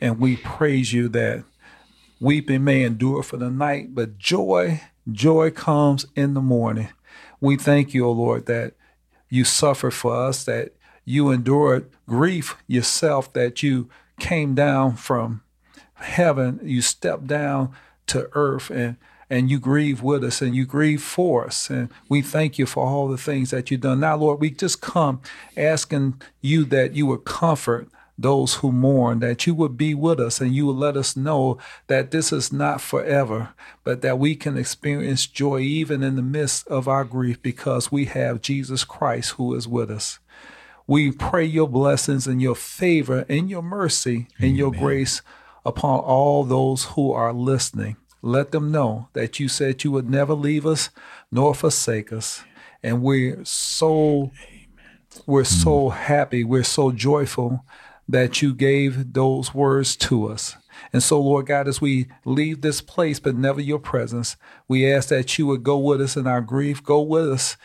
and 0.00 0.18
we 0.18 0.36
praise 0.36 0.92
you 0.92 1.08
that 1.10 1.44
Weeping 2.18 2.64
may 2.64 2.82
endure 2.82 3.22
for 3.22 3.36
the 3.36 3.50
night, 3.50 3.94
but 3.94 4.18
joy, 4.18 4.80
joy 5.10 5.50
comes 5.50 6.06
in 6.14 6.34
the 6.34 6.40
morning. 6.40 6.88
We 7.40 7.56
thank 7.56 7.92
you, 7.92 8.06
O 8.06 8.12
Lord, 8.12 8.46
that 8.46 8.74
you 9.28 9.44
suffered 9.44 9.92
for 9.92 10.14
us, 10.14 10.44
that 10.44 10.72
you 11.04 11.30
endured 11.30 11.90
grief 12.06 12.56
yourself, 12.66 13.32
that 13.34 13.62
you 13.62 13.88
came 14.18 14.54
down 14.54 14.96
from 14.96 15.42
heaven, 15.94 16.60
you 16.62 16.80
stepped 16.80 17.26
down 17.26 17.72
to 18.06 18.28
earth 18.32 18.70
and 18.70 18.96
and 19.28 19.50
you 19.50 19.58
grieve 19.58 20.02
with 20.02 20.22
us 20.22 20.40
and 20.40 20.54
you 20.54 20.64
grieve 20.64 21.02
for 21.02 21.46
us. 21.46 21.68
And 21.68 21.88
we 22.08 22.22
thank 22.22 22.58
you 22.58 22.66
for 22.66 22.86
all 22.86 23.08
the 23.08 23.18
things 23.18 23.50
that 23.50 23.70
you've 23.70 23.80
done. 23.80 24.00
Now, 24.00 24.16
Lord, 24.16 24.40
we 24.40 24.50
just 24.50 24.80
come 24.80 25.20
asking 25.56 26.22
you 26.40 26.64
that 26.66 26.94
you 26.94 27.06
would 27.06 27.24
comfort 27.24 27.88
those 28.18 28.54
who 28.54 28.72
mourn, 28.72 29.20
that 29.20 29.46
you 29.46 29.54
would 29.54 29.76
be 29.76 29.94
with 29.94 30.18
us 30.18 30.40
and 30.40 30.54
you 30.54 30.66
would 30.66 30.76
let 30.76 30.96
us 30.96 31.16
know 31.16 31.58
that 31.86 32.10
this 32.10 32.32
is 32.32 32.52
not 32.52 32.80
forever, 32.80 33.50
but 33.84 34.00
that 34.02 34.18
we 34.18 34.34
can 34.34 34.56
experience 34.56 35.26
joy 35.26 35.60
even 35.60 36.02
in 36.02 36.16
the 36.16 36.22
midst 36.22 36.66
of 36.68 36.88
our 36.88 37.04
grief 37.04 37.40
because 37.42 37.92
we 37.92 38.06
have 38.06 38.40
Jesus 38.40 38.84
Christ 38.84 39.32
who 39.32 39.54
is 39.54 39.68
with 39.68 39.90
us. 39.90 40.18
We 40.86 41.10
pray 41.10 41.44
your 41.44 41.68
blessings 41.68 42.26
and 42.26 42.40
your 42.40 42.54
favor 42.54 43.26
and 43.28 43.50
your 43.50 43.62
mercy 43.62 44.28
Amen. 44.38 44.48
and 44.48 44.56
your 44.56 44.70
grace 44.72 45.20
upon 45.64 46.00
all 46.00 46.44
those 46.44 46.84
who 46.84 47.12
are 47.12 47.32
listening. 47.32 47.96
Let 48.22 48.52
them 48.52 48.70
know 48.72 49.08
that 49.12 49.38
you 49.38 49.48
said 49.48 49.84
you 49.84 49.90
would 49.90 50.08
never 50.08 50.32
leave 50.32 50.64
us 50.64 50.90
nor 51.30 51.54
forsake 51.54 52.12
us. 52.12 52.42
And 52.82 53.02
we're 53.02 53.44
so 53.44 54.30
we're 55.26 55.44
so 55.44 55.90
mm. 55.90 55.92
happy, 55.92 56.44
we're 56.44 56.62
so 56.62 56.92
joyful 56.92 57.64
that 58.08 58.40
you 58.40 58.54
gave 58.54 59.12
those 59.12 59.54
words 59.54 59.96
to 59.96 60.28
us. 60.28 60.56
And 60.92 61.02
so, 61.02 61.20
Lord 61.20 61.46
God, 61.46 61.66
as 61.66 61.80
we 61.80 62.06
leave 62.24 62.60
this 62.60 62.80
place, 62.80 63.18
but 63.18 63.34
never 63.34 63.60
your 63.60 63.78
presence, 63.78 64.36
we 64.68 64.90
ask 64.90 65.08
that 65.08 65.38
you 65.38 65.46
would 65.46 65.62
go 65.62 65.78
with 65.78 66.00
us 66.00 66.16
in 66.16 66.26
our 66.26 66.40
grief, 66.40 66.82
go 66.82 67.00
with 67.00 67.28
us 67.30 67.56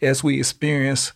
as 0.00 0.24
we 0.24 0.38
experience 0.38 1.12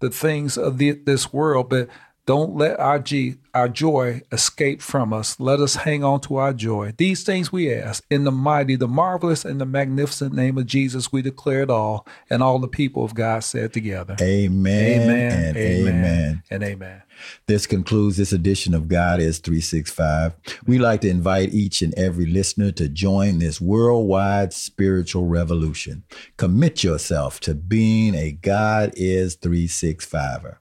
the 0.00 0.10
things 0.10 0.58
of 0.58 0.78
the, 0.78 0.92
this 0.92 1.32
world, 1.32 1.70
but 1.70 1.88
don't 2.26 2.56
let 2.56 2.80
our, 2.80 2.98
G, 2.98 3.36
our 3.54 3.68
joy 3.68 4.22
escape 4.32 4.82
from 4.82 5.12
us. 5.12 5.38
Let 5.38 5.60
us 5.60 5.76
hang 5.76 6.02
on 6.02 6.20
to 6.22 6.36
our 6.36 6.52
joy. 6.52 6.92
These 6.96 7.22
things 7.22 7.52
we 7.52 7.72
ask 7.72 8.04
in 8.10 8.24
the 8.24 8.32
mighty, 8.32 8.74
the 8.74 8.88
marvelous, 8.88 9.44
and 9.44 9.60
the 9.60 9.64
magnificent 9.64 10.34
name 10.34 10.58
of 10.58 10.66
Jesus, 10.66 11.12
we 11.12 11.22
declare 11.22 11.62
it 11.62 11.70
all. 11.70 12.04
And 12.28 12.42
all 12.42 12.58
the 12.58 12.66
people 12.66 13.04
of 13.04 13.14
God 13.14 13.44
said 13.44 13.72
together 13.72 14.16
Amen. 14.20 15.02
Amen. 15.02 15.44
And 15.44 15.56
amen. 15.56 15.94
amen. 15.94 16.42
And 16.50 16.62
amen. 16.64 17.02
This 17.46 17.64
concludes 17.66 18.16
this 18.16 18.32
edition 18.32 18.74
of 18.74 18.88
God 18.88 19.20
is 19.20 19.38
365. 19.38 20.34
We 20.66 20.78
like 20.78 21.02
to 21.02 21.08
invite 21.08 21.54
each 21.54 21.80
and 21.80 21.94
every 21.94 22.26
listener 22.26 22.72
to 22.72 22.88
join 22.88 23.38
this 23.38 23.60
worldwide 23.60 24.52
spiritual 24.52 25.26
revolution. 25.26 26.02
Commit 26.36 26.82
yourself 26.82 27.38
to 27.40 27.54
being 27.54 28.16
a 28.16 28.32
God 28.32 28.92
is 28.96 29.36
365er 29.36 30.56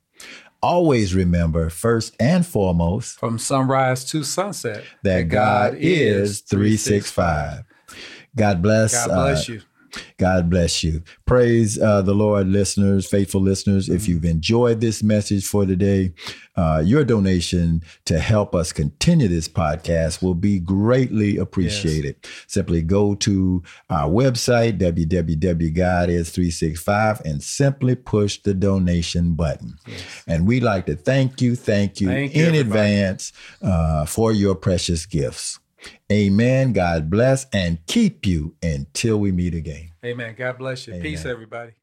always 0.65 1.13
remember 1.13 1.69
first 1.69 2.15
and 2.19 2.45
foremost 2.45 3.19
from 3.19 3.37
sunrise 3.37 4.03
to 4.05 4.23
sunset 4.23 4.83
that, 5.03 5.17
that 5.17 5.23
God, 5.29 5.73
God, 5.73 5.77
is 5.79 6.41
365. 6.41 7.63
God 8.35 8.61
bless. 8.61 9.05
God 9.05 9.13
bless 9.13 9.49
uh, 9.49 9.53
you. 9.53 9.61
God 10.17 10.49
bless 10.49 10.83
you. 10.83 11.03
Praise 11.25 11.79
uh, 11.79 12.01
the 12.01 12.13
Lord, 12.13 12.47
listeners, 12.47 13.07
faithful 13.07 13.41
listeners. 13.41 13.85
Mm-hmm. 13.85 13.95
If 13.95 14.07
you've 14.07 14.25
enjoyed 14.25 14.81
this 14.81 15.03
message 15.03 15.45
for 15.45 15.63
today, 15.65 16.13
uh, 16.55 16.81
your 16.85 17.03
donation 17.03 17.81
to 18.05 18.19
help 18.19 18.53
us 18.55 18.71
continue 18.71 19.27
this 19.27 19.49
podcast 19.49 20.23
will 20.23 20.35
be 20.35 20.59
greatly 20.59 21.37
appreciated. 21.37 22.15
Yes. 22.23 22.31
Simply 22.47 22.81
go 22.81 23.15
to 23.15 23.61
our 23.89 24.09
website, 24.09 24.79
www.godis365, 24.79 27.21
and 27.21 27.41
simply 27.43 27.95
push 27.95 28.41
the 28.41 28.53
donation 28.53 29.33
button. 29.33 29.77
Yes. 29.85 30.01
And 30.27 30.47
we'd 30.47 30.63
like 30.63 30.85
to 30.85 30.95
thank 30.95 31.41
you, 31.41 31.55
thank 31.55 31.99
you 31.99 32.07
thank 32.07 32.35
in 32.35 32.53
you, 32.53 32.61
advance 32.61 33.33
uh, 33.61 34.05
for 34.05 34.31
your 34.31 34.55
precious 34.55 35.05
gifts. 35.05 35.59
Amen. 36.11 36.73
God 36.73 37.09
bless 37.09 37.45
and 37.53 37.79
keep 37.87 38.25
you 38.25 38.55
until 38.61 39.17
we 39.17 39.31
meet 39.31 39.55
again. 39.55 39.91
Amen. 40.03 40.35
God 40.37 40.57
bless 40.57 40.87
you. 40.87 40.93
Amen. 40.93 41.03
Peace, 41.03 41.25
everybody. 41.25 41.73